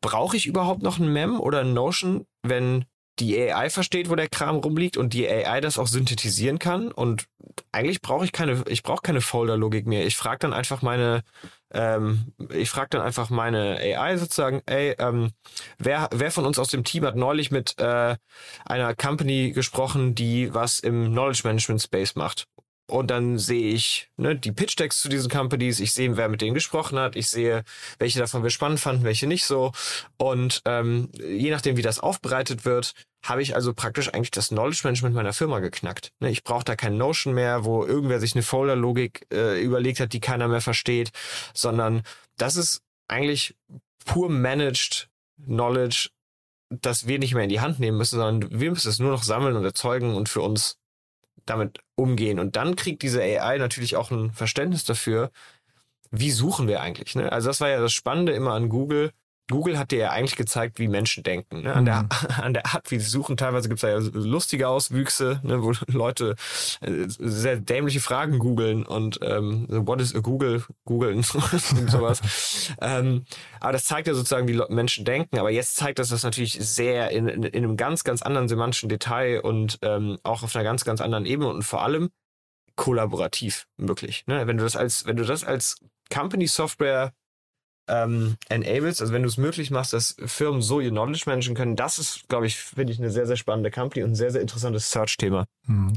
Brauche 0.01 0.37
ich 0.37 0.45
überhaupt 0.45 0.83
noch 0.83 0.99
ein 0.99 1.11
MEM 1.11 1.39
oder 1.39 1.61
ein 1.61 1.73
Notion, 1.73 2.25
wenn 2.43 2.85
die 3.19 3.37
AI 3.37 3.69
versteht, 3.69 4.09
wo 4.09 4.15
der 4.15 4.29
Kram 4.29 4.57
rumliegt 4.57 4.97
und 4.97 5.13
die 5.13 5.27
AI 5.27 5.59
das 5.61 5.77
auch 5.77 5.87
synthetisieren 5.87 6.59
kann. 6.59 6.91
Und 6.91 7.25
eigentlich 7.71 8.01
brauche 8.01 8.23
ich 8.23 8.31
keine, 8.31 8.63
ich 8.67 8.83
brauche 8.83 9.01
keine 9.01 9.21
Folder-Logik 9.21 9.87
mehr. 9.87 10.05
Ich 10.05 10.15
frage 10.15 10.39
dann 10.39 10.53
einfach 10.53 10.81
meine, 10.81 11.23
ähm, 11.71 12.33
ich 12.51 12.69
frage 12.69 12.89
dann 12.91 13.01
einfach 13.01 13.29
meine 13.29 13.77
AI 13.77 14.17
sozusagen, 14.17 14.61
ey, 14.65 14.95
ähm, 14.99 15.31
wer, 15.77 16.09
wer 16.13 16.31
von 16.31 16.45
uns 16.45 16.59
aus 16.59 16.69
dem 16.69 16.83
Team 16.83 17.05
hat 17.05 17.15
neulich 17.15 17.51
mit 17.51 17.77
äh, 17.79 18.15
einer 18.65 18.95
Company 18.95 19.51
gesprochen, 19.51 20.15
die 20.15 20.53
was 20.53 20.79
im 20.79 21.11
Knowledge 21.11 21.41
Management 21.43 21.81
Space 21.81 22.15
macht? 22.15 22.47
Und 22.89 23.11
dann 23.11 23.37
sehe 23.37 23.71
ich 23.71 24.09
ne, 24.17 24.35
die 24.35 24.51
Pitch-Decks 24.51 24.99
zu 24.99 25.09
diesen 25.09 25.29
Companies, 25.29 25.79
ich 25.79 25.93
sehe, 25.93 26.17
wer 26.17 26.27
mit 26.27 26.41
denen 26.41 26.55
gesprochen 26.55 26.97
hat, 26.97 27.15
ich 27.15 27.29
sehe, 27.29 27.63
welche 27.99 28.17
davon 28.17 28.41
wir 28.41 28.49
spannend 28.49 28.79
fanden, 28.79 29.03
welche 29.03 29.27
nicht 29.27 29.45
so. 29.45 29.71
Und 30.17 30.63
ähm, 30.65 31.11
je 31.13 31.51
nachdem, 31.51 31.77
wie 31.77 31.83
das 31.83 31.99
aufbereitet 31.99 32.65
wird, 32.65 32.93
habe 33.23 33.41
ich 33.41 33.55
also 33.55 33.73
praktisch 33.73 34.13
eigentlich 34.13 34.31
das 34.31 34.49
Knowledge 34.49 34.81
Management 34.83 35.15
meiner 35.15 35.33
Firma 35.33 35.59
geknackt. 35.59 36.11
Ne, 36.19 36.29
ich 36.29 36.43
brauche 36.43 36.63
da 36.63 36.75
kein 36.75 36.97
Notion 36.97 37.33
mehr, 37.33 37.65
wo 37.65 37.85
irgendwer 37.85 38.19
sich 38.19 38.33
eine 38.33 38.43
Folder-Logik 38.43 39.27
äh, 39.33 39.61
überlegt 39.61 39.99
hat, 39.99 40.13
die 40.13 40.19
keiner 40.19 40.47
mehr 40.47 40.61
versteht, 40.61 41.11
sondern 41.53 42.03
das 42.37 42.55
ist 42.55 42.81
eigentlich 43.07 43.55
pur 44.05 44.29
managed 44.29 45.09
Knowledge, 45.43 46.09
das 46.69 47.07
wir 47.07 47.19
nicht 47.19 47.33
mehr 47.33 47.43
in 47.43 47.49
die 47.49 47.61
Hand 47.61 47.79
nehmen 47.79 47.97
müssen, 47.97 48.19
sondern 48.19 48.59
wir 48.59 48.69
müssen 48.69 48.89
es 48.89 48.99
nur 48.99 49.11
noch 49.11 49.23
sammeln 49.23 49.55
und 49.55 49.65
erzeugen 49.65 50.15
und 50.15 50.29
für 50.29 50.41
uns 50.41 50.77
damit 51.45 51.79
umgehen. 51.95 52.39
Und 52.39 52.55
dann 52.55 52.75
kriegt 52.75 53.01
diese 53.01 53.21
AI 53.21 53.57
natürlich 53.57 53.95
auch 53.95 54.11
ein 54.11 54.31
Verständnis 54.31 54.85
dafür, 54.85 55.31
wie 56.11 56.31
suchen 56.31 56.67
wir 56.67 56.81
eigentlich. 56.81 57.15
Ne? 57.15 57.31
Also 57.31 57.47
das 57.49 57.61
war 57.61 57.69
ja 57.69 57.81
das 57.81 57.93
Spannende 57.93 58.33
immer 58.33 58.53
an 58.53 58.69
Google. 58.69 59.11
Google 59.49 59.77
hat 59.77 59.91
dir 59.91 59.99
ja 59.99 60.09
eigentlich 60.11 60.35
gezeigt, 60.35 60.79
wie 60.79 60.87
Menschen 60.87 61.23
denken. 61.23 61.63
Ne? 61.63 61.73
An, 61.73 61.85
der, 61.85 62.03
mhm. 62.03 62.09
an 62.41 62.53
der 62.53 62.65
Art, 62.65 62.91
wie 62.91 62.99
sie 62.99 63.09
suchen. 63.09 63.37
Teilweise 63.37 63.67
gibt 63.69 63.83
es 63.83 63.89
ja 63.89 63.97
lustige 64.13 64.67
Auswüchse, 64.67 65.41
ne? 65.43 65.61
wo 65.63 65.73
Leute 65.87 66.35
äh, 66.81 67.05
sehr 67.07 67.57
dämliche 67.57 67.99
Fragen 67.99 68.39
googeln 68.39 68.85
und 68.85 69.19
ähm, 69.21 69.65
what 69.69 70.01
is 70.01 70.15
a 70.15 70.19
Google 70.19 70.63
googeln 70.85 71.17
und 71.71 71.91
sowas. 71.91 72.21
ähm, 72.81 73.25
aber 73.59 73.73
das 73.73 73.85
zeigt 73.85 74.07
ja 74.07 74.13
sozusagen, 74.13 74.47
wie 74.47 74.61
Menschen 74.69 75.05
denken. 75.05 75.39
Aber 75.39 75.51
jetzt 75.51 75.75
zeigt 75.75 75.99
das 75.99 76.09
das 76.09 76.23
natürlich 76.23 76.53
sehr 76.53 77.11
in, 77.11 77.27
in, 77.27 77.43
in 77.43 77.63
einem 77.63 77.77
ganz, 77.77 78.03
ganz 78.03 78.21
anderen 78.21 78.47
semantischen 78.47 78.89
Detail 78.89 79.41
und 79.41 79.79
ähm, 79.81 80.17
auch 80.23 80.43
auf 80.43 80.55
einer 80.55 80.63
ganz, 80.63 80.85
ganz 80.85 81.01
anderen 81.01 81.25
Ebene 81.25 81.49
und 81.49 81.63
vor 81.63 81.81
allem 81.81 82.09
kollaborativ 82.75 83.67
möglich. 83.77 84.23
Ne? 84.27 84.47
Wenn 84.47 84.57
du 84.57 84.63
das 84.63 84.75
als, 84.75 85.05
wenn 85.05 85.17
du 85.17 85.25
das 85.25 85.43
als 85.43 85.77
Company 86.09 86.47
Software 86.47 87.13
ähm, 87.89 88.35
enables, 88.49 89.01
also 89.01 89.13
wenn 89.13 89.23
du 89.23 89.27
es 89.27 89.37
möglich 89.37 89.71
machst, 89.71 89.93
dass 89.93 90.15
Firmen 90.25 90.61
so 90.61 90.79
ihr 90.79 90.91
Knowledge 90.91 91.23
managen 91.25 91.55
können, 91.55 91.75
das 91.75 91.99
ist, 91.99 92.27
glaube 92.29 92.47
ich, 92.47 92.57
finde 92.57 92.93
ich 92.93 92.99
eine 92.99 93.11
sehr, 93.11 93.25
sehr 93.25 93.35
spannende 93.35 93.71
Company 93.71 94.03
und 94.03 94.11
ein 94.11 94.15
sehr, 94.15 94.31
sehr 94.31 94.41
interessantes 94.41 94.91
Search-Thema. 94.91 95.45
Hm. 95.65 95.93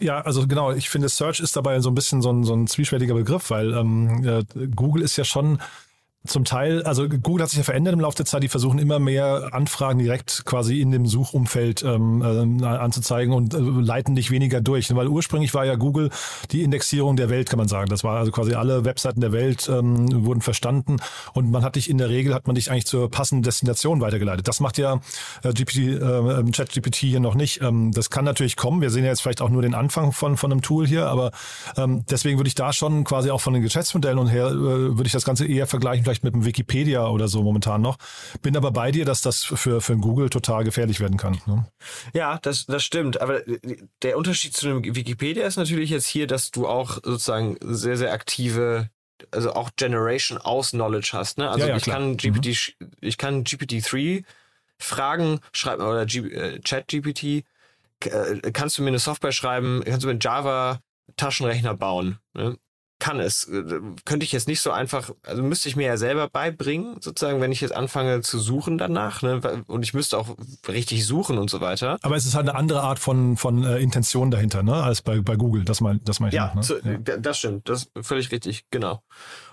ja, 0.00 0.20
also 0.20 0.46
genau, 0.46 0.72
ich 0.72 0.90
finde, 0.90 1.08
Search 1.08 1.40
ist 1.40 1.56
dabei 1.56 1.80
so 1.80 1.90
ein 1.90 1.94
bisschen 1.94 2.22
so 2.22 2.32
ein, 2.32 2.44
so 2.44 2.54
ein 2.54 2.66
zwiespältiger 2.66 3.14
Begriff, 3.14 3.50
weil 3.50 3.72
ähm, 3.72 4.24
äh, 4.24 4.66
Google 4.74 5.02
ist 5.02 5.16
ja 5.16 5.24
schon 5.24 5.58
zum 6.24 6.44
Teil, 6.44 6.84
also 6.84 7.08
Google 7.08 7.42
hat 7.42 7.50
sich 7.50 7.58
ja 7.58 7.64
verändert 7.64 7.94
im 7.94 8.00
Laufe 8.00 8.16
der 8.16 8.26
Zeit, 8.26 8.44
die 8.44 8.48
versuchen 8.48 8.78
immer 8.78 9.00
mehr 9.00 9.48
Anfragen 9.52 9.98
direkt 9.98 10.44
quasi 10.44 10.80
in 10.80 10.92
dem 10.92 11.04
Suchumfeld 11.04 11.82
ähm, 11.82 12.22
äh, 12.62 12.64
anzuzeigen 12.64 13.34
und 13.34 13.54
äh, 13.54 13.58
leiten 13.58 14.14
dich 14.14 14.30
weniger 14.30 14.60
durch. 14.60 14.94
Weil 14.94 15.08
ursprünglich 15.08 15.52
war 15.52 15.64
ja 15.64 15.74
Google 15.74 16.10
die 16.52 16.62
Indexierung 16.62 17.16
der 17.16 17.28
Welt, 17.28 17.48
kann 17.48 17.58
man 17.58 17.66
sagen. 17.66 17.90
Das 17.90 18.04
war 18.04 18.18
also 18.18 18.30
quasi 18.30 18.54
alle 18.54 18.84
Webseiten 18.84 19.20
der 19.20 19.32
Welt 19.32 19.68
ähm, 19.68 20.24
wurden 20.24 20.42
verstanden 20.42 20.98
und 21.32 21.50
man 21.50 21.64
hat 21.64 21.74
dich 21.74 21.90
in 21.90 21.98
der 21.98 22.08
Regel, 22.08 22.34
hat 22.34 22.46
man 22.46 22.54
dich 22.54 22.70
eigentlich 22.70 22.86
zur 22.86 23.10
passenden 23.10 23.42
Destination 23.42 24.00
weitergeleitet. 24.00 24.46
Das 24.46 24.60
macht 24.60 24.78
ja 24.78 25.00
äh, 25.42 25.52
GPT, 25.52 25.76
äh, 25.76 25.96
ähm, 25.96 26.52
ChatGPT 26.52 26.96
hier 26.96 27.20
noch 27.20 27.34
nicht. 27.34 27.62
Ähm, 27.62 27.90
das 27.90 28.10
kann 28.10 28.24
natürlich 28.24 28.54
kommen. 28.54 28.80
Wir 28.80 28.90
sehen 28.90 29.02
ja 29.02 29.10
jetzt 29.10 29.22
vielleicht 29.22 29.42
auch 29.42 29.50
nur 29.50 29.62
den 29.62 29.74
Anfang 29.74 30.12
von, 30.12 30.36
von 30.36 30.52
einem 30.52 30.62
Tool 30.62 30.86
hier, 30.86 31.08
aber 31.08 31.32
ähm, 31.76 32.04
deswegen 32.08 32.38
würde 32.38 32.48
ich 32.48 32.54
da 32.54 32.72
schon 32.72 33.02
quasi 33.02 33.30
auch 33.30 33.40
von 33.40 33.54
den 33.54 33.62
Geschäftsmodellen 33.62 34.20
und 34.20 34.28
her, 34.28 34.46
äh, 34.46 34.52
würde 34.54 35.06
ich 35.06 35.12
das 35.12 35.24
Ganze 35.24 35.46
eher 35.46 35.66
vergleichen 35.66 36.04
vielleicht 36.12 36.24
mit 36.24 36.34
dem 36.34 36.44
Wikipedia 36.44 37.06
oder 37.08 37.28
so 37.28 37.42
momentan 37.42 37.80
noch. 37.80 37.96
Bin 38.42 38.56
aber 38.56 38.70
bei 38.70 38.90
dir, 38.90 39.04
dass 39.04 39.22
das 39.22 39.42
für, 39.42 39.80
für 39.80 39.96
Google 39.96 40.28
total 40.28 40.64
gefährlich 40.64 41.00
werden 41.00 41.16
kann. 41.16 41.40
Ne? 41.46 41.66
Ja, 42.12 42.38
das, 42.42 42.66
das 42.66 42.84
stimmt. 42.84 43.20
Aber 43.20 43.40
der 44.02 44.18
Unterschied 44.18 44.54
zu 44.54 44.68
einem 44.68 44.84
Wikipedia 44.84 45.46
ist 45.46 45.56
natürlich 45.56 45.90
jetzt 45.90 46.06
hier, 46.06 46.26
dass 46.26 46.50
du 46.50 46.66
auch 46.66 46.94
sozusagen 47.02 47.56
sehr, 47.60 47.96
sehr 47.96 48.12
aktive 48.12 48.90
also 49.30 49.52
auch 49.54 49.70
Generation 49.76 50.36
aus 50.38 50.70
Knowledge 50.70 51.10
hast. 51.12 51.38
Ne? 51.38 51.48
Also 51.48 51.60
ja, 51.60 51.68
ja, 51.68 51.76
ich, 51.76 51.84
kann 51.84 52.16
GPT, 52.16 52.74
mhm. 52.80 52.90
ich 53.00 53.18
kann 53.18 53.44
GPT-3 53.44 54.24
fragen, 54.78 55.38
schreib 55.52 55.78
mal, 55.78 55.88
oder 55.88 56.06
G, 56.06 56.18
äh, 56.18 56.60
Chat 56.60 56.88
GPT, 56.88 57.44
äh, 58.04 58.50
kannst 58.52 58.76
du 58.76 58.82
mir 58.82 58.88
eine 58.88 58.98
Software 58.98 59.30
schreiben, 59.30 59.82
kannst 59.84 60.02
du 60.02 60.08
mir 60.08 60.12
einen 60.12 60.20
Java 60.20 60.80
Taschenrechner 61.16 61.74
bauen. 61.74 62.18
Ne? 62.34 62.58
Kann 63.02 63.18
es. 63.18 63.48
Äh, 63.48 63.64
könnte 64.04 64.22
ich 64.24 64.30
jetzt 64.30 64.46
nicht 64.46 64.60
so 64.60 64.70
einfach, 64.70 65.10
also 65.24 65.42
müsste 65.42 65.68
ich 65.68 65.74
mir 65.74 65.88
ja 65.88 65.96
selber 65.96 66.28
beibringen, 66.28 66.98
sozusagen, 67.00 67.40
wenn 67.40 67.50
ich 67.50 67.60
jetzt 67.60 67.74
anfange 67.74 68.20
zu 68.20 68.38
suchen 68.38 68.78
danach, 68.78 69.22
ne? 69.22 69.64
Und 69.66 69.82
ich 69.82 69.92
müsste 69.92 70.16
auch 70.16 70.36
richtig 70.68 71.04
suchen 71.04 71.36
und 71.36 71.50
so 71.50 71.60
weiter. 71.60 71.98
Aber 72.02 72.14
es 72.14 72.26
ist 72.26 72.36
halt 72.36 72.48
eine 72.48 72.56
andere 72.56 72.82
Art 72.82 73.00
von, 73.00 73.36
von 73.36 73.64
äh, 73.64 73.78
Intention 73.78 74.30
dahinter, 74.30 74.62
ne? 74.62 74.74
Als 74.74 75.02
bei, 75.02 75.20
bei 75.20 75.34
Google. 75.34 75.64
Das 75.64 75.80
mein, 75.80 76.00
das 76.04 76.20
mein 76.20 76.28
ich 76.28 76.34
ja, 76.34 76.46
noch, 76.46 76.54
ne? 76.54 76.60
zu, 76.62 76.78
ja, 76.78 77.16
das 77.16 77.38
stimmt. 77.38 77.68
Das 77.68 77.82
ist 77.82 78.06
völlig 78.06 78.30
richtig, 78.30 78.66
genau. 78.70 79.02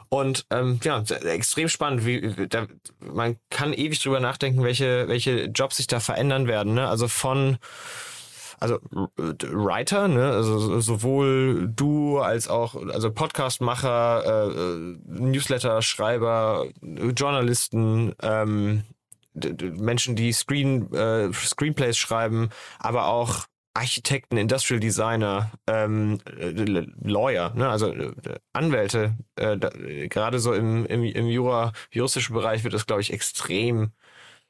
Und 0.09 0.45
ähm, 0.51 0.79
ja, 0.83 1.03
extrem 1.25 1.69
spannend. 1.69 2.05
Wie, 2.05 2.47
da, 2.47 2.67
man 2.99 3.37
kann 3.49 3.73
ewig 3.73 3.99
drüber 3.99 4.19
nachdenken, 4.19 4.63
welche, 4.63 5.07
welche 5.07 5.45
Jobs 5.45 5.77
sich 5.77 5.87
da 5.87 5.99
verändern 5.99 6.45
werden. 6.45 6.75
Ne? 6.75 6.87
Also 6.87 7.07
von 7.07 7.57
also 8.59 8.79
Writer, 9.17 10.07
ne, 10.07 10.31
also 10.31 10.79
sowohl 10.79 11.71
du 11.73 12.19
als 12.19 12.47
auch, 12.47 12.75
also 12.75 13.11
Podcastmacher, 13.11 14.23
äh, 14.25 14.49
äh 14.49 14.97
Newsletter-Schreiber, 15.05 16.67
Journalisten, 16.81 18.13
ähm, 18.21 18.83
Menschen, 19.33 20.15
die 20.15 20.31
Screen, 20.33 20.91
äh, 20.93 21.31
Screenplays 21.33 21.97
schreiben, 21.97 22.49
aber 22.79 23.07
auch 23.07 23.45
Architekten, 23.73 24.37
Industrial 24.37 24.79
Designer, 24.79 25.51
ähm, 25.67 26.19
Lawyer, 27.01 27.53
ne, 27.55 27.69
also 27.69 27.93
äh, 27.93 28.13
Anwälte, 28.51 29.15
äh, 29.35 29.57
da, 29.57 29.69
gerade 29.69 30.39
so 30.39 30.53
im, 30.53 30.85
im, 30.85 31.03
im 31.03 31.27
Jura, 31.27 31.71
juristischen 31.91 32.35
Bereich 32.35 32.63
wird 32.63 32.73
das, 32.73 32.87
glaube 32.87 33.01
ich, 33.01 33.13
extrem 33.13 33.91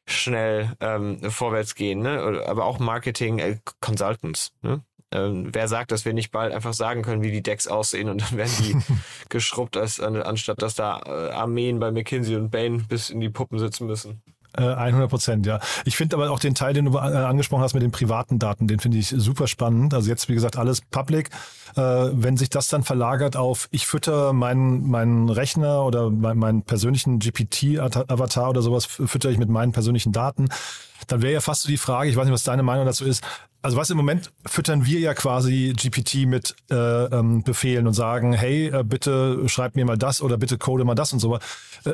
schnell 0.09 0.73
ähm, 0.79 1.19
vorwärts 1.29 1.75
gehen, 1.75 1.99
ne? 2.01 2.43
Aber 2.47 2.65
auch 2.65 2.79
Marketing, 2.79 3.39
äh, 3.39 3.57
Consultants, 3.81 4.51
ne? 4.61 4.81
Ähm, 5.11 5.49
wer 5.53 5.67
sagt, 5.67 5.91
dass 5.91 6.05
wir 6.05 6.13
nicht 6.13 6.31
bald 6.31 6.53
einfach 6.53 6.73
sagen 6.73 7.01
können, 7.01 7.23
wie 7.23 7.31
die 7.31 7.41
Decks 7.41 7.67
aussehen 7.67 8.09
und 8.09 8.21
dann 8.21 8.37
werden 8.37 8.53
die 8.59 8.77
geschrubbt, 9.29 9.75
als, 9.75 9.99
anstatt 9.99 10.61
dass 10.61 10.75
da 10.75 11.01
äh, 11.05 11.31
Armeen 11.31 11.79
bei 11.79 11.91
McKinsey 11.91 12.35
und 12.35 12.51
Bain 12.51 12.85
bis 12.87 13.09
in 13.09 13.19
die 13.19 13.29
Puppen 13.29 13.57
sitzen 13.57 13.87
müssen? 13.87 14.21
100 14.53 15.03
äh, 15.03 15.07
Prozent, 15.07 15.45
ja. 15.45 15.59
Ich 15.85 15.95
finde 15.95 16.15
aber 16.15 16.31
auch 16.31 16.39
den 16.39 16.55
Teil, 16.55 16.73
den 16.73 16.85
du 16.85 16.97
äh, 16.97 17.01
angesprochen 17.01 17.61
hast 17.61 17.73
mit 17.73 17.83
den 17.83 17.91
privaten 17.91 18.39
Daten, 18.39 18.67
den 18.67 18.79
finde 18.79 18.97
ich 18.97 19.09
super 19.09 19.47
spannend. 19.47 19.93
Also 19.93 20.09
jetzt, 20.09 20.29
wie 20.29 20.33
gesagt, 20.33 20.57
alles 20.57 20.81
public. 20.81 21.29
Äh, 21.75 21.81
wenn 21.81 22.37
sich 22.37 22.49
das 22.49 22.67
dann 22.67 22.83
verlagert 22.83 23.37
auf, 23.37 23.67
ich 23.71 23.85
fütter 23.85 24.33
meinen, 24.33 24.89
meinen 24.89 25.29
Rechner 25.29 25.83
oder 25.83 26.09
meinen 26.09 26.63
persönlichen 26.63 27.19
GPT-Avatar 27.19 28.49
oder 28.49 28.61
sowas, 28.61 28.85
fütter 28.85 29.29
ich 29.29 29.37
mit 29.37 29.49
meinen 29.49 29.71
persönlichen 29.71 30.11
Daten, 30.11 30.49
dann 31.07 31.21
wäre 31.21 31.33
ja 31.33 31.41
fast 31.41 31.63
so 31.63 31.69
die 31.69 31.77
Frage, 31.77 32.09
ich 32.09 32.15
weiß 32.15 32.25
nicht, 32.25 32.33
was 32.33 32.43
deine 32.43 32.63
Meinung 32.63 32.85
dazu 32.85 33.05
ist, 33.05 33.23
also 33.61 33.77
was 33.77 33.89
im 33.89 33.97
Moment 33.97 34.31
füttern 34.45 34.85
wir 34.85 34.99
ja 34.99 35.13
quasi 35.13 35.73
GPT 35.75 36.25
mit 36.25 36.55
äh, 36.71 36.75
ähm, 36.75 37.43
Befehlen 37.43 37.87
und 37.87 37.93
sagen, 37.93 38.33
hey, 38.33 38.67
äh, 38.67 38.83
bitte 38.83 39.47
schreib 39.49 39.75
mir 39.75 39.85
mal 39.85 39.97
das 39.97 40.21
oder 40.21 40.37
bitte 40.37 40.57
code 40.57 40.85
mal 40.85 40.95
das 40.95 41.11
und 41.11 41.19
so. 41.19 41.35
Äh, 41.35 41.39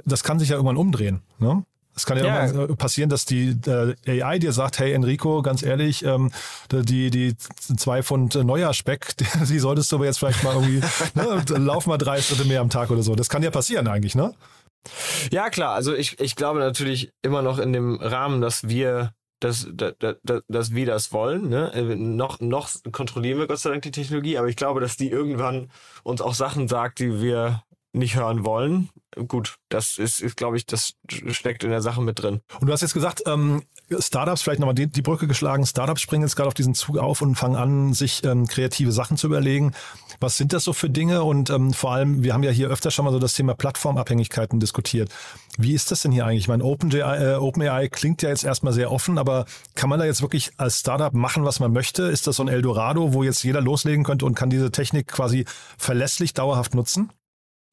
das 0.06 0.24
kann 0.24 0.40
sich 0.40 0.50
ja 0.50 0.56
irgendwann 0.56 0.78
umdrehen. 0.78 1.22
Ne? 1.40 1.66
Es 1.96 2.06
kann 2.06 2.18
ja, 2.18 2.46
ja. 2.46 2.64
Äh, 2.64 2.76
passieren, 2.76 3.10
dass 3.10 3.26
die 3.26 3.58
äh, 3.68 4.22
AI 4.22 4.40
dir 4.40 4.52
sagt, 4.52 4.80
hey 4.80 4.92
Enrico, 4.92 5.42
ganz 5.42 5.64
ehrlich, 5.64 6.04
ähm, 6.04 6.32
die, 6.72 7.10
die 7.10 7.38
zwei 7.38 8.04
Pfund 8.04 8.36
Neujahrsspeck, 8.36 9.16
die, 9.18 9.26
die 9.46 9.60
solltest 9.60 9.92
du 9.92 9.98
aber 9.98 10.06
jetzt 10.06 10.20
vielleicht 10.20 10.44
mal 10.44 10.56
irgendwie, 10.56 10.82
ne, 11.16 11.44
lauf 11.58 11.88
mal 11.88 11.98
drei 11.98 12.22
Schritte 12.22 12.46
mehr 12.46 12.62
am 12.62 12.70
Tag 12.70 12.92
oder 12.92 13.02
so. 13.02 13.16
Das 13.16 13.30
kann 13.30 13.44
ja 13.44 13.52
passieren 13.52 13.88
eigentlich, 13.88 14.16
ne? 14.16 14.34
Ja, 15.32 15.50
klar. 15.50 15.74
Also 15.74 15.96
ich, 15.96 16.20
ich 16.20 16.36
glaube 16.36 16.60
natürlich 16.60 17.12
immer 17.22 17.42
noch 17.42 17.60
in 17.60 17.74
dem 17.74 17.96
Rahmen, 17.96 18.42
dass 18.42 18.68
wir 18.68 19.12
dass, 19.42 19.68
dass, 19.76 20.16
dass 20.48 20.74
wir 20.74 20.86
das 20.86 21.12
wollen. 21.12 21.50
Ne? 21.50 21.72
Äh, 21.74 21.96
noch, 21.96 22.40
noch 22.40 22.70
kontrollieren 22.92 23.38
wir 23.38 23.48
Gott 23.48 23.60
sei 23.60 23.70
Dank 23.70 23.84
die 23.84 23.92
Technologie, 23.92 24.38
aber 24.38 24.48
ich 24.48 24.56
glaube, 24.56 24.80
dass 24.80 24.98
die 24.98 25.10
irgendwann 25.10 25.70
uns 26.04 26.22
auch 26.22 26.34
Sachen 26.34 26.68
sagt, 26.68 27.00
die 27.00 27.22
wir 27.22 27.62
nicht 27.96 28.16
hören 28.16 28.46
wollen. 28.46 28.90
Gut, 29.28 29.56
das 29.70 29.98
ist, 29.98 30.20
ist 30.20 30.36
glaube 30.36 30.58
ich, 30.58 30.66
das 30.66 30.96
steckt 31.10 31.64
in 31.64 31.70
der 31.70 31.82
Sache 31.82 32.02
mit 32.02 32.22
drin. 32.22 32.42
Und 32.60 32.68
du 32.68 32.74
hast 32.74 32.82
jetzt 32.82 32.94
gesagt, 32.94 33.24
ähm, 33.26 33.64
Startups, 34.00 34.42
vielleicht 34.42 34.60
nochmal 34.60 34.76
die, 34.76 34.88
die 34.88 35.02
Brücke 35.02 35.28
geschlagen, 35.28 35.66
Startups 35.66 36.02
springen 36.02 36.24
jetzt 36.24 36.36
gerade 36.36 36.48
auf 36.48 36.54
diesen 36.54 36.74
Zug 36.74 36.98
auf 36.98 37.22
und 37.22 37.36
fangen 37.36 37.56
an, 37.56 37.94
sich 37.94 38.26
ähm, 38.26 38.46
kreative 38.46 38.92
Sachen 38.92 39.16
zu 39.16 39.28
überlegen. 39.28 39.74
Was 40.20 40.36
sind 40.36 40.52
das 40.52 40.64
so 40.66 40.74
für 40.74 40.90
Dinge? 40.90 41.24
Und 41.24 41.50
ähm, 41.50 41.72
vor 41.72 41.94
allem, 41.94 42.24
wir 42.24 42.34
haben 42.34 42.44
ja 42.44 42.52
hier 42.52 42.70
öfter 42.70 42.92
schon 42.92 43.06
mal 43.06 43.12
so 43.12 43.20
das 43.20 43.34
Thema 43.34 43.54
Plattformabhängigkeiten 43.54 44.60
diskutiert. 44.60 45.10
Wie 45.58 45.74
ist 45.74 45.92
das 45.92 46.02
denn 46.02 46.12
hier 46.12 46.26
eigentlich? 46.26 46.44
Ich 46.44 46.48
meine, 46.50 46.64
OpenAI, 46.66 47.34
äh, 47.34 47.36
OpenAI 47.36 47.88
klingt 47.88 48.22
ja 48.22 48.30
jetzt 48.30 48.44
erstmal 48.44 48.74
sehr 48.74 48.92
offen, 48.92 49.18
aber 49.18 49.46
kann 49.76 49.90
man 49.90 50.00
da 50.00 50.06
jetzt 50.06 50.22
wirklich 50.22 50.52
als 50.58 50.80
Startup 50.80 51.14
machen, 51.14 51.46
was 51.46 51.62
man 51.62 51.72
möchte? 51.72 52.04
Ist 52.04 52.28
das 52.28 52.36
so 52.36 52.44
ein 52.44 52.50
Eldorado, 52.50 53.14
wo 53.14 53.24
jetzt 53.24 53.44
jeder 53.44 53.62
loslegen 53.62 54.04
könnte 54.04 54.26
und 54.26 54.36
kann 54.36 54.50
diese 54.50 54.72
Technik 54.72 55.08
quasi 55.08 55.46
verlässlich 55.78 56.34
dauerhaft 56.34 56.76
nutzen? 56.76 57.12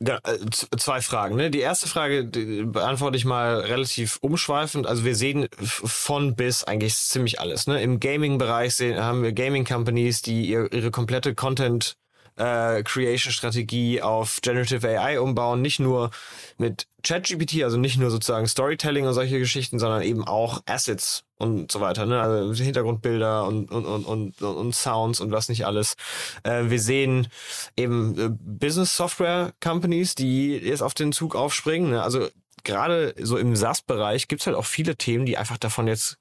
Äh, 0.05 0.39
zwei 0.77 1.01
Fragen. 1.01 1.37
Ne? 1.37 1.51
Die 1.51 1.61
erste 1.61 1.89
Frage 1.89 2.25
die 2.25 2.65
beantworte 2.65 3.17
ich 3.17 3.25
mal 3.25 3.61
relativ 3.61 4.19
umschweifend. 4.21 4.87
Also 4.87 5.05
wir 5.05 5.15
sehen 5.15 5.49
von 5.61 6.35
bis 6.35 6.65
eigentlich 6.65 6.97
ziemlich 6.97 7.41
alles. 7.41 7.67
Ne? 7.67 7.83
Im 7.83 8.01
Gaming-Bereich 8.01 8.81
haben 8.97 9.23
wir 9.23 9.33
Gaming-Companies, 9.33 10.23
die 10.23 10.51
ihre 10.51 10.91
komplette 10.91 11.35
Content 11.35 11.97
äh, 12.37 12.83
Creation-Strategie 12.83 14.03
auf 14.03 14.41
Generative 14.43 14.89
AI 14.89 15.21
umbauen, 15.21 15.63
nicht 15.63 15.81
nur 15.81 16.11
mit 16.59 16.87
ChatGPT, 17.03 17.63
also 17.65 17.77
nicht 17.77 17.99
nur 17.99 18.11
sozusagen 18.11 18.47
Storytelling 18.47 19.07
und 19.07 19.15
solche 19.15 19.39
Geschichten, 19.39 19.79
sondern 19.79 20.03
eben 20.03 20.27
auch 20.27 20.63
Assets 20.67 21.25
und 21.39 21.73
so 21.73 21.81
weiter, 21.81 22.07
ne? 22.07 22.21
Also 22.21 22.63
Hintergrundbilder 22.63 23.47
und, 23.47 23.71
und, 23.71 23.85
und, 23.85 24.05
und, 24.05 24.43
und 24.43 24.75
Sounds 24.75 25.21
und 25.21 25.33
was 25.33 25.49
nicht 25.49 25.67
alles. 25.67 25.97
Äh, 26.45 26.71
wir 26.71 26.81
sehen 26.81 27.29
eben 27.77 28.19
äh, 28.19 28.29
Business 28.31 28.97
Software 28.97 29.53
Companies, 29.61 30.15
die 30.15 30.57
jetzt 30.57 30.83
auf 30.83 30.95
den 30.95 31.13
Zug 31.13 31.35
aufspringen. 31.35 31.91
Ne? 31.91 32.03
Also 32.03 32.29
gerade 32.65 33.15
so 33.21 33.37
im 33.37 33.57
SaaS-Bereich 33.57 34.29
gibt's 34.29 34.47
halt 34.47 34.57
auch 34.57 34.65
viele 34.67 34.97
Themen, 34.97 35.27
die 35.27 35.37
einfach 35.37 35.59
davon 35.59 35.89
jetzt 35.89 36.19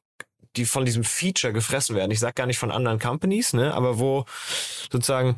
die 0.57 0.65
von 0.65 0.85
diesem 0.85 1.03
Feature 1.03 1.53
gefressen 1.53 1.95
werden. 1.95 2.11
Ich 2.11 2.19
sag 2.19 2.35
gar 2.35 2.45
nicht 2.45 2.57
von 2.57 2.71
anderen 2.71 2.99
Companies, 2.99 3.53
ne, 3.53 3.73
aber 3.73 3.99
wo 3.99 4.25
sozusagen 4.91 5.37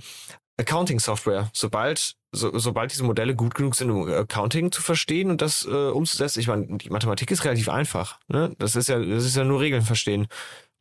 Accounting-Software, 0.57 1.49
sobald 1.53 2.15
so, 2.35 2.57
sobald 2.57 2.91
diese 2.91 3.03
Modelle 3.03 3.35
gut 3.35 3.53
genug 3.53 3.75
sind, 3.75 3.91
um 3.91 4.09
Accounting 4.09 4.71
zu 4.71 4.81
verstehen 4.81 5.29
und 5.29 5.41
das 5.41 5.65
äh, 5.65 5.69
umzusetzen, 5.69 6.39
ich 6.39 6.47
meine, 6.47 6.77
die 6.77 6.89
Mathematik 6.89 7.29
ist 7.29 7.45
relativ 7.45 7.69
einfach. 7.69 8.19
Ne? 8.27 8.55
Das 8.57 8.75
ist 8.75 8.89
ja, 8.89 8.99
das 8.99 9.23
ist 9.23 9.35
ja 9.35 9.43
nur 9.43 9.61
Regeln 9.61 9.83
verstehen. 9.83 10.27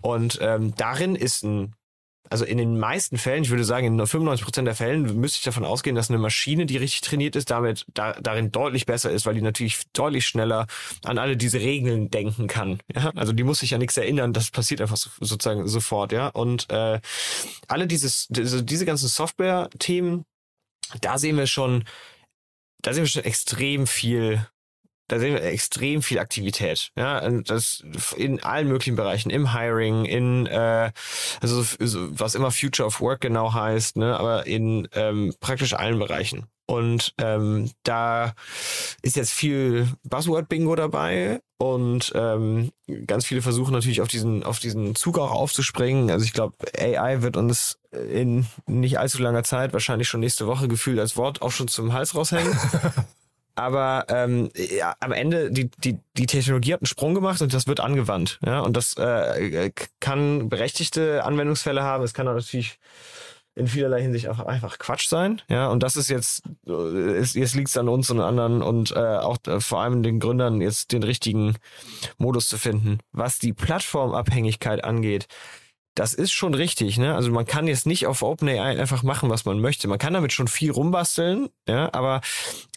Und 0.00 0.38
ähm, 0.40 0.74
darin 0.76 1.14
ist 1.14 1.44
ein 1.44 1.74
also 2.32 2.46
in 2.46 2.56
den 2.56 2.78
meisten 2.78 3.18
Fällen, 3.18 3.42
ich 3.42 3.50
würde 3.50 3.62
sagen, 3.62 3.86
in 3.86 4.06
95 4.06 4.42
Prozent 4.42 4.66
der 4.66 4.74
Fällen 4.74 5.20
müsste 5.20 5.36
ich 5.36 5.44
davon 5.44 5.66
ausgehen, 5.66 5.94
dass 5.94 6.08
eine 6.08 6.18
Maschine, 6.18 6.64
die 6.64 6.78
richtig 6.78 7.02
trainiert 7.02 7.36
ist, 7.36 7.50
damit 7.50 7.84
da, 7.92 8.14
darin 8.14 8.50
deutlich 8.50 8.86
besser 8.86 9.10
ist, 9.10 9.26
weil 9.26 9.34
die 9.34 9.42
natürlich 9.42 9.82
deutlich 9.92 10.26
schneller 10.26 10.66
an 11.04 11.18
alle 11.18 11.36
diese 11.36 11.60
Regeln 11.60 12.10
denken 12.10 12.46
kann. 12.46 12.78
Ja? 12.94 13.12
Also 13.16 13.34
die 13.34 13.44
muss 13.44 13.58
sich 13.58 13.72
ja 13.72 13.78
nichts 13.78 13.98
erinnern, 13.98 14.32
das 14.32 14.50
passiert 14.50 14.80
einfach 14.80 14.96
so, 14.96 15.10
sozusagen 15.20 15.68
sofort, 15.68 16.12
ja. 16.12 16.28
Und 16.28 16.70
äh, 16.70 17.00
alle 17.68 17.86
dieses, 17.86 18.28
diese, 18.30 18.64
diese 18.64 18.86
ganzen 18.86 19.08
Software-Themen, 19.08 20.24
da 21.02 21.18
sehen 21.18 21.36
wir 21.36 21.46
schon, 21.46 21.84
da 22.80 22.94
sehen 22.94 23.02
wir 23.02 23.08
schon 23.08 23.24
extrem 23.24 23.86
viel 23.86 24.46
da 25.12 25.18
sehen 25.18 25.34
wir 25.34 25.42
extrem 25.44 26.00
viel 26.00 26.18
Aktivität. 26.18 26.90
Ja, 26.96 27.28
das 27.28 27.84
in 28.16 28.42
allen 28.42 28.66
möglichen 28.66 28.96
Bereichen, 28.96 29.28
im 29.28 29.52
Hiring, 29.52 30.06
in 30.06 30.46
äh, 30.46 30.90
also 31.42 31.62
was 31.78 32.34
immer 32.34 32.50
Future 32.50 32.86
of 32.86 32.98
Work 33.02 33.20
genau 33.20 33.52
heißt, 33.52 33.98
ne, 33.98 34.18
aber 34.18 34.46
in 34.46 34.88
ähm, 34.94 35.34
praktisch 35.38 35.74
allen 35.74 35.98
Bereichen. 35.98 36.46
Und 36.64 37.12
ähm, 37.18 37.70
da 37.82 38.32
ist 39.02 39.16
jetzt 39.16 39.32
viel 39.32 39.86
Buzzword-Bingo 40.04 40.76
dabei 40.76 41.42
und 41.58 42.10
ähm, 42.14 42.72
ganz 43.06 43.26
viele 43.26 43.42
versuchen 43.42 43.72
natürlich 43.72 44.00
auf 44.00 44.08
diesen, 44.08 44.42
auf 44.44 44.60
diesen 44.60 44.94
Zug 44.94 45.18
auch 45.18 45.32
aufzuspringen. 45.32 46.10
Also 46.10 46.24
ich 46.24 46.32
glaube, 46.32 46.56
AI 46.78 47.20
wird 47.20 47.36
uns 47.36 47.78
in 47.90 48.46
nicht 48.66 48.98
allzu 48.98 49.20
langer 49.20 49.44
Zeit, 49.44 49.74
wahrscheinlich 49.74 50.08
schon 50.08 50.20
nächste 50.20 50.46
Woche 50.46 50.68
gefühlt 50.68 50.98
als 50.98 51.18
Wort 51.18 51.42
auch 51.42 51.52
schon 51.52 51.68
zum 51.68 51.92
Hals 51.92 52.14
raushängen. 52.14 52.58
aber 53.54 54.06
ähm, 54.08 54.50
ja, 54.54 54.94
am 55.00 55.12
Ende 55.12 55.50
die, 55.50 55.70
die, 55.84 55.98
die 56.16 56.26
Technologie 56.26 56.72
hat 56.72 56.80
einen 56.80 56.86
Sprung 56.86 57.14
gemacht 57.14 57.42
und 57.42 57.52
das 57.52 57.66
wird 57.66 57.80
angewandt. 57.80 58.38
Ja? 58.44 58.60
Und 58.60 58.76
das 58.76 58.96
äh, 58.96 59.70
kann 60.00 60.48
berechtigte 60.48 61.24
Anwendungsfälle 61.24 61.82
haben. 61.82 62.04
Es 62.04 62.14
kann 62.14 62.26
natürlich 62.26 62.78
in 63.54 63.66
vielerlei 63.66 64.00
Hinsicht 64.00 64.28
auch 64.28 64.40
einfach 64.40 64.78
Quatsch 64.78 65.08
sein. 65.08 65.42
Ja, 65.48 65.68
und 65.68 65.82
das 65.82 65.96
ist 65.96 66.08
jetzt, 66.08 66.42
ist, 66.64 67.34
jetzt 67.34 67.54
liegt 67.54 67.68
es 67.68 67.76
an 67.76 67.88
uns 67.88 68.10
und 68.10 68.20
anderen 68.20 68.62
und 68.62 68.92
äh, 68.92 68.98
auch 68.98 69.36
äh, 69.46 69.60
vor 69.60 69.82
allem 69.82 70.02
den 70.02 70.20
Gründern 70.20 70.60
jetzt 70.62 70.92
den 70.92 71.02
richtigen 71.02 71.56
Modus 72.16 72.48
zu 72.48 72.56
finden. 72.56 72.98
Was 73.12 73.38
die 73.38 73.52
Plattformabhängigkeit 73.52 74.82
angeht, 74.84 75.26
das 75.94 76.14
ist 76.14 76.32
schon 76.32 76.54
richtig, 76.54 76.98
ne? 76.98 77.14
Also 77.14 77.30
man 77.30 77.44
kann 77.44 77.66
jetzt 77.66 77.86
nicht 77.86 78.06
auf 78.06 78.22
OpenAI 78.22 78.78
einfach 78.80 79.02
machen, 79.02 79.30
was 79.30 79.44
man 79.44 79.60
möchte. 79.60 79.88
Man 79.88 79.98
kann 79.98 80.14
damit 80.14 80.32
schon 80.32 80.48
viel 80.48 80.70
rumbasteln, 80.70 81.48
ja, 81.68 81.92
aber 81.92 82.20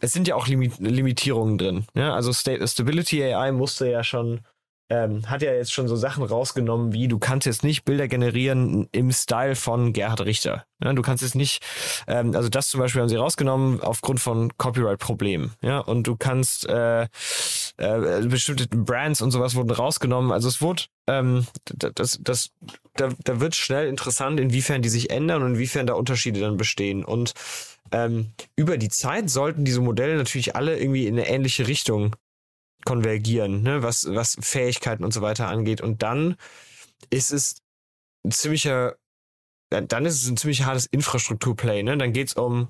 es 0.01 0.13
sind 0.13 0.28
ja 0.28 0.36
auch 0.36 0.47
Limit 0.47 0.80
Limitierungen 0.80 1.58
drin. 1.58 1.86
Ja? 1.95 2.13
Also 2.13 2.34
Stability 2.34 3.23
AI 3.23 3.51
musste 3.51 3.89
ja 3.89 4.04
schon 4.04 4.41
ähm, 4.89 5.28
hat 5.30 5.41
ja 5.41 5.51
jetzt 5.51 5.73
schon 5.73 5.88
so 5.88 5.95
Sachen 5.95 6.23
rausgenommen, 6.23 6.93
wie 6.93 7.08
du 7.08 7.17
kannst 7.17 7.47
jetzt 7.47 7.63
nicht 7.63 7.86
Bilder 7.86 8.08
generieren 8.08 8.88
im 8.91 9.12
Style 9.12 9.56
von 9.56 9.93
Gerhard 9.93 10.21
Richter. 10.21 10.65
Ja, 10.84 10.93
du 10.93 11.01
kannst 11.01 11.23
jetzt 11.23 11.36
nicht, 11.36 11.63
ähm, 12.08 12.36
also 12.36 12.49
das 12.49 12.69
zum 12.69 12.80
Beispiel 12.80 13.01
haben 13.01 13.10
sie 13.10 13.15
rausgenommen 13.15 13.82
aufgrund 13.82 14.19
von 14.19 14.56
Copyright-Problemen. 14.58 15.54
Ja, 15.62 15.80
und 15.80 16.06
du 16.06 16.15
kannst 16.15 16.67
äh, 16.69 17.08
äh, 17.77 18.21
bestimmte 18.27 18.67
Brands 18.67 19.21
und 19.21 19.31
sowas 19.31 19.55
wurden 19.55 19.71
rausgenommen. 19.71 20.31
Also 20.31 20.47
es 20.47 20.61
wurde, 20.61 20.83
ähm, 21.07 21.45
das, 21.65 22.19
das, 22.21 22.51
da, 22.95 23.09
da 23.23 23.39
wird 23.39 23.55
schnell 23.55 23.88
interessant, 23.88 24.39
inwiefern 24.39 24.81
die 24.81 24.89
sich 24.89 25.09
ändern 25.09 25.43
und 25.43 25.55
inwiefern 25.55 25.88
da 25.88 25.93
Unterschiede 25.93 26.39
dann 26.39 26.57
bestehen. 26.57 27.03
Und 27.03 27.33
ähm, 27.91 28.31
über 28.55 28.77
die 28.77 28.89
Zeit 28.89 29.29
sollten 29.29 29.65
diese 29.65 29.81
Modelle 29.81 30.17
natürlich 30.17 30.55
alle 30.55 30.79
irgendwie 30.79 31.07
in 31.07 31.17
eine 31.17 31.27
ähnliche 31.27 31.67
Richtung 31.67 32.15
konvergieren, 32.85 33.63
ne? 33.63 33.83
was, 33.83 34.07
was 34.09 34.38
Fähigkeiten 34.39 35.03
und 35.03 35.13
so 35.13 35.21
weiter 35.21 35.47
angeht. 35.47 35.81
Und 35.81 36.03
dann 36.03 36.35
ist 37.09 37.31
es 37.31 37.57
ein 38.23 38.31
ziemlicher, 38.31 38.95
dann 39.69 40.05
ist 40.05 40.21
es 40.21 40.29
ein 40.29 40.38
ziemlich 40.38 40.63
hartes 40.63 40.85
Infrastrukturplay. 40.85 41.83
Ne? 41.83 41.97
Dann 41.97 42.13
geht's 42.13 42.33
um, 42.33 42.53
um 42.53 42.67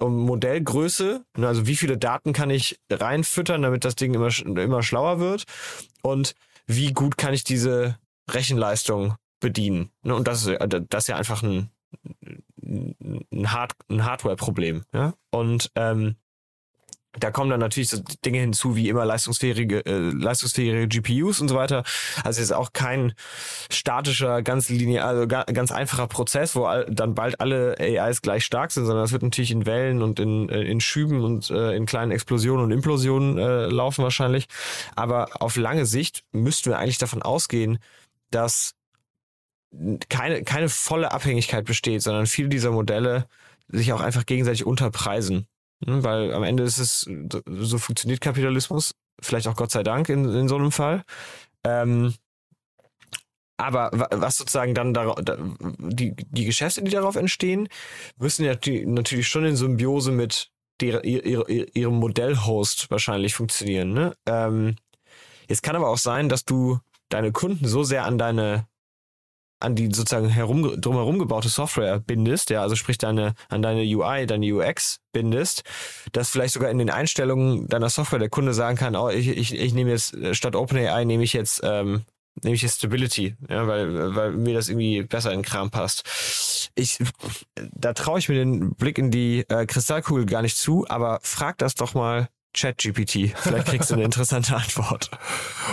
Modellgröße, 0.00 1.24
ne? 1.36 1.48
also 1.48 1.66
wie 1.66 1.76
viele 1.76 1.98
Daten 1.98 2.32
kann 2.32 2.50
ich 2.50 2.78
reinfüttern, 2.90 3.62
damit 3.62 3.84
das 3.84 3.96
Ding 3.96 4.14
immer, 4.14 4.30
immer 4.44 4.82
schlauer 4.82 5.18
wird 5.18 5.44
und 6.02 6.34
wie 6.66 6.92
gut 6.92 7.16
kann 7.16 7.34
ich 7.34 7.44
diese 7.44 7.98
Rechenleistung 8.30 9.14
bedienen. 9.40 9.90
Ne? 10.02 10.14
Und 10.14 10.28
das 10.28 10.46
ist, 10.46 10.58
das 10.88 11.04
ist 11.04 11.08
ja 11.08 11.16
einfach 11.16 11.42
ein, 11.42 11.70
ein, 12.62 13.52
Hard, 13.52 13.72
ein 13.88 14.04
Hardware-Problem. 14.04 14.84
Ja? 14.92 15.14
Und 15.30 15.70
ähm, 15.74 16.16
da 17.18 17.30
kommen 17.30 17.50
dann 17.50 17.60
natürlich 17.60 17.90
so 17.90 17.98
Dinge 18.24 18.38
hinzu 18.38 18.76
wie 18.76 18.88
immer 18.88 19.04
leistungsfähige, 19.04 19.84
äh, 19.86 20.10
leistungsfähige 20.10 20.88
GPUs 20.88 21.40
und 21.40 21.48
so 21.48 21.54
weiter. 21.54 21.84
Also 22.24 22.40
es 22.40 22.50
ist 22.50 22.52
auch 22.52 22.72
kein 22.72 23.14
statischer, 23.70 24.42
ganz 24.42 24.68
linear, 24.68 25.06
also 25.06 25.26
ganz 25.26 25.72
einfacher 25.72 26.06
Prozess, 26.06 26.54
wo 26.56 26.64
all, 26.64 26.86
dann 26.90 27.14
bald 27.14 27.40
alle 27.40 27.76
AIs 27.78 28.22
gleich 28.22 28.44
stark 28.44 28.72
sind, 28.72 28.86
sondern 28.86 29.04
es 29.04 29.12
wird 29.12 29.22
natürlich 29.22 29.50
in 29.50 29.66
Wellen 29.66 30.02
und 30.02 30.20
in, 30.20 30.48
äh, 30.48 30.62
in 30.62 30.80
Schüben 30.80 31.24
und 31.24 31.50
äh, 31.50 31.74
in 31.76 31.86
kleinen 31.86 32.12
Explosionen 32.12 32.64
und 32.64 32.70
Implosionen 32.72 33.38
äh, 33.38 33.66
laufen 33.66 34.02
wahrscheinlich. 34.02 34.46
Aber 34.96 35.28
auf 35.40 35.56
lange 35.56 35.86
Sicht 35.86 36.24
müssten 36.32 36.70
wir 36.70 36.78
eigentlich 36.78 36.98
davon 36.98 37.22
ausgehen, 37.22 37.78
dass 38.30 38.74
keine, 40.08 40.44
keine 40.44 40.68
volle 40.68 41.12
Abhängigkeit 41.12 41.64
besteht, 41.64 42.02
sondern 42.02 42.26
viele 42.26 42.48
dieser 42.48 42.70
Modelle 42.70 43.26
sich 43.68 43.92
auch 43.92 44.00
einfach 44.00 44.24
gegenseitig 44.26 44.64
unterpreisen. 44.64 45.46
Ne, 45.86 46.02
weil 46.02 46.32
am 46.34 46.42
Ende 46.42 46.64
ist 46.64 46.78
es, 46.78 47.08
so 47.46 47.78
funktioniert 47.78 48.20
Kapitalismus, 48.20 48.94
vielleicht 49.20 49.46
auch 49.46 49.56
Gott 49.56 49.70
sei 49.70 49.82
Dank 49.82 50.08
in, 50.08 50.24
in 50.28 50.48
so 50.48 50.56
einem 50.56 50.72
Fall. 50.72 51.04
Ähm, 51.64 52.14
aber 53.56 53.90
was 53.92 54.36
sozusagen 54.36 54.74
dann 54.74 54.94
da, 54.94 55.14
die, 55.78 56.14
die 56.14 56.44
Geschäfte, 56.44 56.82
die 56.82 56.92
darauf 56.92 57.16
entstehen, 57.16 57.68
müssen 58.16 58.44
ja 58.44 58.54
natürlich 58.84 59.28
schon 59.28 59.44
in 59.44 59.56
Symbiose 59.56 60.12
mit 60.12 60.50
der, 60.80 61.04
ihre, 61.04 61.50
ihrem 61.50 61.94
Modellhost 61.94 62.88
wahrscheinlich 62.90 63.34
funktionieren. 63.34 63.92
Ne? 63.92 64.14
Ähm, 64.26 64.76
jetzt 65.48 65.64
kann 65.64 65.74
aber 65.74 65.88
auch 65.88 65.98
sein, 65.98 66.28
dass 66.28 66.44
du 66.44 66.78
deine 67.08 67.32
Kunden 67.32 67.66
so 67.66 67.82
sehr 67.82 68.04
an 68.04 68.16
deine 68.16 68.68
an 69.60 69.74
die 69.74 69.86
sozusagen 69.86 70.28
herum, 70.28 70.80
drumherum 70.80 71.18
gebaute 71.18 71.48
Software 71.48 72.00
bindest, 72.00 72.50
ja, 72.50 72.62
also 72.62 72.76
sprich 72.76 72.98
deine, 72.98 73.34
an 73.48 73.62
deine 73.62 73.82
UI, 73.82 74.26
deine 74.26 74.54
UX 74.54 75.00
bindest, 75.12 75.62
dass 76.12 76.30
vielleicht 76.30 76.54
sogar 76.54 76.70
in 76.70 76.78
den 76.78 76.90
Einstellungen 76.90 77.66
deiner 77.66 77.90
Software 77.90 78.18
der 78.18 78.28
Kunde 78.28 78.54
sagen 78.54 78.76
kann, 78.76 78.96
oh, 78.96 79.08
ich, 79.08 79.28
ich, 79.28 79.54
ich 79.54 79.74
nehme 79.74 79.90
jetzt 79.90 80.16
statt 80.32 80.54
OpenAI 80.54 81.04
nehme 81.04 81.24
ich 81.24 81.32
jetzt 81.32 81.60
ähm, 81.64 82.04
nehme 82.42 82.54
ich 82.54 82.62
jetzt 82.62 82.78
Stability, 82.78 83.36
ja, 83.48 83.66
weil, 83.66 84.14
weil 84.14 84.32
mir 84.32 84.54
das 84.54 84.68
irgendwie 84.68 85.02
besser 85.02 85.32
in 85.32 85.40
den 85.40 85.44
Kram 85.44 85.70
passt. 85.70 86.70
Ich, 86.74 86.98
da 87.72 87.92
traue 87.92 88.18
ich 88.18 88.28
mir 88.28 88.36
den 88.36 88.74
Blick 88.74 88.98
in 88.98 89.10
die 89.10 89.44
äh, 89.48 89.66
Kristallkugel 89.66 90.26
gar 90.26 90.42
nicht 90.42 90.56
zu, 90.56 90.86
aber 90.88 91.18
frag 91.22 91.58
das 91.58 91.74
doch 91.74 91.94
mal 91.94 92.28
ChatGPT. 92.58 93.32
Vielleicht 93.36 93.66
kriegst 93.66 93.90
du 93.90 93.94
eine 93.94 94.04
interessante 94.08 94.56
Antwort. 94.56 95.10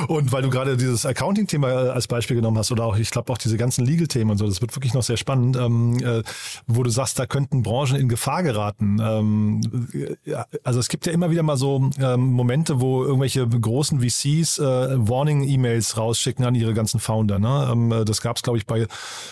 Und 0.08 0.32
weil 0.32 0.42
du 0.42 0.50
gerade 0.50 0.78
dieses 0.78 1.06
Accounting-Thema 1.06 1.68
als 1.68 2.08
Beispiel 2.08 2.36
genommen 2.36 2.58
hast 2.58 2.72
oder 2.72 2.86
auch, 2.86 2.98
ich 2.98 3.10
glaube 3.12 3.32
auch 3.32 3.38
diese 3.38 3.58
ganzen 3.58 3.86
Legal-Themen 3.86 4.32
und 4.32 4.38
so, 4.38 4.46
das 4.46 4.62
wird 4.62 4.76
wirklich 4.76 4.94
noch 4.94 5.04
sehr 5.04 5.18
spannend, 5.18 5.58
ähm, 5.58 5.98
äh, 6.04 6.22
wo 6.68 6.84
du 6.84 6.90
sagst, 6.90 7.18
da 7.20 7.26
könnten 7.26 7.64
Branchen 7.64 7.96
in 7.96 8.10
Gefahr 8.10 8.44
geraten. 8.44 9.00
Ähm, 9.02 10.18
ja, 10.26 10.46
also 10.64 10.80
es 10.80 10.90
gibt 10.90 11.06
ja 11.06 11.12
immer 11.12 11.32
wieder 11.32 11.44
mal 11.44 11.58
so 11.58 11.90
ähm, 12.00 12.32
Momente, 12.34 12.82
wo 12.82 13.04
irgendwelche 13.04 13.48
großen 13.48 14.02
VCs 14.02 14.60
äh, 14.60 14.64
Warning-E-Mails 14.64 15.98
rausschicken 15.98 16.46
an 16.46 16.56
ihre 16.56 16.74
ganzen 16.74 17.00
Founder. 17.00 17.40
Ne? 17.40 17.70
Ähm, 17.72 17.92
äh, 17.92 18.06
das 18.06 18.22
gab 18.22 18.38
es, 18.38 18.44
glaube 18.44 18.58
ich, 18.58 18.66
bei, 18.66 18.88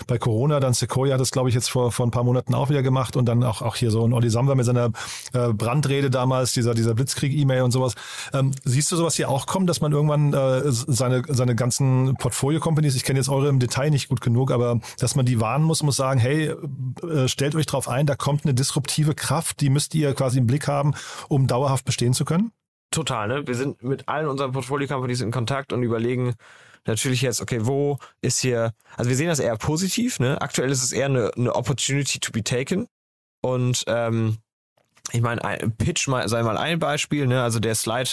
bei 0.07 0.17
Corona. 0.17 0.59
Dann 0.59 0.73
Sequoia 0.73 1.13
hat 1.13 1.21
das, 1.21 1.31
glaube 1.31 1.49
ich, 1.49 1.55
jetzt 1.55 1.69
vor, 1.69 1.91
vor 1.91 2.05
ein 2.07 2.11
paar 2.11 2.23
Monaten 2.23 2.53
auch 2.53 2.69
wieder 2.69 2.81
gemacht 2.81 3.15
und 3.15 3.25
dann 3.25 3.43
auch, 3.43 3.61
auch 3.61 3.75
hier 3.75 3.91
so 3.91 4.05
ein 4.05 4.13
Olli 4.13 4.29
Samba 4.29 4.55
mit 4.55 4.65
seiner 4.65 4.91
äh, 5.33 5.53
Brandrede 5.53 6.09
damals, 6.09 6.53
dieser, 6.53 6.73
dieser 6.73 6.93
Blitzkrieg 6.93 7.33
E-Mail 7.43 7.61
und 7.61 7.71
sowas. 7.71 7.93
Ähm, 8.33 8.51
siehst 8.63 8.91
du 8.91 8.95
sowas 8.95 9.15
hier 9.15 9.29
auch 9.29 9.45
kommen, 9.45 9.67
dass 9.67 9.81
man 9.81 9.91
irgendwann 9.91 10.33
äh, 10.33 10.61
seine, 10.71 11.23
seine 11.27 11.55
ganzen 11.55 12.15
Portfolio-Companies, 12.15 12.95
ich 12.95 13.03
kenne 13.03 13.19
jetzt 13.19 13.29
eure 13.29 13.49
im 13.49 13.59
Detail 13.59 13.89
nicht 13.89 14.09
gut 14.09 14.21
genug, 14.21 14.51
aber 14.51 14.79
dass 14.99 15.15
man 15.15 15.25
die 15.25 15.39
warnen 15.39 15.65
muss, 15.65 15.83
muss 15.83 15.95
sagen, 15.95 16.19
hey, 16.19 16.53
äh, 17.03 17.27
stellt 17.27 17.55
euch 17.55 17.65
drauf 17.65 17.87
ein, 17.87 18.05
da 18.05 18.15
kommt 18.15 18.45
eine 18.45 18.53
disruptive 18.53 19.13
Kraft, 19.13 19.61
die 19.61 19.69
müsst 19.69 19.93
ihr 19.95 20.13
quasi 20.13 20.39
im 20.39 20.47
Blick 20.47 20.67
haben, 20.67 20.93
um 21.29 21.47
dauerhaft 21.47 21.85
bestehen 21.85 22.13
zu 22.13 22.25
können? 22.25 22.51
Total, 22.91 23.27
ne? 23.27 23.47
Wir 23.47 23.55
sind 23.55 23.81
mit 23.83 24.07
allen 24.07 24.27
unseren 24.27 24.51
Portfolio-Companies 24.51 25.21
in 25.21 25.31
Kontakt 25.31 25.73
und 25.73 25.83
überlegen, 25.83 26.35
natürlich 26.85 27.21
jetzt, 27.21 27.41
okay, 27.41 27.59
wo 27.63 27.97
ist 28.21 28.39
hier, 28.39 28.73
also 28.97 29.09
wir 29.09 29.17
sehen 29.17 29.27
das 29.27 29.39
eher 29.39 29.57
positiv, 29.57 30.19
ne? 30.19 30.41
Aktuell 30.41 30.69
ist 30.69 30.83
es 30.83 30.91
eher 30.91 31.05
eine, 31.05 31.31
eine 31.35 31.55
Opportunity 31.55 32.19
to 32.19 32.31
be 32.31 32.43
taken. 32.43 32.87
Und 33.41 33.83
ähm, 33.87 34.37
ich 35.11 35.21
meine, 35.21 35.41
Pitch 35.77 36.07
mal, 36.07 36.27
sei 36.29 36.41
mal 36.43 36.57
ein 36.57 36.79
Beispiel, 36.79 37.27
ne? 37.27 37.43
Also 37.43 37.59
der 37.59 37.75
Slide. 37.75 38.09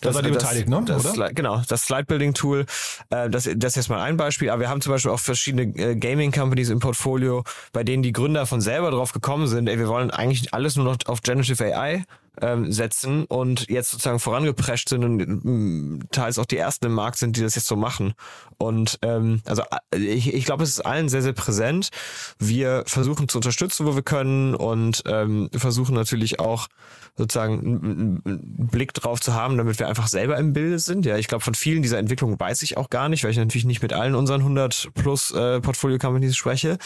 Da 0.00 0.12
seid 0.12 0.24
ihr 0.26 0.32
beteiligt, 0.32 0.68
ne? 0.68 0.82
Das 0.86 1.04
Oder? 1.04 1.14
Slide, 1.14 1.34
genau, 1.34 1.62
das 1.68 1.82
Slide-Building-Tool. 1.82 2.66
Äh, 3.10 3.28
das, 3.28 3.50
das 3.56 3.72
ist 3.72 3.76
jetzt 3.76 3.88
mal 3.88 4.00
ein 4.00 4.16
Beispiel. 4.16 4.48
Aber 4.48 4.60
wir 4.60 4.68
haben 4.68 4.80
zum 4.80 4.92
Beispiel 4.92 5.10
auch 5.10 5.18
verschiedene 5.18 5.64
äh, 5.76 5.96
Gaming-Companies 5.96 6.70
im 6.70 6.78
Portfolio, 6.78 7.42
bei 7.72 7.82
denen 7.82 8.04
die 8.04 8.12
Gründer 8.12 8.46
von 8.46 8.60
selber 8.60 8.92
drauf 8.92 9.12
gekommen 9.12 9.48
sind, 9.48 9.68
ey, 9.68 9.78
wir 9.78 9.88
wollen 9.88 10.10
eigentlich 10.10 10.54
alles 10.54 10.76
nur 10.76 10.84
noch 10.84 10.96
auf 11.06 11.22
Generative 11.22 11.76
AI 11.76 12.04
ähm, 12.40 12.72
setzen 12.72 13.24
und 13.24 13.68
jetzt 13.68 13.90
sozusagen 13.90 14.18
vorangeprescht 14.18 14.88
sind 14.88 15.04
und 15.04 15.20
ähm, 15.20 16.00
teils 16.10 16.38
auch 16.38 16.46
die 16.46 16.56
ersten 16.56 16.86
im 16.86 16.92
Markt 16.92 17.18
sind, 17.18 17.36
die 17.36 17.42
das 17.42 17.54
jetzt 17.54 17.66
so 17.66 17.76
machen. 17.76 18.14
Und 18.58 18.98
ähm, 19.02 19.42
also 19.46 19.62
äh, 19.94 19.98
ich, 19.98 20.32
ich 20.34 20.44
glaube, 20.44 20.62
es 20.62 20.70
ist 20.70 20.80
allen 20.80 21.08
sehr, 21.08 21.22
sehr 21.22 21.32
präsent. 21.32 21.90
Wir 22.38 22.84
versuchen 22.86 23.28
zu 23.28 23.38
unterstützen, 23.38 23.86
wo 23.86 23.94
wir 23.94 24.02
können 24.02 24.54
und 24.54 25.02
ähm, 25.06 25.50
versuchen 25.54 25.94
natürlich 25.94 26.40
auch 26.40 26.68
sozusagen 27.16 28.22
einen 28.24 28.68
Blick 28.70 28.94
drauf 28.94 29.20
zu 29.20 29.34
haben, 29.34 29.56
damit 29.58 29.78
wir 29.78 29.88
einfach 29.88 30.08
selber 30.08 30.38
im 30.38 30.52
Bilde 30.52 30.78
sind. 30.78 31.06
Ja, 31.06 31.16
ich 31.16 31.28
glaube, 31.28 31.44
von 31.44 31.54
vielen 31.54 31.82
dieser 31.82 31.98
Entwicklungen 31.98 32.38
weiß 32.38 32.62
ich 32.62 32.76
auch 32.76 32.90
gar 32.90 33.08
nicht, 33.08 33.24
weil 33.24 33.30
ich 33.30 33.36
natürlich 33.36 33.64
nicht 33.64 33.82
mit 33.82 33.92
allen 33.92 34.14
unseren 34.14 34.40
100 34.40 34.90
plus 34.94 35.30
äh, 35.32 35.60
Portfolio 35.60 35.98
Companies 35.98 36.36
spreche. 36.36 36.78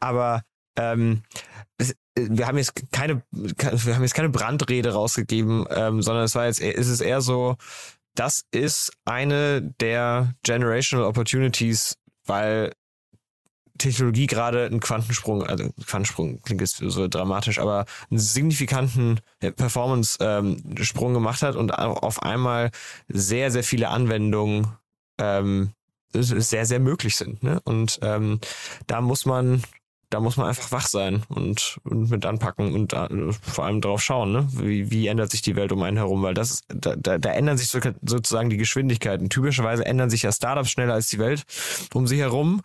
Aber 0.00 0.42
ähm, 0.78 1.22
wir 2.14 2.46
haben 2.46 2.58
jetzt 2.58 2.72
keine, 2.90 3.22
wir 3.30 3.94
haben 3.94 4.02
jetzt 4.02 4.14
keine 4.14 4.30
Brandrede 4.30 4.92
rausgegeben, 4.92 5.66
ähm, 5.70 6.02
sondern 6.02 6.24
es 6.24 6.34
war 6.34 6.46
jetzt, 6.46 6.60
ist 6.60 6.88
es 6.88 7.00
eher 7.00 7.20
so, 7.20 7.56
das 8.14 8.44
ist 8.50 8.92
eine 9.04 9.62
der 9.80 10.34
generational 10.42 11.06
opportunities, 11.06 11.96
weil 12.26 12.72
Technologie 13.78 14.26
gerade 14.26 14.66
einen 14.66 14.80
Quantensprung, 14.80 15.44
also 15.44 15.70
Quantensprung 15.86 16.42
klingt 16.42 16.60
jetzt 16.60 16.78
so 16.78 17.06
dramatisch, 17.06 17.60
aber 17.60 17.86
einen 18.10 18.18
signifikanten 18.18 19.20
Performance-Sprung 19.38 21.10
ähm, 21.10 21.14
gemacht 21.14 21.42
hat 21.42 21.54
und 21.54 21.70
auf 21.70 22.22
einmal 22.22 22.72
sehr, 23.06 23.52
sehr 23.52 23.62
viele 23.62 23.88
Anwendungen 23.88 24.66
ähm, 25.18 25.70
sehr, 26.12 26.66
sehr 26.66 26.80
möglich 26.80 27.16
sind. 27.16 27.42
Ne? 27.42 27.60
Und 27.64 28.00
ähm, 28.02 28.40
da 28.86 29.00
muss 29.00 29.26
man 29.26 29.62
da 30.10 30.20
muss 30.20 30.36
man 30.36 30.48
einfach 30.48 30.72
wach 30.72 30.86
sein 30.86 31.22
und, 31.28 31.78
und 31.84 32.10
mit 32.10 32.24
anpacken 32.24 32.74
und 32.74 32.92
da, 32.92 33.08
vor 33.42 33.64
allem 33.64 33.80
drauf 33.80 34.02
schauen, 34.02 34.32
ne? 34.32 34.48
wie, 34.52 34.90
wie 34.90 35.06
ändert 35.06 35.30
sich 35.30 35.42
die 35.42 35.56
Welt 35.56 35.72
um 35.72 35.82
einen 35.82 35.96
herum, 35.98 36.22
weil 36.22 36.34
das 36.34 36.62
da, 36.68 36.96
da, 36.96 37.18
da 37.18 37.30
ändern 37.30 37.58
sich 37.58 37.68
so, 37.68 37.78
sozusagen 38.02 38.50
die 38.50 38.56
Geschwindigkeiten. 38.56 39.28
Typischerweise 39.28 39.84
ändern 39.84 40.10
sich 40.10 40.22
ja 40.22 40.32
Startups 40.32 40.70
schneller 40.70 40.94
als 40.94 41.08
die 41.08 41.18
Welt 41.18 41.44
um 41.92 42.06
sie 42.06 42.18
herum. 42.18 42.62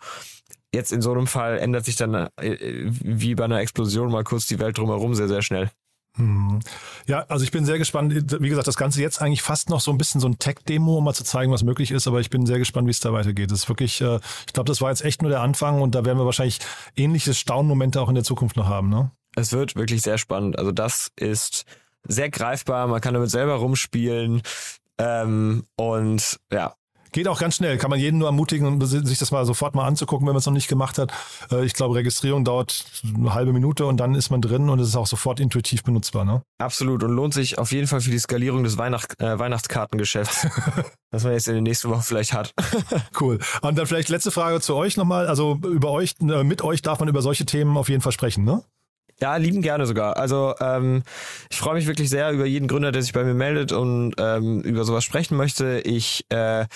Jetzt 0.74 0.92
in 0.92 1.02
so 1.02 1.12
einem 1.12 1.26
Fall 1.26 1.58
ändert 1.58 1.84
sich 1.84 1.96
dann 1.96 2.14
äh, 2.14 2.90
wie 2.90 3.34
bei 3.34 3.44
einer 3.44 3.60
Explosion 3.60 4.10
mal 4.10 4.24
kurz 4.24 4.46
die 4.46 4.58
Welt 4.58 4.78
drumherum 4.78 5.14
sehr, 5.14 5.28
sehr 5.28 5.42
schnell. 5.42 5.70
Hm. 6.16 6.60
Ja, 7.06 7.24
also 7.28 7.44
ich 7.44 7.50
bin 7.50 7.64
sehr 7.64 7.78
gespannt. 7.78 8.14
Wie 8.40 8.48
gesagt, 8.48 8.68
das 8.68 8.76
Ganze 8.76 9.02
jetzt 9.02 9.20
eigentlich 9.20 9.42
fast 9.42 9.68
noch 9.68 9.80
so 9.80 9.90
ein 9.90 9.98
bisschen 9.98 10.20
so 10.20 10.28
ein 10.28 10.38
Tech-Demo, 10.38 10.98
um 10.98 11.04
mal 11.04 11.14
zu 11.14 11.24
zeigen, 11.24 11.50
was 11.50 11.64
möglich 11.64 11.90
ist. 11.90 12.06
Aber 12.06 12.20
ich 12.20 12.30
bin 12.30 12.46
sehr 12.46 12.58
gespannt, 12.58 12.86
wie 12.86 12.92
es 12.92 13.00
da 13.00 13.12
weitergeht. 13.12 13.50
Das 13.50 13.60
ist 13.60 13.68
wirklich, 13.68 14.00
äh, 14.00 14.20
ich 14.46 14.52
glaube, 14.52 14.68
das 14.68 14.80
war 14.80 14.90
jetzt 14.90 15.04
echt 15.04 15.22
nur 15.22 15.30
der 15.30 15.40
Anfang 15.40 15.82
und 15.82 15.94
da 15.94 16.04
werden 16.04 16.18
wir 16.18 16.24
wahrscheinlich 16.24 16.60
ähnliche 16.96 17.34
Staunmomente 17.34 18.00
auch 18.00 18.08
in 18.08 18.14
der 18.14 18.24
Zukunft 18.24 18.56
noch 18.56 18.68
haben. 18.68 18.88
Ne? 18.90 19.10
Es 19.34 19.52
wird 19.52 19.74
wirklich 19.74 20.02
sehr 20.02 20.18
spannend. 20.18 20.58
Also 20.58 20.70
das 20.70 21.10
ist 21.16 21.64
sehr 22.04 22.30
greifbar. 22.30 22.86
Man 22.86 23.00
kann 23.00 23.14
damit 23.14 23.30
selber 23.30 23.54
rumspielen. 23.54 24.42
Ähm, 24.98 25.64
und 25.76 26.38
ja, 26.52 26.76
Geht 27.14 27.28
auch 27.28 27.38
ganz 27.38 27.54
schnell, 27.54 27.78
kann 27.78 27.90
man 27.90 28.00
jeden 28.00 28.18
nur 28.18 28.26
ermutigen, 28.26 28.84
sich 28.84 29.18
das 29.18 29.30
mal 29.30 29.46
sofort 29.46 29.76
mal 29.76 29.86
anzugucken, 29.86 30.26
wenn 30.26 30.32
man 30.32 30.40
es 30.40 30.46
noch 30.46 30.52
nicht 30.52 30.66
gemacht 30.66 30.98
hat. 30.98 31.12
Äh, 31.52 31.64
ich 31.64 31.72
glaube, 31.72 31.94
Registrierung 31.94 32.44
dauert 32.44 32.84
eine 33.04 33.32
halbe 33.34 33.52
Minute 33.52 33.86
und 33.86 33.98
dann 33.98 34.16
ist 34.16 34.30
man 34.30 34.42
drin 34.42 34.68
und 34.68 34.80
es 34.80 34.88
ist 34.88 34.96
auch 34.96 35.06
sofort 35.06 35.38
intuitiv 35.38 35.84
benutzbar. 35.84 36.24
Ne? 36.24 36.42
Absolut 36.58 37.04
und 37.04 37.12
lohnt 37.12 37.32
sich 37.32 37.56
auf 37.56 37.70
jeden 37.70 37.86
Fall 37.86 38.00
für 38.00 38.10
die 38.10 38.18
Skalierung 38.18 38.64
des 38.64 38.78
Weihnacht, 38.78 39.20
äh, 39.20 39.38
Weihnachtskartengeschäfts, 39.38 40.48
was 41.12 41.22
man 41.22 41.34
jetzt 41.34 41.46
in 41.46 41.54
den 41.54 41.62
nächsten 41.62 41.88
Wochen 41.88 42.02
vielleicht 42.02 42.32
hat. 42.32 42.52
cool. 43.20 43.38
Und 43.62 43.78
dann 43.78 43.86
vielleicht 43.86 44.08
letzte 44.08 44.32
Frage 44.32 44.60
zu 44.60 44.74
euch 44.74 44.96
nochmal. 44.96 45.28
Also 45.28 45.60
über 45.62 45.92
euch, 45.92 46.16
äh, 46.20 46.42
mit 46.42 46.62
euch 46.62 46.82
darf 46.82 46.98
man 46.98 47.08
über 47.08 47.22
solche 47.22 47.46
Themen 47.46 47.76
auf 47.76 47.88
jeden 47.88 48.02
Fall 48.02 48.10
sprechen, 48.10 48.42
ne? 48.42 48.64
Ja, 49.24 49.36
lieben 49.36 49.62
gerne 49.62 49.86
sogar. 49.86 50.18
Also 50.18 50.54
ähm, 50.60 51.02
ich 51.48 51.56
freue 51.56 51.76
mich 51.76 51.86
wirklich 51.86 52.10
sehr 52.10 52.30
über 52.32 52.44
jeden 52.44 52.68
Gründer, 52.68 52.92
der 52.92 53.00
sich 53.00 53.14
bei 53.14 53.24
mir 53.24 53.32
meldet 53.32 53.72
und 53.72 54.12
ähm, 54.18 54.60
über 54.60 54.84
sowas 54.84 55.02
sprechen 55.02 55.38
möchte. 55.38 55.80
Ich 55.80 56.26
äh, 56.28 56.66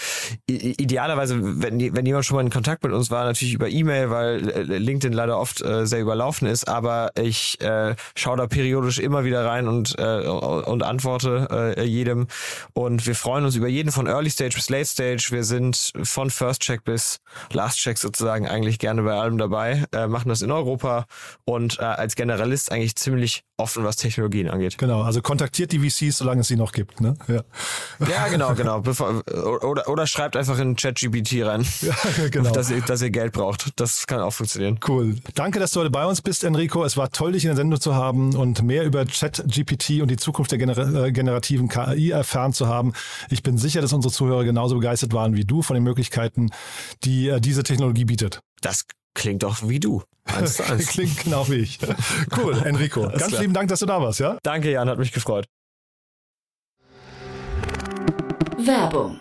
idealerweise, 0.46 1.38
wenn, 1.60 1.94
wenn 1.94 2.06
jemand 2.06 2.24
schon 2.24 2.36
mal 2.36 2.40
in 2.40 2.48
Kontakt 2.48 2.84
mit 2.84 2.94
uns 2.94 3.10
war, 3.10 3.26
natürlich 3.26 3.52
über 3.52 3.68
E-Mail, 3.68 4.08
weil 4.08 4.48
äh, 4.48 4.62
LinkedIn 4.62 5.12
leider 5.12 5.38
oft 5.38 5.60
äh, 5.60 5.86
sehr 5.86 6.00
überlaufen 6.00 6.48
ist. 6.48 6.68
Aber 6.68 7.10
ich 7.20 7.60
äh, 7.60 7.94
schaue 8.16 8.38
da 8.38 8.46
periodisch 8.46 8.98
immer 8.98 9.24
wieder 9.24 9.44
rein 9.44 9.68
und 9.68 9.98
äh, 9.98 10.26
und 10.26 10.82
antworte 10.82 11.74
äh, 11.76 11.84
jedem. 11.84 12.28
Und 12.72 13.06
wir 13.06 13.14
freuen 13.14 13.44
uns 13.44 13.56
über 13.56 13.68
jeden 13.68 13.92
von 13.92 14.06
Early 14.06 14.30
Stage 14.30 14.54
bis 14.54 14.70
Late 14.70 14.86
Stage. 14.86 15.28
Wir 15.32 15.44
sind 15.44 15.92
von 16.02 16.30
First 16.30 16.62
Check 16.62 16.82
bis 16.84 17.20
Last 17.52 17.76
Check 17.76 17.98
sozusagen 17.98 18.48
eigentlich 18.48 18.78
gerne 18.78 19.02
bei 19.02 19.12
allem 19.12 19.36
dabei. 19.36 19.84
Äh, 19.92 20.06
machen 20.06 20.30
das 20.30 20.40
in 20.40 20.50
Europa 20.50 21.04
und 21.44 21.78
äh, 21.78 21.82
als 21.82 22.16
Gen 22.16 22.37
Generalist 22.38 22.70
eigentlich 22.70 22.94
ziemlich 22.94 23.42
offen, 23.56 23.82
was 23.82 23.96
Technologien 23.96 24.48
angeht. 24.48 24.78
Genau, 24.78 25.02
also 25.02 25.20
kontaktiert 25.20 25.72
die 25.72 25.80
VCs, 25.80 26.18
solange 26.18 26.42
es 26.42 26.48
sie 26.48 26.54
noch 26.54 26.70
gibt. 26.70 27.00
Ne? 27.00 27.16
Ja. 27.26 27.42
ja, 28.08 28.28
genau, 28.28 28.54
genau. 28.54 28.80
Bevor, 28.88 29.22
oder, 29.26 29.88
oder 29.88 30.06
schreibt 30.06 30.36
einfach 30.36 30.56
in 30.60 30.76
ChatGPT 30.76 31.44
rein, 31.44 31.66
ja, 31.80 31.94
genau. 32.30 32.52
dass, 32.52 32.70
ihr, 32.70 32.80
dass 32.82 33.02
ihr 33.02 33.10
Geld 33.10 33.32
braucht. 33.32 33.72
Das 33.80 34.06
kann 34.06 34.20
auch 34.20 34.32
funktionieren. 34.32 34.78
Cool. 34.86 35.16
Danke, 35.34 35.58
dass 35.58 35.72
du 35.72 35.80
heute 35.80 35.90
bei 35.90 36.06
uns 36.06 36.22
bist, 36.22 36.44
Enrico. 36.44 36.84
Es 36.84 36.96
war 36.96 37.10
toll, 37.10 37.32
dich 37.32 37.44
in 37.44 37.48
der 37.48 37.56
Sendung 37.56 37.80
zu 37.80 37.96
haben 37.96 38.36
und 38.36 38.62
mehr 38.62 38.84
über 38.84 39.04
ChatGPT 39.04 40.00
und 40.00 40.08
die 40.08 40.16
Zukunft 40.16 40.52
der 40.52 40.58
Gener 40.58 40.78
äh, 40.78 41.10
generativen 41.10 41.68
KI 41.68 42.10
erfahren 42.10 42.52
zu 42.52 42.68
haben. 42.68 42.92
Ich 43.30 43.42
bin 43.42 43.58
sicher, 43.58 43.80
dass 43.80 43.92
unsere 43.92 44.14
Zuhörer 44.14 44.44
genauso 44.44 44.76
begeistert 44.76 45.12
waren 45.12 45.34
wie 45.34 45.44
du 45.44 45.62
von 45.62 45.74
den 45.74 45.82
Möglichkeiten, 45.82 46.50
die 47.02 47.28
äh, 47.28 47.40
diese 47.40 47.64
Technologie 47.64 48.04
bietet. 48.04 48.40
Das 48.60 48.84
klingt 49.18 49.42
doch 49.42 49.68
wie 49.68 49.80
du. 49.80 50.02
Eins 50.24 50.60
eins. 50.60 50.86
klingt 50.88 51.24
genau 51.24 51.48
wie 51.48 51.56
ich. 51.56 51.78
Cool, 52.36 52.56
Enrico. 52.64 53.02
Ganz 53.02 53.26
klar. 53.26 53.42
lieben 53.42 53.52
Dank, 53.52 53.68
dass 53.68 53.80
du 53.80 53.86
da 53.86 54.00
warst, 54.00 54.20
ja? 54.20 54.38
Danke, 54.42 54.70
Jan, 54.70 54.88
hat 54.88 54.98
mich 54.98 55.12
gefreut. 55.12 55.46
Werbung. 58.58 59.20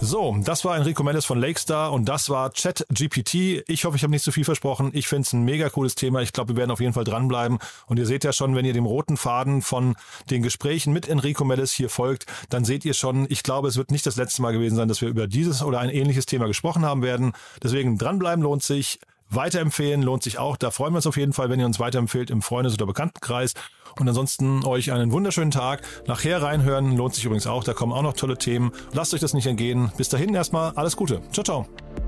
So, 0.00 0.36
das 0.44 0.64
war 0.64 0.76
Enrico 0.76 1.02
Mendes 1.02 1.24
von 1.24 1.40
Lakestar 1.40 1.92
und 1.92 2.08
das 2.08 2.30
war 2.30 2.50
ChatGPT. 2.50 3.64
Ich 3.66 3.84
hoffe, 3.84 3.96
ich 3.96 4.04
habe 4.04 4.12
nicht 4.12 4.22
zu 4.22 4.30
viel 4.30 4.44
versprochen. 4.44 4.92
Ich 4.94 5.08
finde 5.08 5.22
es 5.22 5.32
ein 5.32 5.42
mega 5.42 5.68
cooles 5.70 5.96
Thema. 5.96 6.22
Ich 6.22 6.32
glaube, 6.32 6.54
wir 6.54 6.56
werden 6.56 6.70
auf 6.70 6.78
jeden 6.78 6.92
Fall 6.92 7.02
dranbleiben. 7.02 7.58
Und 7.86 7.98
ihr 7.98 8.06
seht 8.06 8.22
ja 8.22 8.32
schon, 8.32 8.54
wenn 8.54 8.64
ihr 8.64 8.72
dem 8.72 8.86
roten 8.86 9.16
Faden 9.16 9.60
von 9.60 9.96
den 10.30 10.42
Gesprächen 10.42 10.92
mit 10.92 11.08
Enrico 11.08 11.44
Mendes 11.44 11.72
hier 11.72 11.90
folgt, 11.90 12.26
dann 12.48 12.64
seht 12.64 12.84
ihr 12.84 12.94
schon, 12.94 13.26
ich 13.28 13.42
glaube, 13.42 13.66
es 13.66 13.76
wird 13.76 13.90
nicht 13.90 14.06
das 14.06 14.14
letzte 14.14 14.40
Mal 14.40 14.52
gewesen 14.52 14.76
sein, 14.76 14.86
dass 14.86 15.00
wir 15.00 15.08
über 15.08 15.26
dieses 15.26 15.64
oder 15.64 15.80
ein 15.80 15.90
ähnliches 15.90 16.26
Thema 16.26 16.46
gesprochen 16.46 16.84
haben 16.84 17.02
werden. 17.02 17.32
Deswegen 17.60 17.98
dranbleiben 17.98 18.44
lohnt 18.44 18.62
sich. 18.62 19.00
Weiterempfehlen 19.30 20.02
lohnt 20.02 20.22
sich 20.22 20.38
auch. 20.38 20.56
Da 20.56 20.70
freuen 20.70 20.92
wir 20.92 20.96
uns 20.98 21.06
auf 21.06 21.16
jeden 21.16 21.32
Fall, 21.32 21.50
wenn 21.50 21.60
ihr 21.60 21.66
uns 21.66 21.80
weiterempfehlt 21.80 22.30
im 22.30 22.42
Freundes- 22.42 22.74
oder 22.74 22.86
Bekanntenkreis. 22.86 23.54
Und 23.98 24.08
ansonsten 24.08 24.64
euch 24.64 24.92
einen 24.92 25.12
wunderschönen 25.12 25.50
Tag. 25.50 25.82
Nachher 26.06 26.42
reinhören 26.42 26.96
lohnt 26.96 27.14
sich 27.14 27.24
übrigens 27.24 27.46
auch. 27.46 27.64
Da 27.64 27.74
kommen 27.74 27.92
auch 27.92 28.02
noch 28.02 28.14
tolle 28.14 28.38
Themen. 28.38 28.72
Lasst 28.92 29.12
euch 29.14 29.20
das 29.20 29.34
nicht 29.34 29.46
entgehen. 29.46 29.92
Bis 29.96 30.08
dahin 30.08 30.34
erstmal 30.34 30.72
alles 30.76 30.96
Gute. 30.96 31.20
Ciao, 31.32 31.44
ciao. 31.44 32.07